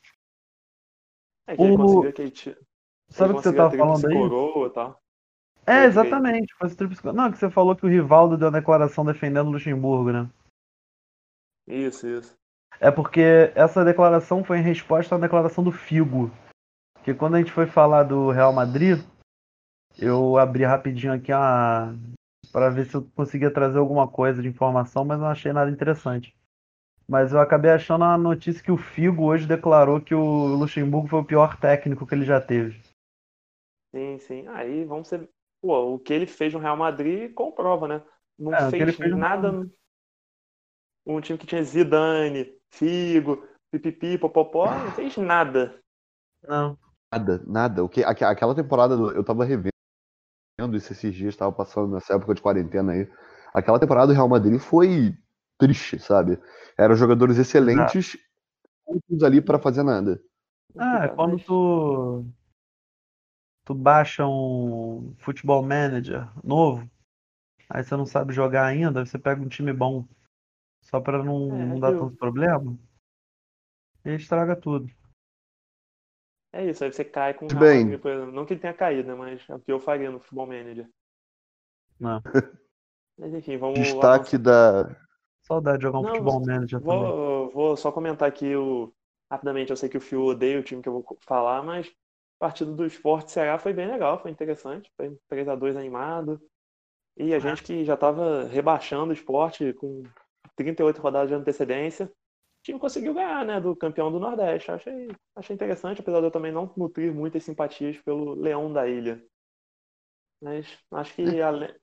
É 1.47 1.57
que 1.57 1.63
ele 1.63 1.73
O- 1.73 1.77
conseguiu 1.77 2.11
aquele. 2.11 2.31
ti- 2.31 2.59
Sabe 3.09 3.33
o 3.33 3.37
que 3.37 3.43
você 3.43 3.55
tava 3.55 3.77
falando 3.77 4.07
aí? 4.07 4.15
coroa 4.15 4.71
tal. 4.71 5.03
É, 5.67 5.85
exatamente. 5.85 6.53
Foi 6.55 6.67
esse 6.67 6.77
Não, 7.13 7.31
que 7.31 7.39
você 7.39 7.51
falou 7.51 7.77
que 7.77 7.87
o 7.87 7.89
Rivaldo 7.89 8.37
deu 8.37 8.49
uma 8.49 8.59
declaração 8.59 9.05
defendendo 9.05 9.49
o 9.49 9.53
Luxemburgo, 9.53 10.11
né? 10.11 10.29
Isso, 11.67 12.07
isso. 12.07 12.37
É 12.81 12.91
porque 12.91 13.53
essa 13.55 13.85
declaração 13.85 14.43
foi 14.43 14.59
em 14.59 14.63
resposta 14.63 15.15
à 15.15 15.19
declaração 15.19 15.63
do 15.63 15.71
Figo. 15.71 16.31
Que 17.05 17.15
quando 17.15 17.35
a 17.37 17.39
gente 17.39 17.53
foi 17.53 17.67
falar 17.67 18.03
do 18.05 18.31
Real 18.31 18.53
Madrid, 18.53 19.01
eu 19.99 20.37
abri 20.39 20.65
rapidinho 20.65 21.13
aqui 21.13 21.33
a... 21.33 21.93
para 22.53 22.71
ver 22.71 22.87
se 22.87 22.95
eu 22.95 23.03
conseguia 23.15 23.51
trazer 23.53 23.79
alguma 23.79 24.09
coisa 24.09 24.43
de 24.43 24.49
informação, 24.49 25.05
mas 25.05 25.19
não 25.19 25.27
achei 25.27 25.53
nada 25.53 25.71
interessante. 25.71 26.35
Mas 27.09 27.33
eu 27.33 27.41
acabei 27.41 27.71
achando 27.71 28.05
a 28.05 28.17
notícia 28.17 28.63
que 28.63 28.73
o 28.73 28.77
Figo 28.79 29.25
hoje 29.25 29.47
declarou 29.47 30.01
que 30.01 30.15
o 30.15 30.47
Luxemburgo 30.47 31.09
foi 31.09 31.21
o 31.21 31.25
pior 31.25 31.59
técnico 31.59 32.07
que 32.07 32.15
ele 32.15 32.25
já 32.25 32.41
teve. 32.41 32.81
Sim, 33.95 34.19
sim. 34.19 34.49
Aí 34.49 34.85
vamos 34.85 35.09
ser. 35.09 35.29
Pô, 35.61 35.95
o 35.95 35.99
que 35.99 36.13
ele 36.13 36.27
fez 36.27 36.53
no 36.53 36.59
Real 36.59 36.77
Madrid 36.77 37.33
comprova, 37.35 37.87
né? 37.87 38.03
Não 38.39 38.53
É, 38.55 38.71
fez 38.71 38.97
fez 38.97 39.11
no 39.11 39.19
nada. 39.19 39.51
Real 39.51 39.67
Um 41.07 41.21
time 41.21 41.39
que 41.39 41.47
tinha 41.47 41.63
Zidane, 41.63 42.57
Figo, 42.71 43.47
Pipipi, 43.71 44.19
Popopó, 44.19 44.67
não 44.67 44.93
fez 44.93 45.17
nada. 45.17 45.81
Não. 46.43 46.79
Nada, 47.13 47.43
nada. 47.47 47.85
O 47.85 47.89
que, 47.89 48.03
aqu- 48.03 48.25
aquela 48.25 48.55
temporada, 48.55 48.95
eu 48.95 49.25
tava 49.25 49.45
revendo 49.45 49.72
isso 50.59 50.93
esses 50.93 51.15
dias, 51.15 51.37
tava 51.37 51.53
passando 51.53 51.93
nessa 51.95 52.15
época 52.15 52.35
de 52.35 52.43
quarentena 52.43 52.93
aí. 52.93 53.09
Aquela 53.55 53.79
temporada 53.79 54.09
do 54.09 54.13
Real 54.13 54.29
Madrid 54.29 54.59
foi 54.61 55.15
triste, 55.59 55.99
sabe? 55.99 56.39
Eram 56.79 56.95
jogadores 56.95 57.39
excelentes, 57.39 58.17
poucos 58.85 59.23
ali 59.23 59.41
pra 59.41 59.59
fazer 59.59 59.83
nada. 59.83 60.21
Ah, 60.77 61.09
quando 61.09 61.39
tu 61.39 62.25
tu 63.65 63.75
baixa 63.75 64.27
um 64.27 65.15
futebol 65.19 65.63
manager 65.63 66.29
novo, 66.43 66.89
aí 67.69 67.83
você 67.85 67.97
não 67.97 68.07
sabe 68.07 68.33
jogar 68.33 68.67
ainda, 68.67 69.01
aí 69.01 69.07
você 69.07 69.19
pega 69.19 69.41
um 69.41 69.49
time 69.49 69.73
bom 69.73 70.07
só 70.83 71.01
pra 71.01 71.23
não, 71.23 71.53
É, 71.53 71.67
não 71.67 71.81
dar 71.81 71.93
eu- 71.93 71.99
tanto 72.01 72.17
problema, 72.17 72.77
e 74.05 74.15
estraga 74.15 74.57
tudo. 74.57 74.91
É 76.53 76.67
isso, 76.67 76.85
aí 76.85 76.93
você 76.93 77.05
cai 77.05 77.33
com 77.35 77.47
o 77.47 77.49
por 77.49 78.11
exemplo. 78.11 78.33
Não 78.33 78.45
que 78.45 78.53
ele 78.53 78.61
tenha 78.61 78.75
caído, 78.75 79.09
né? 79.09 79.15
Mas 79.15 79.43
é 79.49 79.55
o 79.55 79.61
que 79.61 79.73
eu 79.73 79.81
faria 79.81 80.11
no 80.11 80.21
Futebol 80.21 80.47
Manager. 80.47 80.89
Não. 81.99 82.21
Mas 83.19 83.35
enfim, 83.35 83.57
vamos 83.57 83.79
Destaque 83.79 84.37
avançar. 84.37 84.85
da. 84.85 84.97
Saudade 85.43 85.79
de 85.79 85.83
jogar 85.85 85.99
um 85.99 86.03
Não, 86.03 86.11
futebol 86.11 86.41
manager 86.41 86.81
também. 86.81 86.99
Vou, 86.99 87.51
vou 87.51 87.77
só 87.77 87.91
comentar 87.91 88.29
aqui 88.29 88.55
o. 88.55 88.93
Rapidamente, 89.31 89.71
eu 89.71 89.77
sei 89.77 89.89
que 89.89 89.97
o 89.97 90.01
Fio 90.01 90.25
odeia 90.25 90.61
o 90.61 90.63
time 90.63 90.83
que 90.83 90.89
eu 90.89 90.93
vou 90.93 91.19
falar, 91.27 91.63
mas 91.63 91.89
a 91.89 92.47
partida 92.47 92.71
do 92.71 92.85
Esporte 92.85 93.33
Ceará 93.33 93.59
foi 93.59 93.73
bem 93.73 93.89
legal, 93.89 94.21
foi 94.21 94.31
interessante. 94.31 94.91
Foi 94.97 95.17
3x2 95.31 95.77
animado. 95.77 96.41
E 97.17 97.35
a 97.35 97.39
gente 97.39 97.63
que 97.63 97.85
já 97.85 97.95
estava 97.95 98.45
rebaixando 98.45 99.11
o 99.11 99.15
esporte 99.15 99.73
com 99.75 100.03
38 100.57 101.01
rodadas 101.01 101.29
de 101.29 101.35
antecedência, 101.35 102.07
o 102.07 102.11
time 102.63 102.79
conseguiu 102.79 103.15
ganhar, 103.15 103.45
né, 103.45 103.61
do 103.61 103.75
campeão 103.75 104.11
do 104.11 104.21
Nordeste. 104.21 104.71
Achei, 104.71 105.09
achei 105.37 105.55
interessante, 105.55 106.01
apesar 106.01 106.21
de 106.21 106.27
eu 106.27 106.31
também 106.31 106.53
não 106.53 106.73
nutrir 106.77 107.13
muitas 107.13 107.43
simpatias 107.45 107.99
pelo 107.99 108.35
Leão 108.35 108.73
da 108.73 108.89
Ilha. 108.89 109.23
Mas 110.43 110.79
acho 110.93 111.15
que 111.15 111.23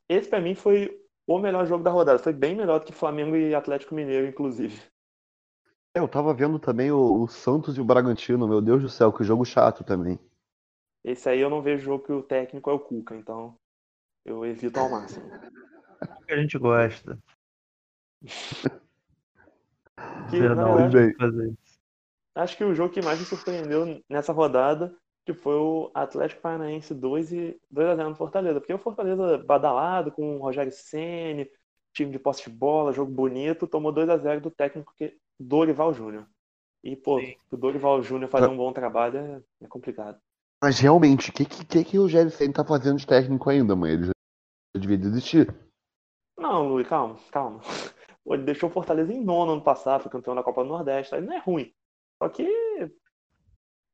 esse 0.09 0.29
para 0.29 0.41
mim 0.41 0.53
foi 0.55 1.01
o 1.27 1.39
melhor 1.39 1.65
jogo 1.65 1.83
da 1.83 1.91
rodada. 1.91 2.19
Foi 2.19 2.33
bem 2.33 2.55
melhor 2.55 2.79
do 2.79 2.85
que 2.85 2.91
Flamengo 2.91 3.35
e 3.35 3.55
Atlético 3.55 3.95
Mineiro, 3.95 4.27
inclusive. 4.27 4.81
É, 5.95 5.99
eu 5.99 6.07
tava 6.07 6.33
vendo 6.33 6.59
também 6.59 6.91
o, 6.91 7.23
o, 7.23 7.27
Santos 7.27 7.77
e 7.77 7.81
o 7.81 7.85
Bragantino, 7.85 8.47
meu 8.47 8.61
Deus 8.61 8.81
do 8.81 8.89
céu, 8.89 9.13
que 9.13 9.23
jogo 9.23 9.45
chato 9.45 9.83
também. 9.83 10.19
Esse 11.03 11.29
aí 11.29 11.39
eu 11.39 11.49
não 11.49 11.61
vejo 11.61 11.85
jogo 11.85 12.03
que 12.03 12.11
o 12.11 12.23
técnico 12.23 12.69
é 12.69 12.73
o 12.73 12.79
Cuca, 12.79 13.15
então 13.15 13.55
eu 14.25 14.45
evito 14.45 14.79
ao 14.79 14.89
máximo. 14.89 15.25
que 16.27 16.33
a 16.33 16.41
gente 16.41 16.57
gosta. 16.57 17.17
que, 20.29 20.39
verdade, 20.39 21.15
fazer 21.17 21.47
isso. 21.47 21.79
Acho 22.35 22.57
que 22.57 22.63
o 22.63 22.75
jogo 22.75 22.93
que 22.93 23.01
mais 23.01 23.19
me 23.19 23.25
surpreendeu 23.25 24.01
nessa 24.09 24.31
rodada 24.31 24.95
que 25.29 25.33
foi 25.33 25.55
o 25.55 25.91
Atlético 25.93 26.41
Paranaense 26.41 26.91
2 26.91 27.33
e 27.33 27.61
2 27.69 27.87
a 27.89 27.95
0 27.95 28.09
no 28.09 28.15
Fortaleza, 28.15 28.59
porque 28.59 28.73
o 28.73 28.79
Fortaleza 28.79 29.37
badalado 29.37 30.11
com 30.11 30.37
o 30.37 30.41
Rogério 30.41 30.71
Ceni, 30.71 31.47
time 31.93 32.11
de 32.11 32.17
posse 32.17 32.49
de 32.49 32.49
bola, 32.49 32.93
jogo 32.93 33.11
bonito, 33.11 33.67
tomou 33.67 33.91
2 33.91 34.09
a 34.09 34.17
0 34.17 34.41
do 34.41 34.49
técnico 34.49 34.91
que 34.97 35.15
Dorival 35.39 35.93
Júnior. 35.93 36.25
E 36.83 36.95
pô, 36.95 37.19
Sim. 37.19 37.35
o 37.51 37.57
Dorival 37.57 38.01
Júnior 38.01 38.29
fazer 38.29 38.47
um 38.47 38.57
bom 38.57 38.73
trabalho 38.73 39.17
é, 39.19 39.41
é 39.61 39.67
complicado. 39.67 40.17
Mas 40.63 40.79
realmente, 40.79 41.29
o 41.29 41.33
que, 41.33 41.45
que, 41.45 41.83
que 41.83 41.99
o 41.99 42.03
Rogério 42.03 42.31
Ceni 42.31 42.51
tá 42.51 42.65
fazendo 42.65 42.97
de 42.97 43.05
técnico 43.05 43.49
ainda, 43.51 43.75
mãe? 43.75 43.91
Ele 43.91 44.07
já 44.07 44.81
devia 44.81 44.97
desistir. 44.97 45.53
Não, 46.37 46.67
Luiz, 46.67 46.87
calma, 46.87 47.17
calma. 47.31 47.61
Pô, 48.23 48.33
ele 48.33 48.43
deixou 48.43 48.69
o 48.69 48.71
Fortaleza 48.71 49.13
em 49.13 49.23
nono 49.23 49.53
ano 49.53 49.61
passado, 49.61 50.01
foi 50.01 50.11
campeão 50.11 50.35
da 50.35 50.43
Copa 50.43 50.63
do 50.63 50.69
Nordeste, 50.69 51.15
aí 51.15 51.21
não 51.21 51.33
é 51.33 51.39
ruim. 51.39 51.71
Só 52.21 52.29
que 52.29 52.47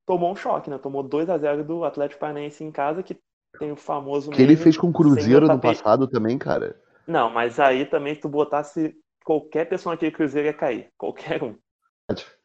tomou 0.06 0.32
um 0.32 0.36
choque, 0.36 0.70
né? 0.70 0.78
Tomou 0.78 1.04
2 1.04 1.30
a 1.30 1.38
0 1.38 1.64
do 1.64 1.84
Atlético 1.84 2.20
Paranaense 2.20 2.64
em 2.64 2.72
casa, 2.72 3.04
que 3.04 3.18
tem 3.60 3.72
o 3.72 3.76
famoso. 3.76 4.32
Que 4.32 4.42
ele 4.42 4.56
fez 4.56 4.78
com 4.78 4.90
o 4.90 4.94
Cruzeiro 4.94 5.48
no 5.48 5.60
passado 5.60 6.08
também, 6.08 6.38
cara. 6.38 6.80
Não, 7.08 7.30
mas 7.30 7.60
aí 7.60 7.86
também 7.86 8.16
tu 8.16 8.28
botasse 8.28 8.96
qualquer 9.24 9.66
pessoa 9.66 9.94
naquele 9.94 10.12
Cruzeiro 10.12 10.48
ia 10.48 10.54
cair. 10.54 10.90
Qualquer 10.98 11.44
um. 11.44 11.56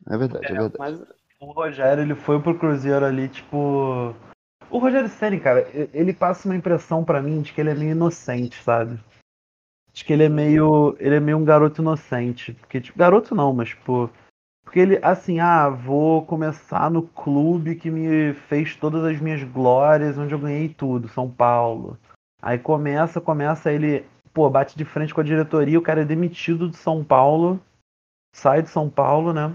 É 0.08 0.16
verdade, 0.16 0.46
é, 0.46 0.50
é 0.50 0.58
verdade. 0.58 0.74
Mas... 0.78 1.02
O 1.40 1.52
Rogério, 1.52 2.02
ele 2.02 2.14
foi 2.14 2.38
pro 2.40 2.58
Cruzeiro 2.58 3.04
ali, 3.04 3.26
tipo. 3.28 4.14
O 4.70 4.78
Rogério 4.78 5.08
Senni, 5.08 5.40
cara, 5.40 5.66
ele 5.92 6.12
passa 6.12 6.46
uma 6.46 6.54
impressão 6.54 7.02
para 7.02 7.22
mim 7.22 7.40
de 7.40 7.52
que 7.52 7.60
ele 7.60 7.70
é 7.70 7.74
meio 7.74 7.92
inocente, 7.92 8.62
sabe? 8.62 9.00
De 9.92 10.04
que 10.04 10.12
ele 10.12 10.24
é 10.24 10.28
meio. 10.28 10.96
Ele 10.98 11.16
é 11.16 11.20
meio 11.20 11.38
um 11.38 11.44
garoto 11.44 11.82
inocente. 11.82 12.52
Porque, 12.54 12.80
tipo, 12.80 12.98
garoto 12.98 13.34
não, 13.34 13.52
mas, 13.52 13.70
tipo. 13.70 14.10
Porque 14.64 14.78
ele, 14.78 15.00
assim, 15.02 15.40
ah, 15.40 15.68
vou 15.68 16.24
começar 16.24 16.90
no 16.90 17.02
clube 17.02 17.74
que 17.74 17.90
me 17.90 18.32
fez 18.34 18.76
todas 18.76 19.02
as 19.04 19.20
minhas 19.20 19.42
glórias, 19.42 20.16
onde 20.16 20.32
eu 20.32 20.38
ganhei 20.38 20.68
tudo, 20.68 21.08
São 21.08 21.28
Paulo. 21.28 21.98
Aí 22.40 22.56
começa, 22.56 23.20
começa 23.20 23.72
ele, 23.72 24.04
pô, 24.32 24.48
bate 24.48 24.76
de 24.78 24.84
frente 24.84 25.12
com 25.12 25.20
a 25.20 25.24
diretoria, 25.24 25.78
o 25.78 25.82
cara 25.82 26.02
é 26.02 26.04
demitido 26.04 26.70
de 26.70 26.76
São 26.76 27.02
Paulo, 27.02 27.60
sai 28.32 28.62
de 28.62 28.70
São 28.70 28.88
Paulo, 28.88 29.32
né? 29.32 29.52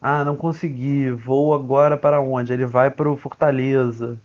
Ah, 0.00 0.22
não 0.24 0.36
consegui, 0.36 1.10
vou 1.10 1.54
agora 1.54 1.96
para 1.96 2.20
onde? 2.20 2.52
Ele 2.52 2.66
vai 2.66 2.90
para 2.90 3.10
o 3.10 3.16
Fortaleza. 3.16 4.20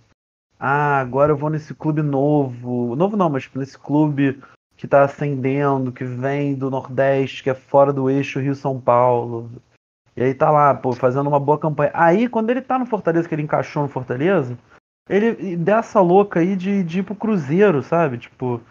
Ah, 0.60 1.00
agora 1.00 1.32
eu 1.32 1.38
vou 1.38 1.50
nesse 1.50 1.74
clube 1.74 2.02
novo. 2.02 2.94
Novo 2.98 3.16
não, 3.16 3.30
mas 3.30 3.50
nesse 3.56 3.80
clube 3.80 4.44
que 4.80 4.86
está 4.86 5.04
ascendendo, 5.04 5.92
que 5.92 6.06
vem 6.06 6.56
do 6.56 6.72
Nordeste, 6.72 7.44
que 7.44 7.50
é 7.50 7.54
fora 7.54 7.92
do 7.92 8.10
eixo 8.10 8.40
Rio-São 8.40 8.80
Paulo. 8.80 9.52
E 10.16 10.24
aí 10.24 10.34
tá 10.34 10.50
lá, 10.50 10.74
pô, 10.74 10.94
fazendo 10.94 11.28
uma 11.28 11.40
boa 11.40 11.60
campanha. 11.60 11.92
Aí, 11.94 12.30
quando 12.30 12.50
ele 12.50 12.62
tá 12.62 12.80
no 12.80 12.86
Fortaleza, 12.86 13.28
que 13.28 13.36
ele 13.36 13.42
encaixou 13.42 13.84
no 13.84 13.90
Fortaleza, 13.90 14.58
ele 15.10 15.58
dessa 15.58 16.00
louca 16.00 16.40
aí 16.40 16.56
de, 16.56 16.82
de 16.82 17.00
ir 17.00 17.04
pro 17.04 17.14
Cruzeiro, 17.14 17.84
sabe? 17.84 18.20
Tipo, 18.20 18.62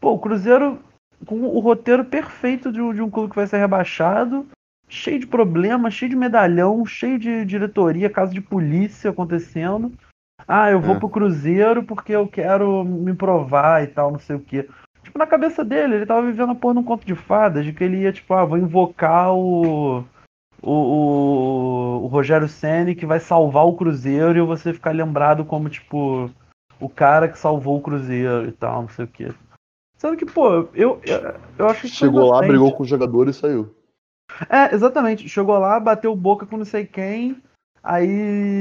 pô, 0.00 0.12
o 0.12 0.18
Cruzeiro 0.18 0.78
com 1.26 1.38
o 1.38 1.58
roteiro 1.58 2.02
perfeito 2.02 2.72
de, 2.72 2.78
de 2.94 3.02
um 3.02 3.10
clube 3.10 3.28
que 3.28 3.36
vai 3.36 3.46
ser 3.46 3.58
rebaixado, 3.58 4.46
cheio 4.88 5.20
de 5.20 5.26
problemas, 5.26 5.92
cheio 5.92 6.08
de 6.08 6.16
medalhão, 6.16 6.86
cheio 6.86 7.18
de 7.18 7.44
diretoria, 7.44 8.08
caso 8.08 8.32
de 8.32 8.40
polícia 8.40 9.10
acontecendo. 9.10 9.92
Ah, 10.46 10.70
eu 10.70 10.80
vou 10.80 10.96
é. 10.96 10.98
pro 10.98 11.10
Cruzeiro 11.10 11.82
porque 11.82 12.12
eu 12.12 12.26
quero 12.26 12.82
me 12.84 13.12
provar 13.12 13.84
e 13.84 13.86
tal, 13.88 14.10
não 14.10 14.18
sei 14.18 14.36
o 14.36 14.40
quê. 14.40 14.66
Tipo, 15.08 15.18
na 15.18 15.26
cabeça 15.26 15.64
dele, 15.64 15.94
ele 15.94 16.06
tava 16.06 16.20
vivendo 16.20 16.52
a 16.52 16.54
porra 16.54 16.74
num 16.74 16.84
conto 16.84 17.06
de 17.06 17.14
fadas, 17.14 17.64
de 17.64 17.72
que 17.72 17.82
ele 17.82 18.02
ia, 18.02 18.12
tipo, 18.12 18.34
ah, 18.34 18.44
vou 18.44 18.58
invocar 18.58 19.32
o 19.34 20.04
o, 20.62 20.70
o, 20.70 22.04
o 22.04 22.06
Rogério 22.08 22.46
Ceni 22.46 22.94
que 22.94 23.06
vai 23.06 23.18
salvar 23.18 23.64
o 23.64 23.74
Cruzeiro 23.74 24.36
e 24.36 24.42
você 24.42 24.74
ficar 24.74 24.90
lembrado 24.90 25.46
como, 25.46 25.70
tipo, 25.70 26.30
o 26.78 26.90
cara 26.90 27.26
que 27.26 27.38
salvou 27.38 27.78
o 27.78 27.80
Cruzeiro 27.80 28.46
e 28.46 28.52
tal, 28.52 28.82
não 28.82 28.88
sei 28.90 29.06
o 29.06 29.08
quê. 29.08 29.32
Sendo 29.96 30.16
que, 30.18 30.26
pô, 30.26 30.68
eu, 30.74 31.00
eu, 31.04 31.34
eu 31.56 31.66
acho 31.68 31.82
que. 31.82 31.88
Chegou 31.88 32.30
lá, 32.30 32.40
brigou 32.40 32.74
com 32.74 32.82
o 32.82 32.86
jogador 32.86 33.30
e 33.30 33.32
saiu. 33.32 33.74
É, 34.50 34.74
exatamente. 34.74 35.26
Chegou 35.26 35.58
lá, 35.58 35.80
bateu 35.80 36.14
boca 36.14 36.44
com 36.44 36.58
não 36.58 36.66
sei 36.66 36.84
quem, 36.84 37.42
aí. 37.82 38.58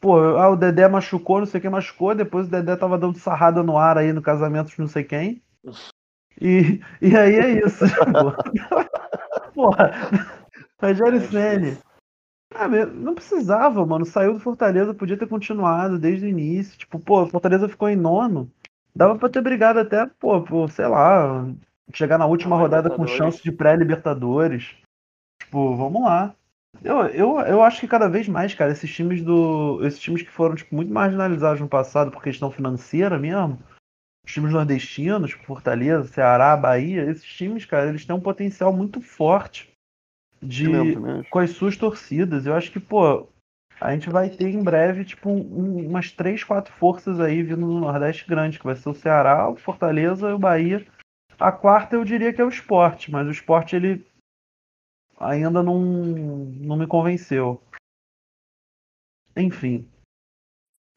Pô, 0.00 0.16
ah, 0.36 0.48
o 0.48 0.56
Dedé 0.56 0.86
machucou, 0.86 1.40
não 1.40 1.46
sei 1.46 1.60
quem 1.60 1.70
machucou, 1.70 2.14
depois 2.14 2.46
o 2.46 2.50
Dedé 2.50 2.76
tava 2.76 2.96
dando 2.96 3.18
sarrada 3.18 3.64
no 3.64 3.76
ar 3.76 3.98
aí 3.98 4.12
no 4.12 4.22
casamento 4.22 4.68
de 4.68 4.78
não 4.78 4.86
sei 4.86 5.02
quem. 5.02 5.42
E, 6.40 6.80
e 7.00 7.16
aí 7.16 7.34
é 7.36 7.66
isso. 7.66 7.84
Porra, 9.54 9.92
Rogério 10.80 11.20
Senni. 11.28 11.78
Ah, 12.54 12.68
não 12.68 13.14
precisava, 13.14 13.84
mano. 13.84 14.04
Saiu 14.04 14.34
do 14.34 14.40
Fortaleza, 14.40 14.94
podia 14.94 15.16
ter 15.16 15.26
continuado 15.26 15.98
desde 15.98 16.26
o 16.26 16.28
início. 16.28 16.78
Tipo, 16.78 16.98
pô, 16.98 17.22
o 17.22 17.26
Fortaleza 17.26 17.68
ficou 17.68 17.88
em 17.88 17.96
nono. 17.96 18.50
Dava 18.94 19.16
pra 19.18 19.28
ter 19.28 19.42
brigado 19.42 19.78
até, 19.78 20.06
pô, 20.18 20.40
por, 20.42 20.70
sei 20.70 20.86
lá, 20.86 21.46
chegar 21.92 22.18
na 22.18 22.26
última 22.26 22.56
rodada 22.56 22.90
com 22.90 23.06
chance 23.06 23.42
de 23.42 23.52
pré-Libertadores. 23.52 24.74
Tipo, 25.42 25.76
vamos 25.76 26.02
lá. 26.02 26.34
Eu, 26.82 27.06
eu, 27.06 27.40
eu 27.40 27.62
acho 27.62 27.80
que 27.80 27.88
cada 27.88 28.08
vez 28.08 28.28
mais, 28.28 28.54
cara, 28.54 28.72
esses 28.72 28.92
times 28.92 29.22
do. 29.22 29.84
Esses 29.84 30.00
times 30.00 30.22
que 30.22 30.30
foram, 30.30 30.54
tipo, 30.54 30.74
muito 30.74 30.92
marginalizados 30.92 31.60
no 31.60 31.68
passado 31.68 32.10
por 32.10 32.22
questão 32.22 32.50
financeira 32.50 33.18
mesmo. 33.18 33.58
Os 34.26 34.32
times 34.32 34.52
nordestinos, 34.52 35.30
tipo 35.30 35.44
Fortaleza, 35.44 36.08
Ceará, 36.08 36.56
Bahia, 36.56 37.08
esses 37.08 37.24
times, 37.24 37.64
cara, 37.64 37.88
eles 37.88 38.04
têm 38.04 38.14
um 38.14 38.20
potencial 38.20 38.72
muito 38.72 39.00
forte 39.00 39.72
de 40.42 40.66
com 41.30 41.38
as 41.38 41.50
suas 41.50 41.76
torcidas. 41.76 42.44
Eu 42.44 42.54
acho 42.54 42.72
que, 42.72 42.80
pô, 42.80 43.28
a 43.80 43.92
gente 43.92 44.10
vai 44.10 44.28
ter 44.28 44.48
em 44.48 44.62
breve, 44.62 45.04
tipo, 45.04 45.30
um, 45.30 45.86
umas 45.86 46.10
três, 46.10 46.42
quatro 46.42 46.72
forças 46.74 47.20
aí 47.20 47.42
vindo 47.42 47.60
no 47.66 47.80
Nordeste 47.80 48.26
grande, 48.26 48.58
que 48.58 48.64
vai 48.64 48.74
ser 48.74 48.88
o 48.88 48.94
Ceará, 48.94 49.48
o 49.48 49.56
Fortaleza 49.56 50.28
e 50.28 50.32
o 50.32 50.38
Bahia. 50.38 50.86
A 51.38 51.52
quarta 51.52 51.96
eu 51.96 52.04
diria 52.04 52.32
que 52.32 52.40
é 52.40 52.44
o 52.44 52.48
esporte, 52.48 53.10
mas 53.10 53.26
o 53.26 53.30
esporte 53.30 53.76
ele 53.76 54.04
ainda 55.18 55.62
não, 55.62 55.78
não 55.78 56.76
me 56.76 56.86
convenceu. 56.86 57.62
Enfim. 59.36 59.88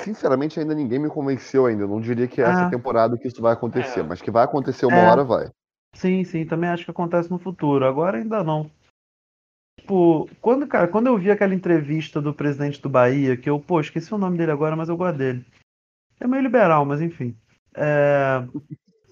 Sinceramente, 0.01 0.59
ainda 0.59 0.73
ninguém 0.73 0.99
me 0.99 1.09
convenceu 1.09 1.65
ainda. 1.65 1.83
Eu 1.83 1.87
não 1.87 1.99
diria 1.99 2.27
que 2.27 2.41
é 2.41 2.45
essa 2.45 2.67
ah. 2.67 2.69
temporada 2.69 3.17
que 3.17 3.27
isso 3.27 3.41
vai 3.41 3.53
acontecer, 3.53 3.99
é. 3.99 4.03
mas 4.03 4.21
que 4.21 4.31
vai 4.31 4.43
acontecer 4.43 4.85
uma 4.85 4.97
é. 4.97 5.09
hora, 5.09 5.23
vai. 5.23 5.49
Sim, 5.93 6.23
sim, 6.23 6.45
também 6.45 6.69
acho 6.69 6.85
que 6.85 6.91
acontece 6.91 7.29
no 7.29 7.39
futuro. 7.39 7.85
Agora 7.85 8.17
ainda 8.17 8.43
não 8.43 8.69
tipo, 9.89 10.29
quando, 10.39 10.67
cara, 10.67 10.87
quando 10.87 11.07
eu 11.07 11.17
vi 11.17 11.31
aquela 11.31 11.55
entrevista 11.55 12.21
do 12.21 12.33
presidente 12.33 12.79
do 12.79 12.89
Bahia, 12.89 13.35
que 13.35 13.49
eu, 13.49 13.59
pô, 13.59 13.79
esqueci 13.79 14.13
o 14.13 14.17
nome 14.17 14.37
dele 14.37 14.51
agora, 14.51 14.75
mas 14.75 14.87
eu 14.87 14.95
gosto 14.95 15.17
dele. 15.17 15.43
É 16.19 16.27
meio 16.27 16.43
liberal, 16.43 16.85
mas 16.85 17.01
enfim. 17.01 17.35
É... 17.75 18.43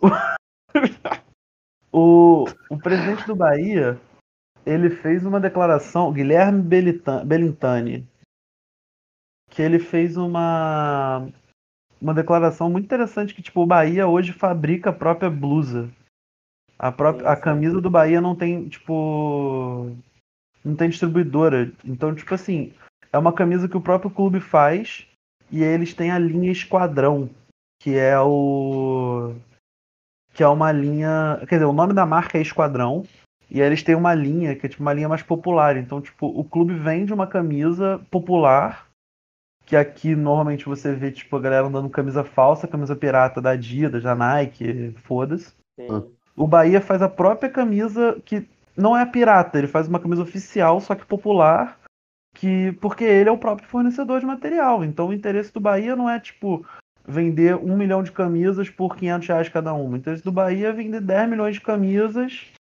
o, 1.91 2.45
o 2.69 2.77
presidente 2.77 3.25
do 3.25 3.35
Bahia, 3.35 3.99
ele 4.65 4.91
fez 4.91 5.25
uma 5.25 5.39
declaração, 5.39 6.13
Guilherme 6.13 6.61
Belintani, 7.25 8.07
que 9.57 9.61
ele 9.63 9.79
fez 9.79 10.17
uma 10.17 11.27
uma 11.99 12.13
declaração 12.13 12.69
muito 12.69 12.85
interessante 12.85 13.33
que 13.33 13.41
tipo 13.41 13.63
o 13.63 13.65
Bahia 13.65 14.07
hoje 14.07 14.31
fabrica 14.31 14.91
a 14.91 14.93
própria 14.93 15.31
blusa. 15.31 15.89
A 16.77 16.91
própria 16.91 17.27
a 17.27 17.35
camisa 17.35 17.81
do 17.81 17.89
Bahia 17.89 18.21
não 18.21 18.35
tem 18.35 18.69
tipo 18.69 19.97
não 20.63 20.75
tem 20.75 20.89
distribuidora. 20.89 21.71
Então, 21.83 22.13
tipo 22.13 22.31
assim, 22.35 22.71
é 23.11 23.17
uma 23.17 23.33
camisa 23.33 23.67
que 23.67 23.75
o 23.75 23.81
próprio 23.81 24.11
clube 24.11 24.39
faz 24.39 25.07
e 25.51 25.63
eles 25.63 25.91
têm 25.91 26.11
a 26.11 26.19
linha 26.19 26.51
Esquadrão, 26.51 27.27
que 27.81 27.95
é 27.95 28.19
o 28.19 29.33
que 30.35 30.43
é 30.43 30.47
uma 30.47 30.71
linha, 30.71 31.41
quer 31.49 31.55
dizer, 31.55 31.65
o 31.65 31.73
nome 31.73 31.95
da 31.95 32.05
marca 32.05 32.37
é 32.37 32.41
Esquadrão 32.41 33.07
e 33.49 33.59
eles 33.59 33.81
têm 33.81 33.95
uma 33.95 34.13
linha 34.13 34.55
que 34.55 34.67
é 34.67 34.69
tipo 34.69 34.83
uma 34.83 34.93
linha 34.93 35.09
mais 35.09 35.23
popular. 35.23 35.77
Então, 35.77 35.99
tipo, 35.99 36.27
o 36.27 36.43
clube 36.43 36.75
vende 36.75 37.11
uma 37.11 37.25
camisa 37.25 37.99
popular 38.11 38.86
que 39.67 39.75
aqui 39.75 40.15
normalmente 40.15 40.65
você 40.65 40.95
vê 40.95 41.11
tipo 41.11 41.35
a 41.35 41.41
galera 41.41 41.67
andando 41.67 41.89
camisa 41.89 42.23
falsa, 42.23 42.69
camisa 42.69 42.95
pirata 42.95 43.41
da 43.41 43.51
Adidas, 43.51 44.01
da 44.01 44.15
Nike, 44.15 44.95
foda-se. 45.03 45.53
O 46.35 46.47
Bahia 46.47 46.79
faz 46.79 47.01
a 47.01 47.09
própria 47.09 47.49
camisa 47.49 48.17
que 48.23 48.47
não 48.77 48.95
é 48.95 49.05
pirata, 49.05 49.57
ele 49.57 49.67
faz 49.67 49.85
uma 49.85 49.99
camisa 49.99 50.21
oficial, 50.21 50.79
só 50.79 50.95
que 50.95 51.05
popular, 51.05 51.79
que 52.33 52.71
porque 52.79 53.03
ele 53.03 53.27
é 53.27 53.31
o 53.31 53.37
próprio 53.37 53.67
fornecedor 53.67 54.21
de 54.21 54.25
material. 54.25 54.85
Então 54.85 55.09
o 55.09 55.13
interesse 55.13 55.53
do 55.53 55.59
Bahia 55.59 55.97
não 55.97 56.09
é 56.09 56.17
tipo 56.17 56.65
vender 57.05 57.57
um 57.57 57.75
milhão 57.75 58.01
de 58.01 58.13
camisas 58.13 58.69
por 58.69 58.95
500 58.95 59.27
reais 59.27 59.49
cada 59.49 59.73
uma. 59.73 59.95
O 59.95 59.97
interesse 59.97 60.23
do 60.23 60.31
Bahia 60.31 60.69
é 60.69 60.71
vender 60.71 61.01
10 61.01 61.29
milhões 61.29 61.55
de 61.55 61.61
camisas 61.61 62.53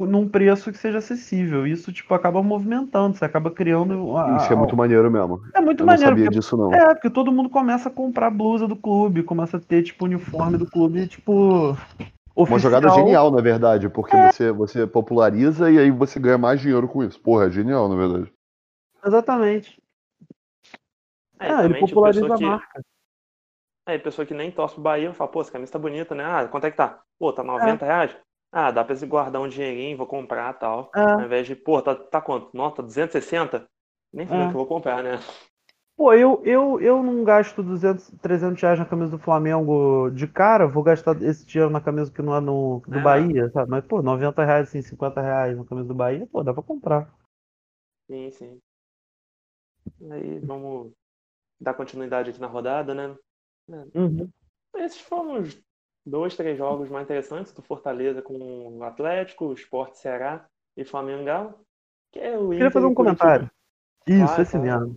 num 0.00 0.28
preço 0.28 0.72
que 0.72 0.78
seja 0.78 0.98
acessível. 0.98 1.66
Isso 1.66 1.92
tipo 1.92 2.12
acaba 2.14 2.42
movimentando, 2.42 3.16
você 3.16 3.24
acaba 3.24 3.50
criando. 3.50 4.16
a- 4.16 4.36
Isso 4.38 4.52
é 4.52 4.56
muito 4.56 4.76
maneiro 4.76 5.10
mesmo. 5.10 5.42
é 5.54 5.60
muito 5.60 5.80
Eu 5.82 5.86
não 5.86 5.92
maneiro. 5.92 6.10
sabia 6.10 6.24
porque- 6.24 6.38
disso, 6.38 6.56
não. 6.56 6.72
é, 6.74 6.94
porque 6.94 7.10
todo 7.10 7.30
mundo 7.30 7.48
começa 7.48 7.88
a 7.88 7.92
comprar 7.92 8.30
blusa 8.30 8.66
do 8.66 8.74
clube, 8.76 9.22
começa 9.22 9.56
a 9.56 9.60
ter, 9.60 9.82
tipo, 9.82 10.04
uniforme 10.04 10.56
do 10.58 10.66
clube, 10.68 11.06
tipo. 11.06 11.76
Uma 12.36 12.58
jogada 12.58 12.88
oficial. 12.88 13.06
genial, 13.06 13.30
na 13.30 13.40
verdade, 13.40 13.88
porque 13.88 14.16
você, 14.16 14.50
você 14.50 14.86
populariza 14.88 15.70
e 15.70 15.78
aí 15.78 15.90
você 15.92 16.18
ganha 16.18 16.36
mais 16.36 16.60
dinheiro 16.60 16.88
com 16.88 17.04
isso. 17.04 17.20
Porra, 17.20 17.46
é 17.46 17.50
genial, 17.50 17.88
na 17.88 17.94
verdade. 17.94 18.32
Exatamente. 19.06 19.80
É, 21.38 21.48
É, 21.48 21.64
ele 21.64 21.74
tipo, 21.74 21.86
populariza 21.86 22.34
a 22.34 22.36
que- 22.36 22.44
marca. 22.44 22.82
É, 23.86 23.98
pessoa 23.98 24.24
que 24.26 24.32
nem 24.34 24.50
torce 24.50 24.74
pro 24.74 24.82
Bahia, 24.82 25.12
fala, 25.12 25.30
pô, 25.30 25.42
essa 25.42 25.52
camisa 25.52 25.70
tá 25.72 25.78
bonita, 25.78 26.14
né? 26.14 26.24
Ah, 26.24 26.48
quanto 26.48 26.64
é 26.66 26.70
que 26.70 26.76
tá? 26.76 27.00
Pô, 27.18 27.32
tá 27.32 27.44
90 27.44 27.84
reais? 27.84 28.16
Ah, 28.56 28.70
dá 28.70 28.84
pra 28.84 28.94
guardar 29.04 29.42
um 29.42 29.48
dinheirinho, 29.48 29.96
vou 29.96 30.06
comprar 30.06 30.52
tal. 30.52 30.88
É. 30.94 31.00
Ao 31.00 31.22
invés 31.24 31.44
de, 31.44 31.56
pô, 31.56 31.82
tá, 31.82 31.92
tá 31.92 32.20
quanto? 32.20 32.56
Nota 32.56 32.84
260? 32.84 33.66
Nem 34.12 34.28
fudeu 34.28 34.42
É. 34.42 34.44
que 34.44 34.50
eu 34.50 34.58
vou 34.58 34.66
comprar, 34.66 35.02
né? 35.02 35.18
Pô, 35.96 36.12
eu, 36.12 36.40
eu, 36.44 36.80
eu 36.80 37.02
não 37.02 37.24
gasto 37.24 37.64
200, 37.64 38.12
300 38.22 38.62
reais 38.62 38.78
na 38.78 38.84
camisa 38.86 39.10
do 39.10 39.18
Flamengo 39.18 40.08
de 40.10 40.28
cara, 40.28 40.68
vou 40.68 40.84
gastar 40.84 41.20
esse 41.20 41.44
dinheiro 41.44 41.68
na 41.68 41.80
camisa 41.80 42.12
que 42.12 42.22
não 42.22 42.36
é 42.36 42.40
no, 42.40 42.80
do 42.86 43.00
É. 43.00 43.02
Bahia, 43.02 43.50
sabe? 43.50 43.70
Mas, 43.70 43.84
pô, 43.86 44.00
90 44.00 44.44
reais, 44.44 44.68
assim, 44.68 44.82
50 44.82 45.20
reais 45.20 45.58
na 45.58 45.64
camisa 45.64 45.88
do 45.88 45.94
Bahia, 45.94 46.24
pô, 46.30 46.44
dá 46.44 46.54
pra 46.54 46.62
comprar. 46.62 47.12
Sim, 48.08 48.30
sim. 48.30 48.60
Aí, 50.12 50.38
vamos 50.38 50.92
dar 51.60 51.74
continuidade 51.74 52.30
aqui 52.30 52.40
na 52.40 52.46
rodada, 52.46 52.94
né? 52.94 53.16
Uhum. 53.94 54.28
Esses 54.76 55.00
foram 55.00 55.40
os 55.40 55.60
dois, 56.04 56.36
três 56.36 56.58
jogos 56.58 56.88
mais 56.88 57.04
interessantes 57.04 57.52
do 57.52 57.62
Fortaleza 57.62 58.20
com 58.20 58.78
o 58.78 58.84
Atlético, 58.84 59.46
o 59.46 59.54
Sport 59.54 59.94
Ceará 59.94 60.44
e 60.76 60.84
Flamengo 60.84 61.24
Galo. 61.24 61.54
Que 62.12 62.20
é 62.20 62.38
o 62.38 62.50
Queria 62.50 62.70
fazer 62.70 62.86
um 62.86 62.94
Curitiba. 62.94 63.18
comentário. 63.20 63.50
Isso, 64.06 64.26
Vai, 64.26 64.42
esse 64.42 64.58
mesmo. 64.58 64.96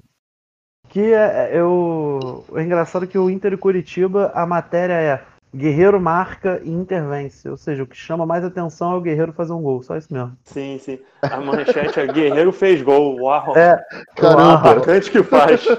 Que 0.89 1.14
é, 1.14 1.51
é, 1.51 1.60
eu, 1.60 2.45
é 2.55 2.62
engraçado 2.62 3.08
que 3.08 3.18
o 3.18 3.30
Inter 3.30 3.53
e 3.53 3.58
Curitiba, 3.58 4.32
a 4.34 4.45
matéria 4.45 4.93
é 4.93 5.26
Guerreiro 5.55 5.99
marca 5.99 6.62
e 6.64 6.70
intervence. 6.70 7.47
Ou 7.49 7.58
seja, 7.58 7.84
o 7.84 7.88
que 7.88 7.95
chama 7.95 8.26
mais 8.26 8.43
atenção 8.43 8.93
é 8.93 8.95
o 8.95 9.01
Guerreiro 9.01 9.34
fazer 9.34 9.53
um 9.53 9.62
gol. 9.62 9.82
Só 9.82 9.97
isso 9.97 10.14
mesmo. 10.14 10.38
Sim, 10.43 10.78
sim. 10.80 10.99
A 11.22 11.39
manchete 11.39 11.99
é 11.99 12.08
Guerreiro 12.08 12.51
fez 12.51 12.82
gol. 12.82 13.20
Uau! 13.22 13.58
É, 13.58 13.84
Caramba! 14.16 14.72
Atacante 14.72 15.10
que 15.10 15.24
faz. 15.24 15.66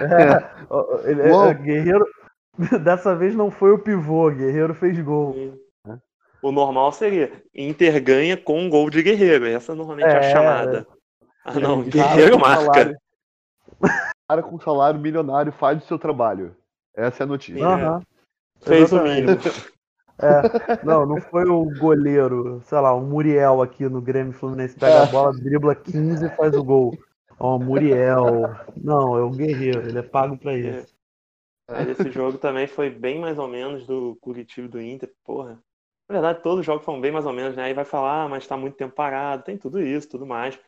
É, 0.00 1.10
é, 1.10 1.50
é, 1.50 1.54
Guerreiro. 1.54 2.06
Dessa 2.84 3.14
vez 3.14 3.34
não 3.34 3.50
foi 3.50 3.72
o 3.72 3.78
pivô, 3.78 4.30
Guerreiro 4.30 4.74
fez 4.74 4.98
gol. 5.00 5.58
O 6.42 6.50
normal 6.50 6.92
seria 6.92 7.42
Inter 7.54 8.02
ganha 8.02 8.36
com 8.36 8.58
um 8.58 8.70
gol 8.70 8.88
de 8.88 9.02
Guerreiro. 9.02 9.46
Essa 9.46 9.74
normalmente 9.74 10.06
é, 10.06 10.16
a 10.16 10.20
É, 10.20 10.32
chamada. 10.32 10.86
Ah, 11.44 11.60
não. 11.60 11.82
Guerreiro 11.82 12.38
marca. 12.38 12.62
salário. 12.62 12.98
cara 14.28 14.42
com 14.42 14.60
salário 14.60 15.00
milionário 15.00 15.52
faz 15.52 15.82
o 15.82 15.86
seu 15.86 15.98
trabalho. 15.98 16.56
Essa 16.94 17.22
é 17.22 17.24
a 17.24 17.26
notícia. 17.26 17.60
Sim. 17.60 17.64
Aham. 17.64 18.02
Fez 18.62 18.92
o 18.92 19.02
mínimo. 19.02 19.38
É, 20.22 20.84
não, 20.84 21.06
não 21.06 21.18
foi 21.18 21.48
o 21.48 21.64
goleiro, 21.78 22.60
sei 22.66 22.78
lá, 22.78 22.92
o 22.92 23.00
Muriel 23.00 23.62
aqui 23.62 23.88
no 23.88 24.02
Grêmio 24.02 24.34
Fluminense 24.34 24.76
pega 24.76 25.04
a 25.04 25.06
bola, 25.06 25.32
dribla 25.32 25.74
15 25.74 26.26
e 26.26 26.36
faz 26.36 26.54
o 26.54 26.62
gol. 26.62 26.92
Ó, 27.38 27.58
Muriel. 27.58 28.54
Não, 28.76 29.16
é 29.16 29.22
o 29.22 29.30
Guerreiro, 29.30 29.88
ele 29.88 29.98
é 29.98 30.02
pago 30.02 30.36
pra 30.36 30.54
isso. 30.54 30.89
Mas 31.70 31.88
esse 31.88 32.10
jogo 32.10 32.36
também 32.36 32.66
foi 32.66 32.90
bem 32.90 33.20
mais 33.20 33.38
ou 33.38 33.46
menos 33.46 33.86
do 33.86 34.16
Curitiba 34.20 34.66
e 34.66 34.70
do 34.70 34.82
Inter. 34.82 35.12
Porra. 35.24 35.62
Na 36.08 36.14
verdade, 36.14 36.42
todos 36.42 36.60
os 36.60 36.66
jogos 36.66 36.84
foram 36.84 37.00
bem 37.00 37.12
mais 37.12 37.24
ou 37.24 37.32
menos, 37.32 37.56
né? 37.56 37.64
Aí 37.64 37.74
vai 37.74 37.84
falar, 37.84 38.24
ah, 38.24 38.28
mas 38.28 38.46
tá 38.46 38.56
muito 38.56 38.76
tempo 38.76 38.94
parado, 38.94 39.44
tem 39.44 39.56
tudo 39.56 39.80
isso, 39.80 40.08
tudo 40.08 40.26
mais. 40.26 40.58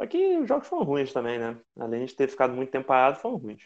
Só 0.00 0.06
que 0.06 0.38
os 0.38 0.48
jogos 0.48 0.66
foram 0.66 0.84
ruins 0.84 1.12
também, 1.12 1.38
né? 1.38 1.56
Além 1.78 2.06
de 2.06 2.14
ter 2.14 2.28
ficado 2.28 2.54
muito 2.54 2.70
tempo 2.70 2.86
parado, 2.86 3.18
foram 3.18 3.36
ruins. 3.36 3.62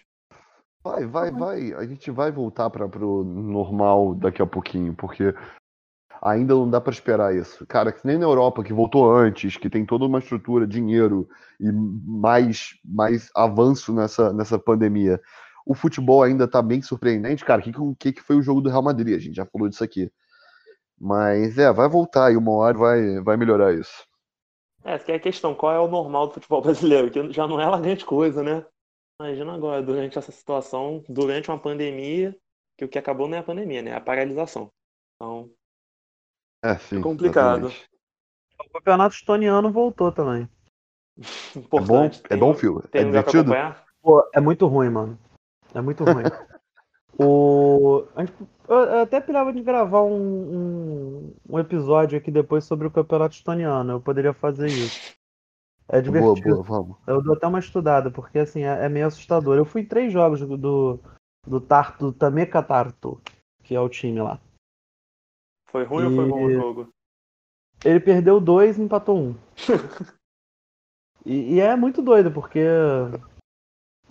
Vai, 0.83 1.07
vai, 1.07 1.31
vai. 1.31 1.73
A 1.75 1.87
gente 1.87 2.11
vai 2.11 2.33
voltar 2.33 2.71
para 2.71 2.89
pro 2.89 3.23
normal 3.23 4.15
daqui 4.15 4.43
a 4.43 4.47
pouquinho, 4.47 4.95
porque 4.95 5.35
ainda 6.23 6.55
não 6.55 6.69
dá 6.69 6.81
para 6.81 6.93
esperar 6.93 7.35
isso. 7.35 7.67
Cara, 7.67 7.93
que 7.93 8.07
nem 8.07 8.19
na 8.19 8.25
Europa, 8.25 8.65
que 8.65 8.73
voltou 8.73 9.15
antes, 9.15 9.57
que 9.57 9.71
tem 9.71 9.85
toda 9.85 10.07
uma 10.07 10.19
estrutura, 10.19 10.67
dinheiro 10.67 11.29
e 11.61 11.71
mais, 11.71 12.79
mais 12.85 13.31
avanço 13.35 13.93
nessa, 13.93 14.33
nessa 14.33 14.59
pandemia. 14.59 15.21
O 15.71 15.75
futebol 15.75 16.25
ainda 16.25 16.49
tá 16.49 16.61
bem 16.61 16.83
surpreendente. 16.83 17.45
Cara, 17.45 17.61
o 17.63 17.95
que, 17.95 17.97
que, 17.97 18.13
que 18.15 18.21
foi 18.23 18.35
o 18.35 18.43
jogo 18.43 18.61
do 18.61 18.69
Real 18.69 18.83
Madrid? 18.83 19.15
A 19.15 19.21
gente 19.21 19.37
já 19.37 19.47
falou 19.47 19.69
disso 19.69 19.85
aqui. 19.85 20.11
Mas 20.99 21.57
é, 21.59 21.73
vai 21.73 21.89
voltar 21.89 22.33
e 22.33 22.37
uma 22.37 22.51
hora 22.51 22.77
vai, 22.77 23.21
vai 23.21 23.37
melhorar 23.37 23.73
isso. 23.73 24.05
É, 24.83 24.95
essa 24.95 25.05
que 25.05 25.13
é 25.13 25.15
a 25.15 25.21
questão, 25.21 25.55
qual 25.55 25.73
é 25.73 25.79
o 25.79 25.87
normal 25.87 26.27
do 26.27 26.35
futebol 26.35 26.61
brasileiro? 26.61 27.09
Que 27.09 27.33
já 27.33 27.47
não 27.47 27.61
é 27.61 27.69
lá 27.69 27.79
grande 27.79 28.05
coisa, 28.05 28.43
né? 28.43 28.67
Imagina 29.23 29.55
agora, 29.55 29.81
durante 29.81 30.19
essa 30.19 30.33
situação, 30.33 31.05
durante 31.09 31.49
uma 31.49 31.59
pandemia, 31.61 32.37
que 32.77 32.85
o 32.85 32.89
que 32.89 32.99
acabou 32.99 33.29
não 33.29 33.37
é 33.37 33.39
a 33.39 33.45
pandemia, 33.45 33.81
né? 33.81 33.93
É 33.93 33.95
a 33.95 34.01
paralisação. 34.01 34.73
Então, 35.15 35.49
É, 36.65 36.77
sim. 36.79 37.01
complicado. 37.01 37.67
exatamente. 37.67 37.89
O 38.59 38.71
campeonato 38.73 39.15
estoniano 39.15 39.71
voltou 39.71 40.11
também. 40.11 40.49
É 41.17 41.21
bom, 41.63 42.07
importante. 42.07 42.23
é 42.29 42.37
bom, 42.37 42.55
filho. 42.55 42.83
Tem 42.91 43.03
É 43.03 43.05
divertido. 43.05 43.53
acompanhar? 43.53 43.85
Pô, 44.03 44.29
é 44.35 44.41
muito 44.41 44.67
ruim, 44.67 44.91
mano. 44.91 45.17
É 45.75 45.81
muito 45.81 46.05
ruim. 46.05 46.25
o... 47.19 48.05
Eu 48.69 49.01
até 49.01 49.21
pilhava 49.21 49.53
de 49.53 49.63
gravar 49.63 50.03
um, 50.03 50.15
um, 50.15 51.35
um 51.49 51.59
episódio 51.59 52.17
aqui 52.19 52.31
depois 52.31 52.65
sobre 52.65 52.87
o 52.87 52.91
campeonato 52.91 53.35
estoniano. 53.35 53.93
Eu 53.93 54.01
poderia 54.01 54.33
fazer 54.33 54.69
isso. 54.69 55.15
É 55.89 56.01
Boa, 56.01 56.35
divertido. 56.35 56.63
boa, 56.63 56.63
vamos. 56.63 56.97
Eu 57.07 57.21
dou 57.21 57.35
até 57.35 57.47
uma 57.49 57.59
estudada, 57.59 58.11
porque 58.13 58.39
assim, 58.39 58.63
é, 58.63 58.85
é 58.85 58.89
meio 58.89 59.09
assustador. 59.09 59.57
Eu 59.57 59.65
fui 59.65 59.81
em 59.83 59.87
três 59.87 60.13
jogos 60.13 60.41
do, 60.41 60.57
do, 60.57 61.01
do 61.45 61.61
Tartu, 61.61 62.13
Tameka 62.13 62.63
Tartu, 62.63 63.21
que 63.65 63.75
é 63.75 63.81
o 63.81 63.89
time 63.89 64.21
lá. 64.21 64.39
Foi 65.69 65.85
ruim 65.85 66.05
ou 66.05 66.15
foi 66.15 66.29
bom 66.29 66.45
o 66.45 66.51
E- 66.51 66.55
jogo? 66.55 66.89
Ele 67.85 67.99
perdeu 67.99 68.41
dois 68.41 68.79
e 68.79 68.83
empatou 68.83 69.19
um. 69.19 69.35
e, 71.27 71.55
e 71.55 71.61
é 71.61 71.75
muito 71.75 72.01
doido, 72.03 72.31
porque 72.31 72.61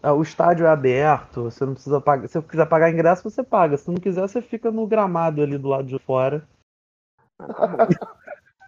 o 0.04 0.22
estádio 0.22 0.66
é 0.66 0.70
aberto, 0.70 1.44
você 1.44 1.66
não 1.66 1.74
precisa 1.74 2.00
pagar. 2.00 2.28
Se 2.28 2.34
você 2.40 2.48
quiser 2.48 2.66
pagar 2.68 2.90
ingresso, 2.92 3.30
você 3.30 3.44
paga. 3.44 3.78
Se 3.78 3.88
não 3.90 3.96
quiser, 3.96 4.22
você 4.22 4.42
fica 4.42 4.72
no 4.72 4.88
gramado 4.88 5.42
ali 5.42 5.58
do 5.58 5.68
lado 5.68 5.88
de 5.88 6.00
fora. 6.00 6.48
Ah, 7.40 7.46
bom. 7.76 7.88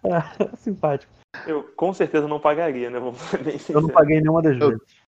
É, 0.04 0.56
simpático. 0.56 1.12
Eu 1.46 1.62
com 1.74 1.92
certeza 1.94 2.28
não 2.28 2.38
pagaria, 2.40 2.90
né? 2.90 2.98
Vamos 2.98 3.18
ser 3.20 3.42
bem 3.42 3.56
Eu 3.68 3.80
não 3.80 3.88
paguei 3.88 4.20
nenhuma 4.20 4.42
das 4.42 4.60
Eu- 4.60 4.70
vezes. 4.70 5.02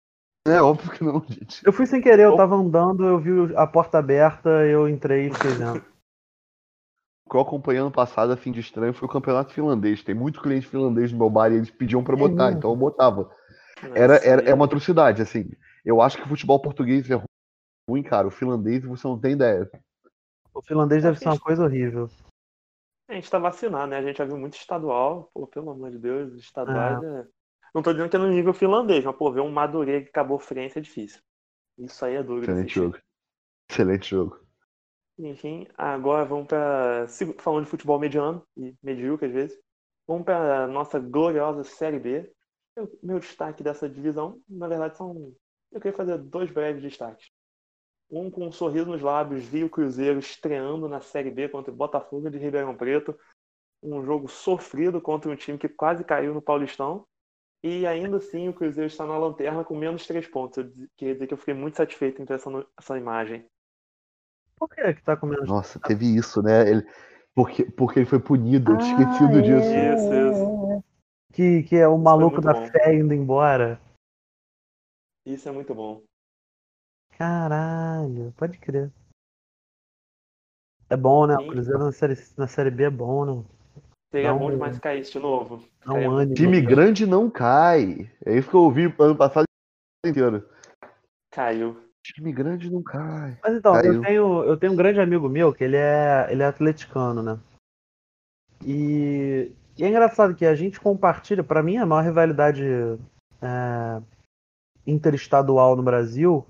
É 0.45 0.61
óbvio 0.61 0.91
que 0.91 1.03
não, 1.03 1.23
gente. 1.29 1.65
Eu 1.65 1.71
fui 1.71 1.85
sem 1.85 2.01
querer, 2.01 2.23
eu 2.25 2.35
tava 2.35 2.55
andando, 2.55 3.05
eu 3.05 3.17
vi 3.17 3.55
a 3.55 3.65
porta 3.65 3.97
aberta, 3.97 4.49
eu 4.65 4.89
entrei 4.89 5.27
e 5.27 5.33
fiquei 5.33 5.51
vendo. 5.51 5.83
O 7.25 7.29
que 7.31 7.37
eu 7.37 7.41
acompanhei 7.41 7.79
ano 7.79 7.89
passado, 7.89 8.33
a 8.33 8.37
fim 8.37 8.51
de 8.51 8.59
estranho, 8.59 8.93
foi 8.93 9.07
o 9.07 9.11
campeonato 9.11 9.53
finlandês. 9.53 10.03
Tem 10.03 10.13
muito 10.13 10.41
cliente 10.41 10.67
finlandês 10.67 11.09
no 11.11 11.17
meu 11.17 11.29
bar 11.29 11.49
e 11.51 11.55
eles 11.55 11.71
pediam 11.71 12.03
pra 12.03 12.15
É 12.15 12.17
botar, 12.17 12.47
mesmo? 12.47 12.57
então 12.57 12.69
eu 12.71 12.75
botava. 12.75 13.31
Era, 13.95 14.17
era, 14.17 14.41
é 14.43 14.53
uma 14.53 14.65
atrocidade, 14.65 15.21
assim. 15.21 15.49
Eu 15.83 16.01
acho 16.01 16.17
que 16.17 16.23
o 16.23 16.27
futebol 16.27 16.61
português 16.61 17.09
é 17.09 17.21
ruim, 17.89 18.03
cara. 18.03 18.27
O 18.27 18.31
finlandês 18.31 18.83
você 18.83 19.07
não 19.07 19.19
tem 19.19 19.33
ideia. 19.33 19.69
O 20.53 20.61
finlandês 20.61 21.03
deve 21.03 21.17
ser 21.19 21.27
uma 21.27 21.39
coisa 21.39 21.63
horrível. 21.63 22.09
A 23.09 23.13
gente 23.15 23.29
tá 23.29 23.37
vacinado, 23.37 23.87
né? 23.87 23.97
A 23.97 24.01
gente 24.01 24.17
já 24.17 24.25
viu 24.25 24.37
muito 24.37 24.55
estadual. 24.55 25.29
Pô, 25.33 25.45
pelo 25.45 25.71
amor 25.71 25.91
de 25.91 25.99
Deus, 25.99 26.33
estaduais 26.35 27.03
Ah. 27.03 27.05
é... 27.21 27.27
Não 27.75 27.81
tô 27.81 27.91
dizendo 27.91 28.09
que 28.09 28.15
é 28.15 28.19
no 28.19 28.27
nível 28.27 28.53
finlandês, 28.53 29.03
mas, 29.03 29.15
pô, 29.15 29.31
ver 29.31 29.41
um 29.41 29.51
Madureira 29.51 30.03
que 30.03 30.09
acabou 30.09 30.37
frente 30.37 30.77
é 30.77 30.81
difícil. 30.81 31.21
Isso 31.77 32.05
aí 32.05 32.15
é 32.15 32.23
duro. 32.23 32.43
Excelente 32.43 32.75
jogo. 32.75 32.97
Excelente 33.69 34.09
jogo. 34.09 34.39
Enfim, 35.17 35.67
agora 35.77 36.23
vamos 36.25 36.47
para 36.47 37.07
falando 37.39 37.65
de 37.65 37.69
futebol 37.71 37.99
mediano 37.99 38.43
e 38.55 38.75
medíocre 38.81 39.27
às 39.27 39.33
vezes. 39.33 39.59
Vamos 40.07 40.23
para 40.23 40.67
nossa 40.67 40.99
gloriosa 40.99 41.63
Série 41.63 41.99
B. 41.99 42.31
Eu- 42.75 42.91
meu 43.01 43.19
destaque 43.19 43.63
dessa 43.63 43.89
divisão, 43.89 44.39
na 44.49 44.67
verdade, 44.67 44.97
são. 44.97 45.33
Eu 45.73 45.81
queria 45.81 45.97
fazer 45.97 46.17
dois 46.19 46.51
breves 46.51 46.81
destaques. 46.83 47.31
Um 48.09 48.29
com 48.29 48.45
um 48.47 48.51
sorriso 48.51 48.85
nos 48.85 49.01
lábios, 49.01 49.43
vi 49.43 49.63
o 49.63 49.69
Cruzeiro 49.69 50.19
estreando 50.19 50.87
na 50.87 51.01
Série 51.01 51.31
B 51.31 51.49
contra 51.49 51.71
o 51.73 51.75
Botafogo 51.75 52.29
de 52.29 52.37
Ribeirão 52.37 52.75
Preto. 52.75 53.17
Um 53.81 54.03
jogo 54.05 54.27
sofrido 54.27 55.01
contra 55.01 55.31
um 55.31 55.35
time 55.35 55.57
que 55.57 55.67
quase 55.67 56.03
caiu 56.03 56.33
no 56.33 56.41
Paulistão. 56.41 57.05
E 57.63 57.87
ainda 57.87 58.17
assim 58.17 58.47
o 58.47 58.53
Cruzeiro 58.53 58.87
está 58.87 59.05
na 59.05 59.17
lanterna 59.17 59.63
com 59.63 59.75
menos 59.75 60.05
três 60.05 60.27
pontos. 60.27 60.57
Eu 60.57 60.71
queria 60.95 61.13
dizer 61.15 61.27
que 61.27 61.33
eu 61.33 61.37
fiquei 61.37 61.53
muito 61.53 61.75
satisfeito 61.77 62.21
em 62.21 62.25
ter 62.25 62.35
essa, 62.35 62.49
essa 62.77 62.97
imagem. 62.97 63.45
Por 64.57 64.69
que 64.69 64.93
que 64.93 65.01
tá 65.03 65.17
com 65.17 65.25
menos? 65.25 65.49
Nossa, 65.49 65.79
teve 65.79 66.05
isso, 66.05 66.41
né? 66.43 66.69
Ele, 66.69 66.85
Porque, 67.33 67.63
porque 67.71 67.99
ele 67.99 68.05
foi 68.05 68.19
punido, 68.19 68.73
eu 68.73 68.77
tinha 68.77 68.97
Ah, 68.97 69.01
esquecido 69.01 69.39
é. 69.39 69.41
disso. 69.41 69.73
Isso, 69.75 70.13
isso. 70.13 70.83
Que, 71.33 71.63
que 71.63 71.75
é 71.77 71.87
o 71.87 71.97
maluco 71.97 72.39
da 72.39 72.53
bom. 72.53 72.67
fé 72.67 72.93
indo 72.93 73.13
embora. 73.13 73.81
Isso 75.25 75.47
é 75.47 75.51
muito 75.51 75.73
bom. 75.73 76.03
Caralho, 77.17 78.33
pode 78.35 78.57
crer. 78.57 78.91
É 80.89 80.97
bom, 80.97 81.25
né? 81.25 81.35
O 81.35 81.41
Sim. 81.41 81.47
Cruzeiro 81.47 81.79
na 81.79 81.91
série, 81.91 82.15
na 82.37 82.47
série 82.47 82.71
B 82.71 82.83
é 82.83 82.89
bom, 82.89 83.25
né? 83.25 83.43
Seria 84.11 84.33
bom 84.33 84.47
um- 84.47 84.51
demais 84.51 84.77
cair 84.79 85.01
isso 85.01 85.13
de 85.13 85.19
novo. 85.19 85.63
Caiu. 85.81 86.11
um 86.11 86.13
ânimo. 86.13 86.35
Time 86.35 86.61
grande 86.61 87.05
não 87.05 87.29
cai. 87.29 88.11
É 88.25 88.37
isso 88.37 88.49
que 88.49 88.55
eu 88.55 88.61
ouvi 88.61 88.93
ano 88.99 89.15
passado 89.15 89.45
inteiro. 90.05 90.47
Caiu. 91.31 91.81
Time 92.03 92.31
grande 92.31 92.69
não 92.69 92.83
cai. 92.83 93.39
Mas 93.41 93.55
então, 93.55 93.79
eu 93.79 94.01
tenho, 94.01 94.43
eu 94.43 94.57
tenho 94.57 94.73
um 94.73 94.75
grande 94.75 94.99
amigo 94.99 95.29
meu 95.29 95.53
que 95.53 95.63
ele 95.63 95.77
é, 95.77 96.27
ele 96.29 96.43
é 96.43 96.45
atleticano, 96.45 97.23
né? 97.23 97.39
E, 98.65 99.51
e 99.77 99.83
é 99.83 99.87
engraçado 99.87 100.35
que 100.35 100.45
a 100.45 100.53
gente 100.53 100.79
compartilha, 100.79 101.43
pra 101.43 101.63
mim, 101.63 101.77
a 101.77 101.85
maior 101.85 102.03
rivalidade 102.03 102.63
é, 103.41 104.01
interestadual 104.85 105.75
no 105.75 105.83
Brasil 105.83 106.45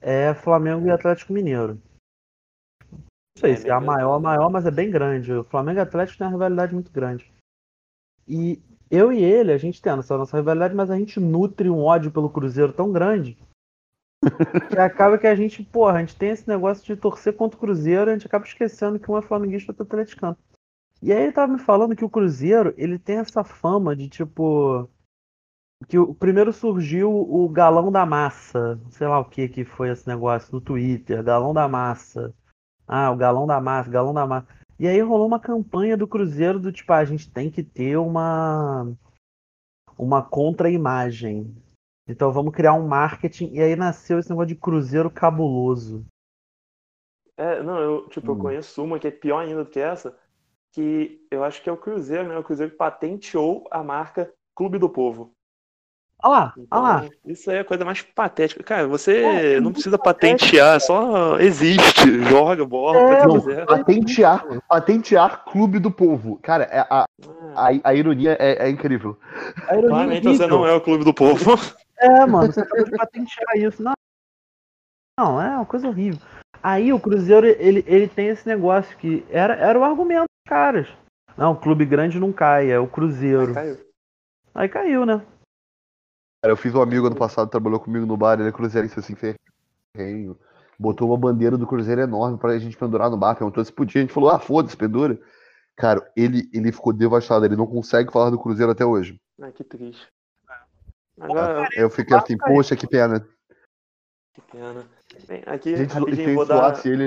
é 0.00 0.34
Flamengo 0.34 0.86
e 0.86 0.90
Atlético 0.90 1.32
Mineiro. 1.32 1.80
Não 2.92 3.40
sei 3.40 3.52
É 3.52 3.56
se 3.56 3.68
é 3.68 3.72
a 3.72 3.80
maior, 3.80 4.20
maior, 4.20 4.50
mas 4.50 4.66
é 4.66 4.70
bem 4.70 4.90
grande. 4.90 5.32
O 5.32 5.44
Flamengo 5.44 5.78
e 5.78 5.82
Atlético 5.82 6.18
tem 6.18 6.26
uma 6.26 6.32
rivalidade 6.32 6.74
muito 6.74 6.92
grande. 6.92 7.32
E 8.28 8.62
eu 8.90 9.12
e 9.12 9.22
ele, 9.22 9.52
a 9.52 9.58
gente 9.58 9.80
tem 9.82 9.92
essa 9.92 10.16
nossa 10.16 10.36
rivalidade, 10.36 10.74
mas 10.74 10.90
a 10.90 10.96
gente 10.96 11.18
nutre 11.18 11.68
um 11.68 11.82
ódio 11.82 12.10
pelo 12.10 12.30
Cruzeiro 12.30 12.72
tão 12.72 12.92
grande 12.92 13.36
que 14.70 14.78
acaba 14.78 15.18
que 15.18 15.26
a 15.26 15.34
gente, 15.34 15.62
porra, 15.62 15.98
a 15.98 16.00
gente 16.00 16.16
tem 16.16 16.30
esse 16.30 16.48
negócio 16.48 16.84
de 16.84 17.00
torcer 17.00 17.34
contra 17.34 17.56
o 17.56 17.60
Cruzeiro, 17.60 18.10
a 18.10 18.14
gente 18.14 18.26
acaba 18.26 18.44
esquecendo 18.44 18.98
que 18.98 19.10
um 19.10 19.18
é 19.18 19.22
flamenguista 19.22 19.70
e 19.70 19.72
outro 19.72 19.84
é 19.84 19.86
atleticano. 19.86 20.36
E 21.02 21.12
aí 21.12 21.22
ele 21.22 21.32
tava 21.32 21.52
me 21.52 21.58
falando 21.58 21.96
que 21.96 22.04
o 22.04 22.10
Cruzeiro, 22.10 22.72
ele 22.76 22.98
tem 22.98 23.16
essa 23.16 23.44
fama 23.44 23.94
de 23.94 24.08
tipo 24.08 24.88
que 25.88 25.98
o 25.98 26.14
primeiro 26.14 26.52
surgiu 26.52 27.10
o 27.12 27.48
galão 27.48 27.90
da 27.92 28.06
massa, 28.06 28.80
sei 28.90 29.06
lá 29.06 29.18
o 29.18 29.24
que 29.24 29.48
que 29.48 29.64
foi 29.64 29.90
esse 29.90 30.06
negócio 30.08 30.52
no 30.52 30.60
Twitter, 30.60 31.22
galão 31.22 31.52
da 31.52 31.68
massa. 31.68 32.34
Ah, 32.86 33.10
o 33.10 33.16
galão 33.16 33.46
da 33.46 33.60
massa, 33.60 33.90
galão 33.90 34.14
da 34.14 34.26
massa. 34.26 34.46
E 34.78 34.88
aí 34.88 35.00
rolou 35.00 35.26
uma 35.26 35.40
campanha 35.40 35.96
do 35.96 36.06
Cruzeiro 36.06 36.58
do 36.58 36.72
tipo, 36.72 36.92
ah, 36.92 36.98
a 36.98 37.04
gente 37.04 37.30
tem 37.30 37.50
que 37.50 37.62
ter 37.62 37.96
uma 37.96 38.86
uma 39.96 40.22
contra-imagem. 40.22 41.54
Então 42.08 42.32
vamos 42.32 42.54
criar 42.54 42.74
um 42.74 42.86
marketing. 42.86 43.52
E 43.52 43.60
aí 43.60 43.76
nasceu 43.76 44.18
esse 44.18 44.28
negócio 44.28 44.48
de 44.48 44.56
Cruzeiro 44.56 45.10
cabuloso. 45.10 46.04
É, 47.36 47.62
não, 47.62 47.78
eu, 47.80 48.08
tipo, 48.08 48.28
eu 48.30 48.34
Hum. 48.34 48.38
conheço 48.38 48.82
uma 48.84 48.98
que 48.98 49.08
é 49.08 49.10
pior 49.10 49.40
ainda 49.40 49.64
do 49.64 49.70
que 49.70 49.80
essa, 49.80 50.16
que 50.72 51.26
eu 51.30 51.42
acho 51.42 51.62
que 51.62 51.68
é 51.68 51.72
o 51.72 51.76
Cruzeiro, 51.76 52.28
né? 52.28 52.38
O 52.38 52.44
Cruzeiro 52.44 52.72
que 52.72 52.78
patenteou 52.78 53.66
a 53.70 53.82
marca 53.82 54.32
Clube 54.54 54.78
do 54.78 54.88
Povo. 54.88 55.33
Olha 56.22 56.32
lá, 56.32 56.54
Então, 56.56 56.82
olha 56.82 56.94
lá. 57.02 57.08
isso 57.26 57.50
aí 57.50 57.56
é 57.58 57.60
a 57.60 57.64
coisa 57.64 57.84
mais 57.84 58.00
patética. 58.02 58.62
Cara, 58.62 58.86
você 58.86 59.16
É, 59.16 59.52
é 59.54 59.60
não 59.60 59.72
precisa 59.72 59.98
patentear, 59.98 60.80
só 60.80 61.38
existe, 61.38 61.82
joga 62.30 62.64
bola, 62.64 62.98
É, 62.98 63.06
faz 63.08 63.18
o 63.18 63.20
que 63.20 63.26
Não, 63.34 63.40
quiser. 63.40 63.66
patentear, 63.66 64.46
patentear 64.68 65.44
Clube 65.44 65.78
do 65.78 65.90
Povo. 65.90 66.38
Cara, 66.42 66.64
é- 66.64 66.80
a, 66.88 67.04
a, 67.56 67.68
a 67.84 67.94
ironia 67.94 68.36
é, 68.40 68.66
é 68.66 68.70
incrível. 68.70 69.18
A 69.68 69.72
ironia 69.74 69.88
Claramente 69.88 70.24
você 70.26 70.46
não 70.46 70.66
é 70.66 70.72
o 70.72 70.80
Clube 70.80 71.04
do 71.04 71.14
Povo. 71.14 71.54
É, 71.96 72.26
mano, 72.26 72.52
você 72.52 72.60
acabou 72.60 72.84
de 72.84 72.90
patentear 72.90 73.56
isso. 73.56 73.80
Não, 73.82 73.92
não, 75.18 75.40
é 75.40 75.48
uma 75.56 75.64
coisa 75.64 75.86
horrível. 75.88 76.20
Aí 76.60 76.92
o 76.92 76.98
Cruzeiro, 76.98 77.46
ele, 77.46 77.84
ele 77.86 78.08
tem 78.08 78.26
esse 78.26 78.46
negócio 78.48 78.96
que 78.98 79.24
era, 79.30 79.54
era 79.54 79.78
o 79.78 79.84
argumento 79.84 80.22
dos 80.24 80.48
caras. 80.48 80.88
Não, 81.36 81.52
o 81.52 81.56
clube 81.56 81.84
grande 81.86 82.18
não 82.18 82.32
cai, 82.32 82.70
é 82.70 82.78
o 82.78 82.88
Cruzeiro. 82.88 83.54
Caiu. 83.54 83.78
Aí 84.54 84.68
caiu, 84.68 85.06
né? 85.06 85.22
Cara, 86.44 86.52
eu 86.52 86.58
fiz 86.58 86.74
um 86.74 86.82
amigo 86.82 87.06
ano 87.06 87.16
passado, 87.16 87.48
trabalhou 87.48 87.80
comigo 87.80 88.04
no 88.04 88.18
bar, 88.18 88.38
ele 88.38 88.50
é 88.50 88.52
cruzeirense 88.52 88.98
assim, 88.98 89.14
ferrenho. 89.14 90.38
Botou 90.78 91.08
uma 91.08 91.16
bandeira 91.16 91.56
do 91.56 91.66
Cruzeiro 91.66 92.02
enorme 92.02 92.36
pra 92.36 92.58
gente 92.58 92.76
pendurar 92.76 93.08
no 93.08 93.16
bar, 93.16 93.34
perguntou 93.34 93.64
se 93.64 93.72
podia. 93.72 94.02
A 94.02 94.04
gente 94.04 94.12
falou, 94.12 94.28
ah, 94.28 94.38
foda-se, 94.38 94.76
pendura. 94.76 95.18
Cara, 95.74 96.06
ele, 96.14 96.46
ele 96.52 96.70
ficou 96.70 96.92
devastado, 96.92 97.46
ele 97.46 97.56
não 97.56 97.66
consegue 97.66 98.12
falar 98.12 98.28
do 98.28 98.38
Cruzeiro 98.38 98.70
até 98.70 98.84
hoje. 98.84 99.18
Ah, 99.40 99.50
que 99.50 99.64
triste. 99.64 100.06
Agora, 101.18 101.66
Eu 101.72 101.88
fiquei 101.88 102.14
assim, 102.14 102.36
poxa, 102.36 102.76
que 102.76 102.86
pena. 102.86 103.26
que 104.34 104.42
pena. 104.42 104.86
Bem, 105.26 105.42
aqui, 105.46 105.72
A 105.72 105.78
gente, 105.78 105.92
se 105.94 105.98
rapidinho, 105.98 106.34
vou 106.34 106.44
dar... 106.44 106.86
ele, 106.86 107.04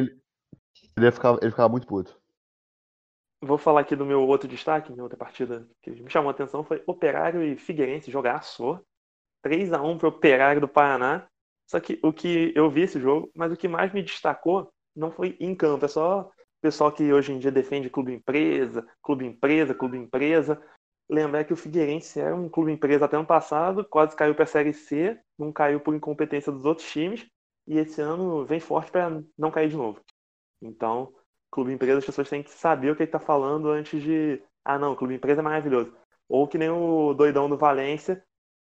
ele, 0.98 1.06
ia 1.06 1.12
ficar, 1.12 1.38
ele 1.44 1.52
ficava 1.52 1.70
muito 1.70 1.86
puto. 1.86 2.20
Vou 3.44 3.60
falar 3.60 3.82
aqui 3.82 3.96
do 3.96 4.04
meu 4.04 4.24
outro 4.24 4.48
destaque, 4.48 4.92
minha 4.92 5.04
outra 5.04 5.16
partida 5.16 5.70
que 5.84 5.92
me 5.92 6.10
chamou 6.10 6.30
a 6.30 6.32
atenção 6.32 6.64
foi 6.64 6.82
Operário 6.88 7.44
e 7.44 7.56
Figueirense 7.56 8.10
jogaço. 8.10 8.84
3x1 9.48 9.98
pro 9.98 10.10
Operário 10.10 10.62
do 10.62 10.68
Paraná. 10.68 11.28
Só 11.70 11.80
que 11.80 12.00
o 12.02 12.14
que 12.14 12.54
eu 12.56 12.70
vi 12.70 12.82
esse 12.82 13.00
jogo, 13.00 13.30
mas 13.36 13.52
o 13.52 13.58
que 13.58 13.68
mais 13.68 13.92
me 13.94 14.02
destacou 14.02 14.70
não 14.96 15.12
foi 15.12 15.36
em 15.40 15.54
campo, 15.54 15.86
é 15.86 15.88
só 15.88 16.22
o 16.22 16.62
pessoal 16.62 16.92
que 16.92 17.14
hoje 17.14 17.32
em 17.32 17.40
dia 17.40 17.52
defende 17.52 17.90
clube 17.90 18.14
empresa, 18.14 18.86
clube 19.02 19.26
empresa, 19.26 19.76
clube 19.76 19.98
empresa. 19.98 20.62
Lembrar 21.10 21.44
que 21.46 21.54
o 21.54 21.58
Figueirense 21.58 22.20
era 22.20 22.36
um 22.36 22.50
clube 22.50 22.72
empresa 22.72 23.06
até 23.06 23.16
ano 23.16 23.26
passado, 23.26 23.86
quase 23.86 24.16
caiu 24.16 24.34
para 24.34 24.44
a 24.44 24.48
Série 24.48 24.74
C, 24.74 25.18
não 25.38 25.54
caiu 25.54 25.80
por 25.80 25.96
incompetência 25.96 26.52
dos 26.52 26.66
outros 26.66 26.90
times, 26.90 27.26
e 27.68 27.78
esse 27.78 28.02
ano 28.02 28.46
vem 28.46 28.60
forte 28.60 28.92
para 28.92 29.22
não 29.38 29.52
cair 29.52 29.70
de 29.70 29.78
novo. 29.78 30.02
Então, 30.62 31.14
clube 31.52 31.72
empresa, 31.72 32.00
as 32.00 32.06
pessoas 32.06 32.30
têm 32.30 32.44
que 32.44 32.52
saber 32.52 32.92
o 32.92 32.96
que 32.96 33.04
está 33.04 33.20
falando 33.20 33.70
antes 33.70 34.02
de. 34.02 34.42
Ah, 34.66 34.80
não, 34.80 34.96
clube 34.96 35.16
empresa 35.16 35.42
é 35.42 35.44
maravilhoso. 35.44 35.96
Ou 36.28 36.48
que 36.48 36.58
nem 36.58 36.70
o 36.70 37.14
doidão 37.14 37.48
do 37.50 37.58
Valência, 37.58 38.22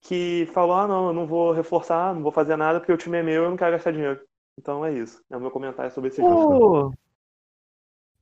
que 0.04 0.45
falou: 0.54 0.76
ah, 0.76 0.88
não, 0.88 1.08
eu 1.08 1.14
não 1.14 1.26
vou 1.26 1.51
reforçar, 1.51 2.14
não 2.14 2.22
vou 2.22 2.32
fazer 2.32 2.56
nada 2.56 2.80
porque 2.80 2.91
o 2.91 2.97
time 2.97 3.18
é 3.18 3.24
meu 3.24 3.43
eu 3.43 3.49
não 3.49 3.58
quero 3.58 3.72
gastar 3.72 3.91
dinheiro. 3.91 4.22
Então 4.60 4.86
é 4.86 4.93
isso. 4.93 5.24
É 5.32 5.38
o 5.38 5.39
meu 5.39 5.49
comentário 5.49 5.91
sobre 5.91 6.10
esse 6.10 6.22
jogo. 6.22 6.93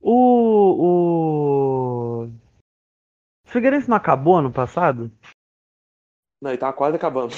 O. 0.00 2.24
O. 2.24 2.30
Figueirense 3.44 3.88
não 3.88 3.96
acabou 3.96 4.36
ano 4.36 4.50
passado? 4.50 5.10
Não, 6.40 6.50
ele 6.50 6.58
tava 6.58 6.72
quase 6.72 6.96
acabando. 6.96 7.34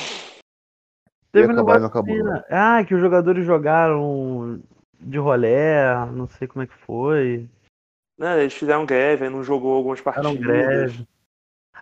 Teve 1.32 1.48
um 1.48 1.50
acabar 1.50 1.52
e 1.52 1.56
negócio 1.56 1.80
não 1.80 1.88
acabou, 1.88 2.24
né? 2.24 2.44
Ah, 2.48 2.84
que 2.84 2.94
os 2.94 3.00
jogadores 3.00 3.44
jogaram 3.44 4.62
de 5.00 5.18
rolé, 5.18 6.06
não 6.12 6.28
sei 6.28 6.46
como 6.46 6.62
é 6.62 6.66
que 6.66 6.74
foi. 6.74 7.48
Né, 8.16 8.42
eles 8.42 8.54
fizeram 8.54 8.86
greve, 8.86 9.24
aí 9.24 9.30
não 9.30 9.42
jogou 9.42 9.74
algumas 9.74 10.00
partidas. 10.00 10.30
Eram 10.30 10.40
greve. 10.40 11.08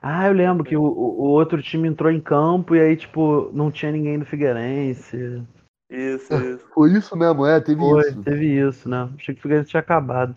Ah, 0.03 0.27
eu 0.27 0.33
lembro 0.33 0.65
que 0.65 0.77
o, 0.77 0.83
o 0.83 1.29
outro 1.29 1.63
time 1.63 1.87
entrou 1.87 2.11
em 2.11 2.21
campo 2.21 2.75
e 2.75 2.81
aí, 2.81 2.97
tipo, 2.97 3.51
não 3.53 3.71
tinha 3.71 3.93
ninguém 3.93 4.19
do 4.19 4.27
Figueirense. 4.27 5.47
Isso, 5.89 6.35
isso. 6.35 6.67
Foi 6.75 6.91
isso 6.91 7.17
mesmo, 7.17 7.47
é, 7.47 7.61
teve 7.61 7.81
Foi, 7.81 8.09
isso. 8.09 8.23
teve 8.23 8.47
isso, 8.47 8.89
né? 8.89 9.09
Achei 9.15 9.33
que 9.33 9.39
o 9.39 9.43
Figueirense 9.43 9.71
tinha 9.71 9.81
acabado. 9.81 10.35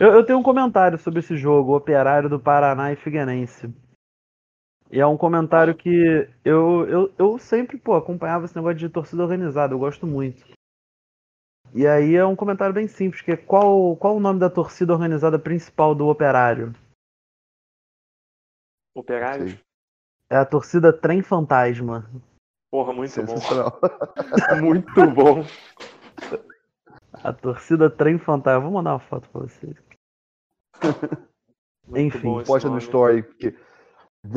Eu, 0.00 0.12
eu 0.12 0.24
tenho 0.24 0.38
um 0.38 0.42
comentário 0.42 0.96
sobre 0.98 1.20
esse 1.20 1.36
jogo, 1.36 1.76
Operário 1.76 2.30
do 2.30 2.40
Paraná 2.40 2.90
e 2.90 2.96
Figueirense. 2.96 3.70
E 4.90 4.98
é 4.98 5.06
um 5.06 5.18
comentário 5.18 5.74
que 5.74 6.26
eu, 6.42 6.86
eu, 6.88 7.12
eu 7.18 7.38
sempre, 7.38 7.76
pô, 7.76 7.94
acompanhava 7.94 8.46
esse 8.46 8.56
negócio 8.56 8.78
de 8.78 8.88
torcida 8.88 9.22
organizada, 9.22 9.74
eu 9.74 9.78
gosto 9.78 10.06
muito. 10.06 10.46
E 11.74 11.86
aí 11.86 12.14
é 12.14 12.24
um 12.24 12.34
comentário 12.36 12.74
bem 12.74 12.88
simples, 12.88 13.20
que 13.20 13.32
é 13.32 13.36
qual, 13.36 13.94
qual 13.96 14.16
o 14.16 14.20
nome 14.20 14.40
da 14.40 14.48
torcida 14.48 14.94
organizada 14.94 15.38
principal 15.38 15.94
do 15.94 16.08
Operário? 16.08 16.72
Operários. 18.94 19.52
Sei. 19.52 19.60
É 20.30 20.36
a 20.36 20.44
torcida 20.44 20.92
Trem 20.92 21.22
Fantasma. 21.22 22.08
Porra, 22.70 22.92
muito 22.92 23.22
bom. 23.22 23.34
Muito 24.62 25.10
bom. 25.10 25.44
A 27.14 27.32
torcida 27.32 27.88
Trem 27.88 28.18
Fantasma. 28.18 28.60
Vou 28.60 28.72
mandar 28.72 28.92
uma 28.92 29.00
foto 29.00 29.28
pra 29.30 29.40
vocês. 29.42 29.74
Enfim, 31.94 32.42
Posta 32.44 32.68
no 32.68 32.78
story. 32.78 33.22
porque- 33.22 33.54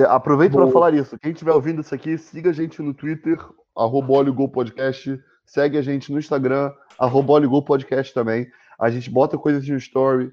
Aproveito 0.08 0.54
para 0.54 0.72
falar 0.72 0.94
isso. 0.94 1.18
Quem 1.20 1.32
estiver 1.32 1.52
ouvindo 1.52 1.82
isso 1.82 1.94
aqui, 1.94 2.18
siga 2.18 2.52
a 2.52 2.54
gente 2.54 2.82
no 2.82 2.94
Twitter, 2.94 3.38
arroba 3.76 4.24
Podcast. 4.48 5.22
Segue 5.46 5.78
a 5.78 5.82
gente 5.82 6.12
no 6.12 6.20
Instagram, 6.20 6.72
arroba 6.98 7.42
Podcast 7.66 8.14
também. 8.14 8.50
A 8.80 8.90
gente 8.90 9.10
bota 9.10 9.38
coisas 9.38 9.68
no 9.68 9.76
story. 9.76 10.32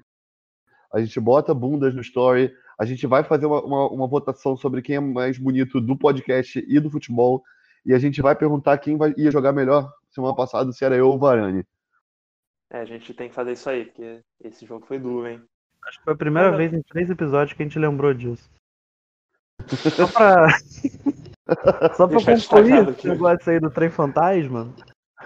A 0.93 0.99
gente 1.01 1.19
bota 1.19 1.53
bundas 1.53 1.93
no 1.93 2.01
story. 2.01 2.53
A 2.79 2.85
gente 2.85 3.05
vai 3.05 3.23
fazer 3.23 3.45
uma, 3.45 3.61
uma, 3.61 3.89
uma 3.89 4.07
votação 4.07 4.55
sobre 4.55 4.81
quem 4.81 4.95
é 4.95 4.99
mais 4.99 5.37
bonito 5.37 5.81
do 5.81 5.97
podcast 5.97 6.63
e 6.65 6.79
do 6.79 6.89
futebol. 6.89 7.43
E 7.85 7.93
a 7.93 7.99
gente 7.99 8.21
vai 8.21 8.35
perguntar 8.35 8.77
quem 8.77 8.97
vai, 8.97 9.13
ia 9.17 9.31
jogar 9.31 9.51
melhor 9.51 9.91
semana 10.09 10.35
passada, 10.35 10.71
se 10.71 10.85
era 10.85 10.95
eu 10.95 11.09
ou 11.09 11.15
o 11.15 11.19
Varane. 11.19 11.65
É, 12.71 12.79
a 12.79 12.85
gente 12.85 13.13
tem 13.13 13.29
que 13.29 13.35
fazer 13.35 13.53
isso 13.53 13.69
aí, 13.69 13.85
porque 13.85 14.21
esse 14.43 14.65
jogo 14.65 14.85
foi 14.85 14.99
duro, 14.99 15.27
hein? 15.27 15.41
Acho 15.85 15.97
que 15.97 16.03
foi 16.03 16.13
a 16.13 16.17
primeira 16.17 16.49
Olha. 16.49 16.57
vez 16.57 16.73
em 16.73 16.81
três 16.81 17.09
episódios 17.09 17.55
que 17.55 17.63
a 17.63 17.65
gente 17.65 17.79
lembrou 17.79 18.13
disso. 18.13 18.49
Só 19.67 20.07
pra. 20.07 20.47
Só 21.95 22.07
pra 22.07 22.19
Deixa 22.19 22.47
concluir 22.47 22.89
esse 22.89 23.07
negócio 23.07 23.51
aí 23.51 23.59
do 23.59 23.71
trem 23.71 23.89
fantasma, 23.89 24.71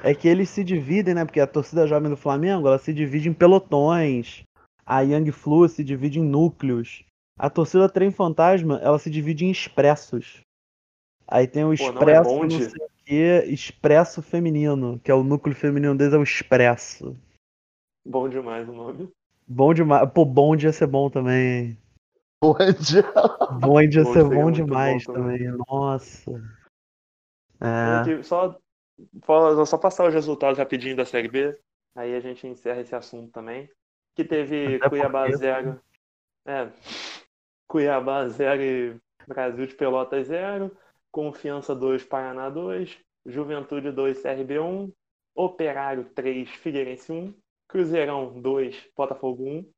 é 0.01 0.15
que 0.15 0.27
eles 0.27 0.49
se 0.49 0.63
dividem, 0.63 1.13
né? 1.13 1.25
Porque 1.25 1.41
a 1.41 1.47
torcida 1.47 1.85
jovem 1.85 2.09
do 2.09 2.15
Flamengo, 2.15 2.67
ela 2.67 2.79
se 2.79 2.93
divide 2.93 3.27
em 3.27 3.33
pelotões. 3.33 4.43
A 4.85 5.01
Young 5.01 5.31
Flu 5.31 5.67
se 5.67 5.83
divide 5.83 6.19
em 6.19 6.23
núcleos. 6.23 7.03
A 7.37 7.49
torcida 7.49 7.89
Trem 7.89 8.11
Fantasma, 8.11 8.79
ela 8.81 8.99
se 8.99 9.09
divide 9.09 9.45
em 9.45 9.51
expressos. 9.51 10.41
Aí 11.27 11.47
tem 11.47 11.63
o 11.63 11.75
Pô, 11.75 11.83
não 11.91 12.01
é 12.01 12.19
expresso, 12.19 12.39
não, 12.39 12.49
sei 12.49 12.67
o 12.85 12.89
que, 13.05 13.43
expresso 13.53 14.21
feminino, 14.21 14.99
que 14.99 15.09
é 15.09 15.13
o 15.15 15.23
núcleo 15.23 15.55
feminino 15.55 15.95
deles, 15.97 16.13
é 16.13 16.17
o 16.17 16.23
expresso. 16.23 17.17
Bom 18.05 18.27
demais 18.29 18.67
o 18.67 18.73
nome. 18.73 19.11
Bom 19.47 19.73
demais. 19.73 20.09
Pô, 20.11 20.25
bonde 20.25 20.65
ia 20.67 20.73
ser 20.73 20.87
bom 20.87 21.09
também. 21.09 21.69
hein? 21.69 21.77
Pode. 22.39 23.01
Bonde 23.59 23.97
ia 23.99 24.03
Bonde 24.03 24.13
ser 24.13 24.23
bom 24.25 24.51
demais 24.51 25.05
bom 25.05 25.13
também. 25.13 25.37
também. 25.39 25.65
Nossa. 25.67 26.31
É. 27.61 28.21
Só, 28.23 28.57
só 29.65 29.77
passar 29.77 30.07
os 30.07 30.13
resultados 30.13 30.57
rapidinho 30.59 30.95
da 30.95 31.05
Série 31.05 31.29
B, 31.29 31.57
aí 31.95 32.13
a 32.15 32.19
gente 32.19 32.45
encerra 32.45 32.81
esse 32.81 32.93
assunto 32.93 33.31
também. 33.31 33.69
Que 34.15 34.23
teve 34.25 34.75
Até 34.75 34.89
Cuiabá 34.89 35.21
porque- 35.23 35.37
0. 35.37 35.81
É. 36.45 36.69
Cuiabá 37.73 38.27
0 38.27 38.61
e 38.61 39.01
Brasil 39.27 39.65
de 39.65 39.73
Pelotas 39.73 40.27
0. 40.27 40.71
Confiança 41.11 41.73
2, 41.73 42.03
Paraná 42.03 42.47
2. 42.47 42.99
Juventude 43.25 43.91
2, 43.91 44.21
CRB 44.21 44.59
1. 44.59 44.93
Operário 45.33 46.05
3, 46.13 46.47
Figueirense 46.51 47.11
1. 47.11 47.33
Cruzeirão 47.67 48.39
2, 48.39 48.91
Botafogo 48.95 49.43
1. 49.49 49.73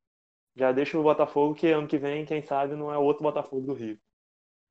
Já 0.54 0.72
deixa 0.72 0.98
o 0.98 1.02
Botafogo 1.02 1.54
que 1.54 1.68
ano 1.68 1.88
que 1.88 1.96
vem, 1.96 2.26
quem 2.26 2.42
sabe, 2.42 2.76
não 2.76 2.92
é 2.92 2.98
outro 2.98 3.22
Botafogo 3.22 3.66
do 3.66 3.72
Rio. 3.72 3.98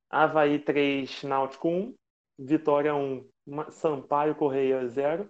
Havaí 0.07 0.59
3, 0.59 1.23
Náutico 1.23 1.67
1. 1.67 1.95
Vitória 2.37 2.93
1, 2.93 3.27
Ma- 3.47 3.71
Sampaio 3.71 4.35
Correia 4.35 4.87
0. 4.87 5.27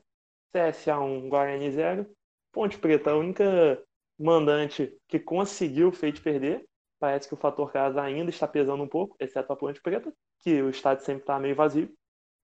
CSA 0.52 1.00
1, 1.00 1.30
Guarani 1.30 1.72
0. 1.72 2.06
Ponte 2.52 2.78
Preta, 2.78 3.12
a 3.12 3.16
única 3.16 3.82
mandante 4.20 4.94
que 5.08 5.18
conseguiu 5.18 5.88
o 5.88 5.94
feito 5.94 6.22
perder. 6.22 6.66
Parece 7.00 7.28
que 7.28 7.34
o 7.34 7.38
fator 7.38 7.72
casa 7.72 8.02
ainda 8.02 8.30
está 8.30 8.48
pesando 8.48 8.84
um 8.84 8.88
pouco, 8.88 9.16
exceto 9.20 9.52
a 9.52 9.56
Ponte 9.56 9.82
Preta, 9.82 10.14
que 10.40 10.62
o 10.62 10.70
estádio 10.70 11.04
sempre 11.04 11.24
está 11.24 11.40
meio 11.40 11.56
vazio. 11.56 11.94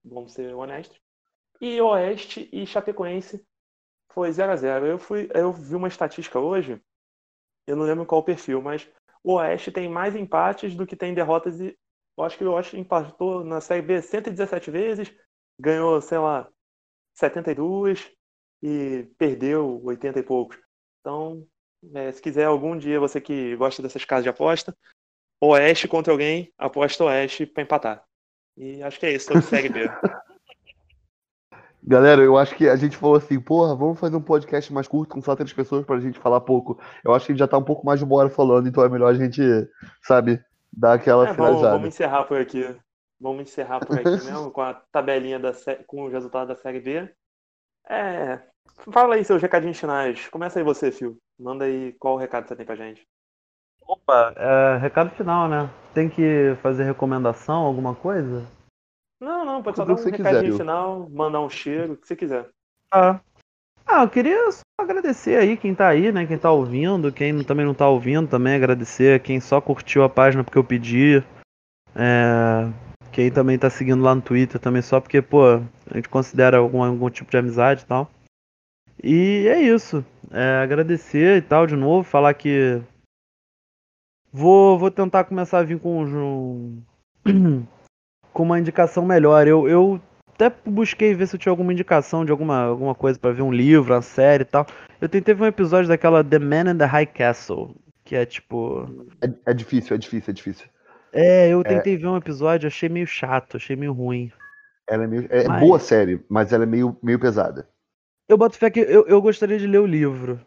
Vamos 0.03 0.33
ser 0.33 0.53
honestos. 0.53 0.99
E 1.59 1.79
Oeste 1.79 2.49
e 2.51 2.65
Chapecoense 2.65 3.45
foi 4.11 4.31
0 4.31 4.51
a 4.51 4.55
0 4.55 4.85
Eu, 4.85 4.99
fui, 4.99 5.29
eu 5.33 5.53
vi 5.53 5.75
uma 5.75 5.87
estatística 5.87 6.39
hoje, 6.39 6.81
eu 7.67 7.75
não 7.75 7.85
lembro 7.85 8.05
qual 8.05 8.21
o 8.21 8.23
perfil, 8.23 8.61
mas 8.61 8.89
o 9.23 9.33
Oeste 9.35 9.71
tem 9.71 9.87
mais 9.87 10.15
empates 10.15 10.75
do 10.75 10.85
que 10.85 10.95
tem 10.95 11.13
derrotas. 11.13 11.59
E 11.59 11.77
eu 12.17 12.23
acho 12.23 12.37
que 12.37 12.43
o 12.43 12.51
Oeste 12.51 12.77
empatou 12.77 13.43
na 13.43 13.61
Série 13.61 13.81
B 13.81 14.01
117 14.01 14.71
vezes, 14.71 15.15
ganhou, 15.59 16.01
sei 16.01 16.17
lá, 16.17 16.49
72 17.13 18.11
e 18.61 19.07
perdeu 19.17 19.81
80 19.83 20.19
e 20.19 20.23
poucos. 20.23 20.59
Então, 20.99 21.47
é, 21.93 22.11
se 22.11 22.21
quiser 22.21 22.45
algum 22.45 22.77
dia, 22.77 22.99
você 22.99 23.19
que 23.19 23.55
gosta 23.55 23.81
dessas 23.81 24.05
casas 24.05 24.23
de 24.23 24.29
aposta, 24.29 24.75
Oeste 25.41 25.87
contra 25.87 26.13
alguém, 26.13 26.53
aposta 26.57 27.03
Oeste 27.05 27.45
para 27.45 27.63
empatar. 27.63 28.03
E 28.55 28.83
acho 28.83 28.99
que 28.99 29.05
é 29.05 29.13
isso 29.13 29.27
sobre 29.27 29.41
Série 29.41 29.69
B. 29.69 29.89
Galera, 31.83 32.21
eu 32.21 32.37
acho 32.37 32.55
que 32.55 32.69
a 32.69 32.75
gente 32.75 32.95
falou 32.95 33.15
assim, 33.15 33.39
porra, 33.39 33.75
vamos 33.75 33.99
fazer 33.99 34.15
um 34.15 34.21
podcast 34.21 34.71
mais 34.71 34.87
curto 34.87 35.15
com 35.15 35.21
só 35.21 35.35
três 35.35 35.51
pessoas 35.51 35.83
pra 35.83 35.99
gente 35.99 36.19
falar 36.19 36.39
pouco. 36.41 36.79
Eu 37.03 37.11
acho 37.13 37.25
que 37.25 37.31
a 37.31 37.33
gente 37.33 37.39
já 37.39 37.47
tá 37.47 37.57
um 37.57 37.63
pouco 37.63 37.83
mais 37.83 37.99
de 37.99 38.05
uma 38.05 38.15
hora 38.17 38.29
falando, 38.29 38.69
então 38.69 38.83
é 38.83 38.89
melhor 38.89 39.11
a 39.11 39.15
gente, 39.15 39.41
sabe, 40.03 40.39
dar 40.71 40.93
aquela 40.93 41.23
É, 41.23 41.33
vamos, 41.33 41.37
finalizada. 41.37 41.73
vamos 41.73 41.87
encerrar 41.87 42.23
por 42.25 42.39
aqui. 42.39 42.75
Vamos 43.19 43.41
encerrar 43.41 43.79
por 43.79 43.97
aqui 43.97 44.09
mesmo, 44.09 44.51
com 44.51 44.61
a 44.61 44.75
tabelinha 44.91 45.39
da 45.39 45.51
com 45.87 46.05
os 46.05 46.13
resultados 46.13 46.49
da 46.49 46.61
Série 46.61 46.79
B. 46.79 47.11
É, 47.89 48.39
fala 48.91 49.15
aí 49.15 49.25
seus 49.25 49.41
recadinhos 49.41 49.79
finais. 49.79 50.27
Começa 50.29 50.59
aí 50.59 50.63
você, 50.63 50.91
Phil. 50.91 51.17
Manda 51.41 51.65
aí 51.65 51.93
qual 51.93 52.13
o 52.13 52.17
recado 52.17 52.47
você 52.47 52.55
tem 52.55 52.65
pra 52.65 52.75
gente. 52.75 53.01
Opa, 53.81 54.33
é, 54.37 54.77
recado 54.77 55.09
final, 55.15 55.49
né? 55.49 55.69
Tem 55.91 56.07
que 56.07 56.55
fazer 56.61 56.83
recomendação, 56.83 57.63
alguma 57.63 57.95
coisa? 57.95 58.45
Não, 59.19 59.43
não, 59.43 59.63
pode 59.63 59.75
só 59.75 59.83
Tudo 59.83 59.95
dar 59.95 60.01
um 60.01 60.03
que 60.03 60.11
quiser, 60.11 60.29
recadinho 60.29 60.51
Phil. 60.51 60.59
final, 60.59 61.09
mandar 61.09 61.41
um 61.41 61.49
cheiro, 61.49 61.93
o 61.93 61.97
que 61.97 62.07
você 62.07 62.15
quiser. 62.15 62.47
Ah. 62.93 63.19
Ah, 63.87 64.03
eu 64.03 64.09
queria 64.09 64.51
só 64.51 64.61
agradecer 64.79 65.35
aí 65.35 65.57
quem 65.57 65.73
tá 65.73 65.87
aí, 65.87 66.11
né? 66.11 66.27
Quem 66.27 66.37
tá 66.37 66.51
ouvindo, 66.51 67.11
quem 67.11 67.43
também 67.43 67.65
não 67.65 67.73
tá 67.73 67.89
ouvindo 67.89 68.27
também, 68.27 68.53
agradecer 68.53 69.19
quem 69.21 69.39
só 69.39 69.59
curtiu 69.59 70.03
a 70.03 70.09
página 70.09 70.43
porque 70.43 70.59
eu 70.59 70.63
pedi. 70.63 71.23
É, 71.95 72.71
quem 73.11 73.31
também 73.31 73.57
tá 73.57 73.69
seguindo 73.69 74.03
lá 74.03 74.13
no 74.13 74.21
Twitter 74.21 74.61
também 74.61 74.83
só 74.83 75.01
porque, 75.01 75.21
pô, 75.21 75.55
a 75.55 75.95
gente 75.95 76.07
considera 76.07 76.57
algum, 76.57 76.83
algum 76.83 77.09
tipo 77.09 77.31
de 77.31 77.37
amizade 77.37 77.81
e 77.81 77.85
tal. 77.85 78.09
E 79.03 79.47
é 79.47 79.61
isso. 79.61 80.05
É, 80.29 80.61
agradecer 80.61 81.37
e 81.37 81.41
tal 81.41 81.65
de 81.65 81.75
novo, 81.75 82.03
falar 82.03 82.33
que 82.33 82.81
vou, 84.31 84.77
vou 84.77 84.91
tentar 84.91 85.23
começar 85.23 85.59
a 85.59 85.63
vir 85.63 85.79
com 85.79 86.03
um, 86.05 86.83
com 88.31 88.43
uma 88.43 88.59
indicação 88.59 89.05
melhor. 89.05 89.47
Eu, 89.47 89.67
eu 89.67 90.01
até 90.33 90.55
busquei 90.65 91.13
ver 91.13 91.27
se 91.27 91.35
eu 91.35 91.39
tinha 91.39 91.51
alguma 91.51 91.73
indicação 91.73 92.23
de 92.23 92.31
alguma, 92.31 92.63
alguma 92.63 92.95
coisa 92.95 93.19
pra 93.19 93.31
ver 93.31 93.41
um 93.41 93.51
livro, 93.51 93.93
uma 93.93 94.01
série 94.01 94.43
e 94.43 94.45
tal. 94.45 94.65
Eu 94.99 95.09
tentei 95.09 95.33
ver 95.33 95.43
um 95.43 95.47
episódio 95.47 95.87
daquela 95.87 96.23
The 96.23 96.39
Man 96.39 96.71
in 96.71 96.77
the 96.77 96.85
High 96.85 97.07
Castle, 97.07 97.75
que 98.03 98.15
é 98.15 98.25
tipo. 98.25 98.87
É, 99.21 99.51
é 99.51 99.53
difícil, 99.53 99.95
é 99.95 99.99
difícil, 99.99 100.31
é 100.31 100.33
difícil. 100.33 100.67
É, 101.13 101.49
eu 101.49 101.63
tentei 101.63 101.97
ver 101.97 102.07
um 102.07 102.15
episódio, 102.15 102.67
achei 102.67 102.87
meio 102.87 103.05
chato, 103.05 103.57
achei 103.57 103.75
meio 103.75 103.91
ruim. 103.91 104.31
Ela 104.89 105.03
é, 105.03 105.07
meio, 105.07 105.27
é 105.29 105.47
Mas- 105.47 105.59
boa 105.59 105.79
série, 105.79 106.23
mas 106.29 106.53
ela 106.53 106.63
é 106.63 106.67
meio, 106.67 106.97
meio 107.03 107.19
pesada. 107.19 107.67
Eu 108.31 108.37
boto 108.37 108.57
fé 108.57 108.71
que 108.71 108.79
eu, 108.79 109.05
eu 109.07 109.21
gostaria 109.21 109.59
de 109.59 109.67
ler 109.67 109.79
o 109.79 109.85
livro. 109.85 110.39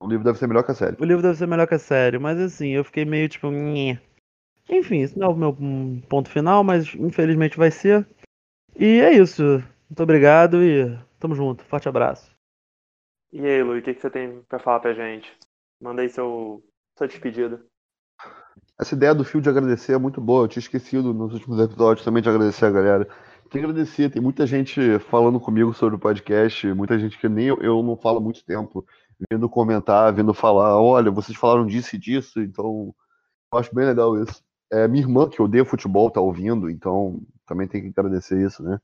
O 0.00 0.08
livro 0.08 0.24
deve 0.24 0.38
ser 0.38 0.46
melhor 0.46 0.64
que 0.64 0.70
a 0.70 0.74
série. 0.74 0.96
O 0.98 1.04
livro 1.04 1.22
deve 1.22 1.36
ser 1.36 1.46
melhor 1.46 1.68
que 1.68 1.74
a 1.74 1.78
série, 1.78 2.18
mas 2.18 2.40
assim, 2.40 2.70
eu 2.70 2.82
fiquei 2.82 3.04
meio 3.04 3.28
tipo. 3.28 3.50
"Nhê". 3.50 4.00
Enfim, 4.70 5.02
isso 5.02 5.18
não 5.18 5.26
é 5.26 5.30
o 5.30 5.36
meu 5.36 5.54
ponto 6.08 6.30
final, 6.30 6.64
mas 6.64 6.94
infelizmente 6.94 7.58
vai 7.58 7.70
ser. 7.70 8.08
E 8.74 9.02
é 9.02 9.12
isso. 9.12 9.42
Muito 9.90 10.02
obrigado 10.02 10.62
e 10.62 10.98
tamo 11.20 11.34
junto. 11.34 11.62
Forte 11.66 11.90
abraço. 11.90 12.34
E 13.30 13.44
aí, 13.44 13.62
Lu, 13.62 13.76
o 13.76 13.82
que, 13.82 13.92
que 13.92 14.00
você 14.00 14.08
tem 14.08 14.40
pra 14.48 14.58
falar 14.58 14.80
pra 14.80 14.94
gente? 14.94 15.30
Manda 15.78 16.00
aí 16.00 16.08
seu, 16.08 16.64
sua 16.96 17.06
despedida. 17.06 17.62
Essa 18.80 18.94
ideia 18.94 19.14
do 19.14 19.26
fio 19.26 19.42
de 19.42 19.50
agradecer 19.50 19.92
é 19.92 19.98
muito 19.98 20.22
boa. 20.22 20.44
Eu 20.44 20.48
tinha 20.48 20.62
esquecido 20.62 21.12
nos 21.12 21.34
últimos 21.34 21.60
episódios 21.60 22.02
também 22.02 22.22
de 22.22 22.30
agradecer 22.30 22.64
a 22.64 22.70
galera. 22.70 23.08
Que 23.52 23.58
agradecer, 23.58 24.08
tem 24.08 24.22
muita 24.22 24.46
gente 24.46 24.98
falando 25.10 25.38
comigo 25.38 25.74
sobre 25.74 25.96
o 25.96 25.98
podcast, 25.98 26.72
muita 26.72 26.98
gente 26.98 27.18
que 27.18 27.28
nem 27.28 27.48
eu, 27.48 27.58
eu 27.60 27.82
não 27.82 27.98
falo 27.98 28.16
há 28.16 28.20
muito 28.22 28.42
tempo, 28.46 28.82
vindo 29.30 29.46
comentar, 29.46 30.10
vindo 30.10 30.32
falar, 30.32 30.80
olha, 30.80 31.10
vocês 31.10 31.36
falaram 31.36 31.66
disso 31.66 31.94
e 31.94 31.98
disso, 31.98 32.40
então 32.40 32.94
eu 33.52 33.58
acho 33.58 33.74
bem 33.74 33.84
legal 33.84 34.16
isso. 34.16 34.42
É, 34.72 34.88
minha 34.88 35.04
irmã, 35.04 35.28
que 35.28 35.42
odeia 35.42 35.66
futebol, 35.66 36.10
tá 36.10 36.18
ouvindo, 36.18 36.70
então 36.70 37.20
também 37.44 37.68
tem 37.68 37.82
que 37.82 38.00
agradecer 38.00 38.42
isso, 38.42 38.62
né? 38.62 38.80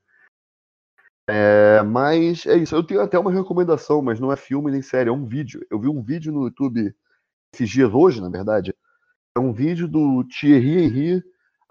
É, 1.27 1.81
mas 1.81 2.45
é 2.45 2.55
isso, 2.55 2.75
eu 2.75 2.83
tenho 2.83 3.01
até 3.01 3.17
uma 3.17 3.31
recomendação, 3.31 4.03
mas 4.03 4.19
não 4.19 4.31
é 4.31 4.35
filme 4.35 4.69
nem 4.69 4.83
série, 4.83 5.09
é 5.09 5.11
um 5.11 5.25
vídeo. 5.25 5.65
Eu 5.71 5.79
vi 5.79 5.87
um 5.87 6.03
vídeo 6.03 6.31
no 6.31 6.43
YouTube 6.43 6.93
esses 7.51 7.67
dias, 7.67 7.91
hoje, 7.91 8.21
na 8.21 8.29
verdade, 8.29 8.75
é 9.35 9.39
um 9.39 9.51
vídeo 9.51 9.87
do 9.87 10.23
Thierry 10.25 10.83
Henry 10.83 11.23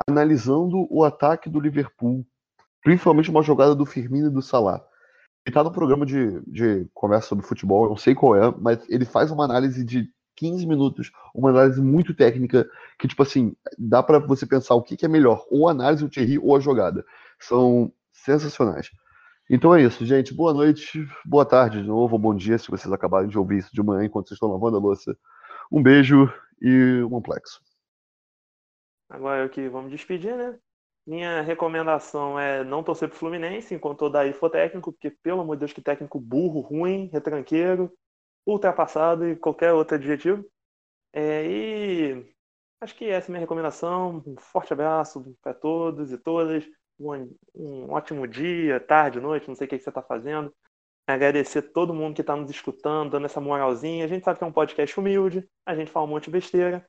analisando 0.09 0.85
o 0.91 1.05
ataque 1.05 1.49
do 1.49 1.61
Liverpool, 1.61 2.27
principalmente 2.83 3.31
uma 3.31 3.43
jogada 3.43 3.75
do 3.75 3.87
Firmino 3.87 4.29
e 4.29 4.33
do 4.33 4.43
Salah. 4.43 4.85
Ele 5.47 5.55
tá 5.55 5.65
no 5.65 5.73
programa 5.73 6.05
de, 6.05 6.41
de 6.47 6.87
conversa 6.93 7.29
sobre 7.29 7.47
futebol, 7.47 7.85
eu 7.85 7.91
não 7.91 7.97
sei 7.97 8.15
qual 8.15 8.37
é, 8.37 8.55
mas 8.59 8.79
ele 8.89 9.05
faz 9.05 9.31
uma 9.31 9.45
análise 9.45 9.85
de 9.85 10.11
15 10.37 10.67
minutos, 10.67 11.11
uma 11.35 11.51
análise 11.51 11.81
muito 11.81 12.15
técnica, 12.15 12.69
que, 12.99 13.09
tipo 13.09 13.23
assim, 13.23 13.57
dá 13.77 14.03
pra 14.03 14.19
você 14.19 14.47
pensar 14.47 14.75
o 14.75 14.83
que, 14.83 14.97
que 14.97 15.05
é 15.05 15.09
melhor, 15.09 15.45
ou 15.51 15.69
a 15.69 15.73
análise 15.73 16.05
do 16.05 16.11
Thierry 16.11 16.39
ou 16.39 16.55
a 16.55 16.61
jogada. 16.61 17.05
São 17.41 17.93
sensacionais. 18.13 18.91
Então 19.51 19.75
é 19.75 19.83
isso, 19.83 20.05
gente. 20.05 20.35
Boa 20.35 20.53
noite, 20.53 21.09
boa 21.25 21.45
tarde 21.45 21.81
de 21.81 21.89
novo, 21.89 22.19
bom 22.19 22.35
dia, 22.35 22.59
se 22.59 22.71
vocês 22.71 22.93
acabarem 22.93 23.29
de 23.29 23.39
ouvir 23.39 23.59
isso 23.59 23.75
de 23.75 23.83
manhã 23.83 24.05
enquanto 24.05 24.29
vocês 24.29 24.37
estão 24.37 24.53
lavando 24.53 24.77
a 24.77 24.81
louça. 24.81 25.17
Um 25.73 25.83
beijo 25.83 26.31
e 26.61 27.03
um 27.11 27.17
amplexo. 27.17 27.61
Agora 29.09 29.43
eu 29.43 29.49
que 29.49 29.69
vamos 29.69 29.91
despedir, 29.91 30.37
né? 30.37 30.59
Minha 31.09 31.41
recomendação 31.41 32.39
é 32.39 32.63
não 32.63 32.85
torcer 32.85 33.09
pro 33.09 33.17
Fluminense 33.17 33.75
enquanto 33.75 34.03
o 34.03 34.11
Daí 34.11 34.35
for 34.35 34.51
técnico, 34.51 34.93
porque, 34.93 35.11
pelo 35.11 35.41
amor 35.41 35.57
de 35.57 35.61
Deus, 35.61 35.73
que 35.73 35.81
técnico 35.81 36.21
burro, 36.21 36.61
ruim, 36.61 37.09
retranqueiro, 37.11 37.91
ultrapassado 38.47 39.27
e 39.27 39.35
qualquer 39.35 39.73
outro 39.73 39.97
adjetivo. 39.97 40.45
É, 41.11 41.47
e 41.47 42.35
acho 42.83 42.95
que 42.95 43.07
essa 43.07 43.29
é 43.29 43.31
a 43.31 43.33
minha 43.33 43.41
recomendação. 43.41 44.23
Um 44.27 44.37
forte 44.39 44.75
abraço 44.75 45.35
para 45.41 45.55
todos 45.55 46.13
e 46.13 46.19
todas. 46.19 46.67
Um, 47.01 47.35
um 47.55 47.91
ótimo 47.91 48.29
dia, 48.29 48.79
tarde, 48.79 49.19
noite, 49.19 49.49
não 49.49 49.55
sei 49.55 49.67
o 49.67 49.71
que 49.71 49.79
que 49.79 49.85
você 49.85 49.89
está 49.89 50.03
fazendo. 50.03 50.55
Agradecer 51.07 51.63
todo 51.73 51.95
mundo 51.95 52.17
que 52.17 52.21
está 52.21 52.37
nos 52.37 52.51
escutando, 52.51 53.13
dando 53.13 53.25
essa 53.25 53.41
moralzinha. 53.41 54.05
A 54.05 54.09
gente 54.09 54.27
sabe 54.27 54.39
que 54.39 54.45
é 54.45 54.47
um 54.47 54.53
podcast 54.53 55.01
humilde, 55.01 55.49
a 55.65 55.75
gente 55.75 55.91
fala 55.91 56.05
um 56.05 56.11
monte 56.11 56.25
de 56.25 56.33
besteira, 56.33 56.87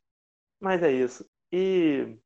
mas 0.60 0.84
é 0.84 0.92
isso. 0.92 1.26
E 1.54 2.18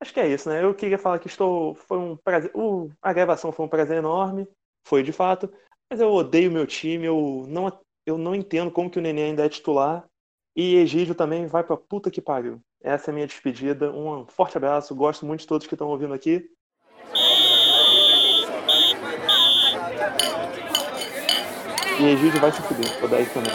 acho 0.00 0.12
que 0.12 0.20
é 0.20 0.28
isso, 0.28 0.48
né? 0.48 0.62
Eu 0.62 0.74
queria 0.74 0.98
falar 0.98 1.18
que 1.18 1.26
estou. 1.28 1.74
Foi 1.74 1.98
um 1.98 2.16
prazer. 2.16 2.50
o- 2.54 2.90
a 3.02 3.12
gravação 3.12 3.52
foi 3.52 3.66
um 3.66 3.68
prazer 3.68 3.98
enorme, 3.98 4.46
foi 4.86 5.02
de 5.02 5.12
fato. 5.12 5.52
Mas 5.90 6.00
eu 6.00 6.12
odeio 6.12 6.50
meu 6.52 6.66
time, 6.66 7.06
eu 7.06 7.44
não, 7.48 7.80
eu 8.06 8.16
não 8.16 8.34
entendo 8.34 8.70
como 8.70 8.88
que 8.90 8.98
o 8.98 9.02
Nenê 9.02 9.24
ainda 9.24 9.44
é 9.44 9.48
titular. 9.48 10.04
E 10.56 10.76
Egídio 10.76 11.14
também 11.14 11.46
vai 11.46 11.62
pra 11.64 11.76
puta 11.76 12.10
que 12.10 12.20
pariu. 12.20 12.60
Essa 12.82 13.10
é 13.10 13.12
a 13.12 13.14
minha 13.14 13.26
despedida. 13.26 13.90
Um 13.92 14.26
forte 14.26 14.56
abraço. 14.56 14.94
Gosto 14.94 15.26
muito 15.26 15.40
de 15.40 15.46
todos 15.46 15.66
que 15.66 15.74
estão 15.74 15.88
ouvindo 15.88 16.14
aqui. 16.14 16.48
E 21.98 22.04
Egídio 22.04 22.40
vai 22.40 22.50
se 22.50 22.62
fuder. 22.62 23.04
O 23.04 23.08
10 23.08 23.32
também. 23.32 23.52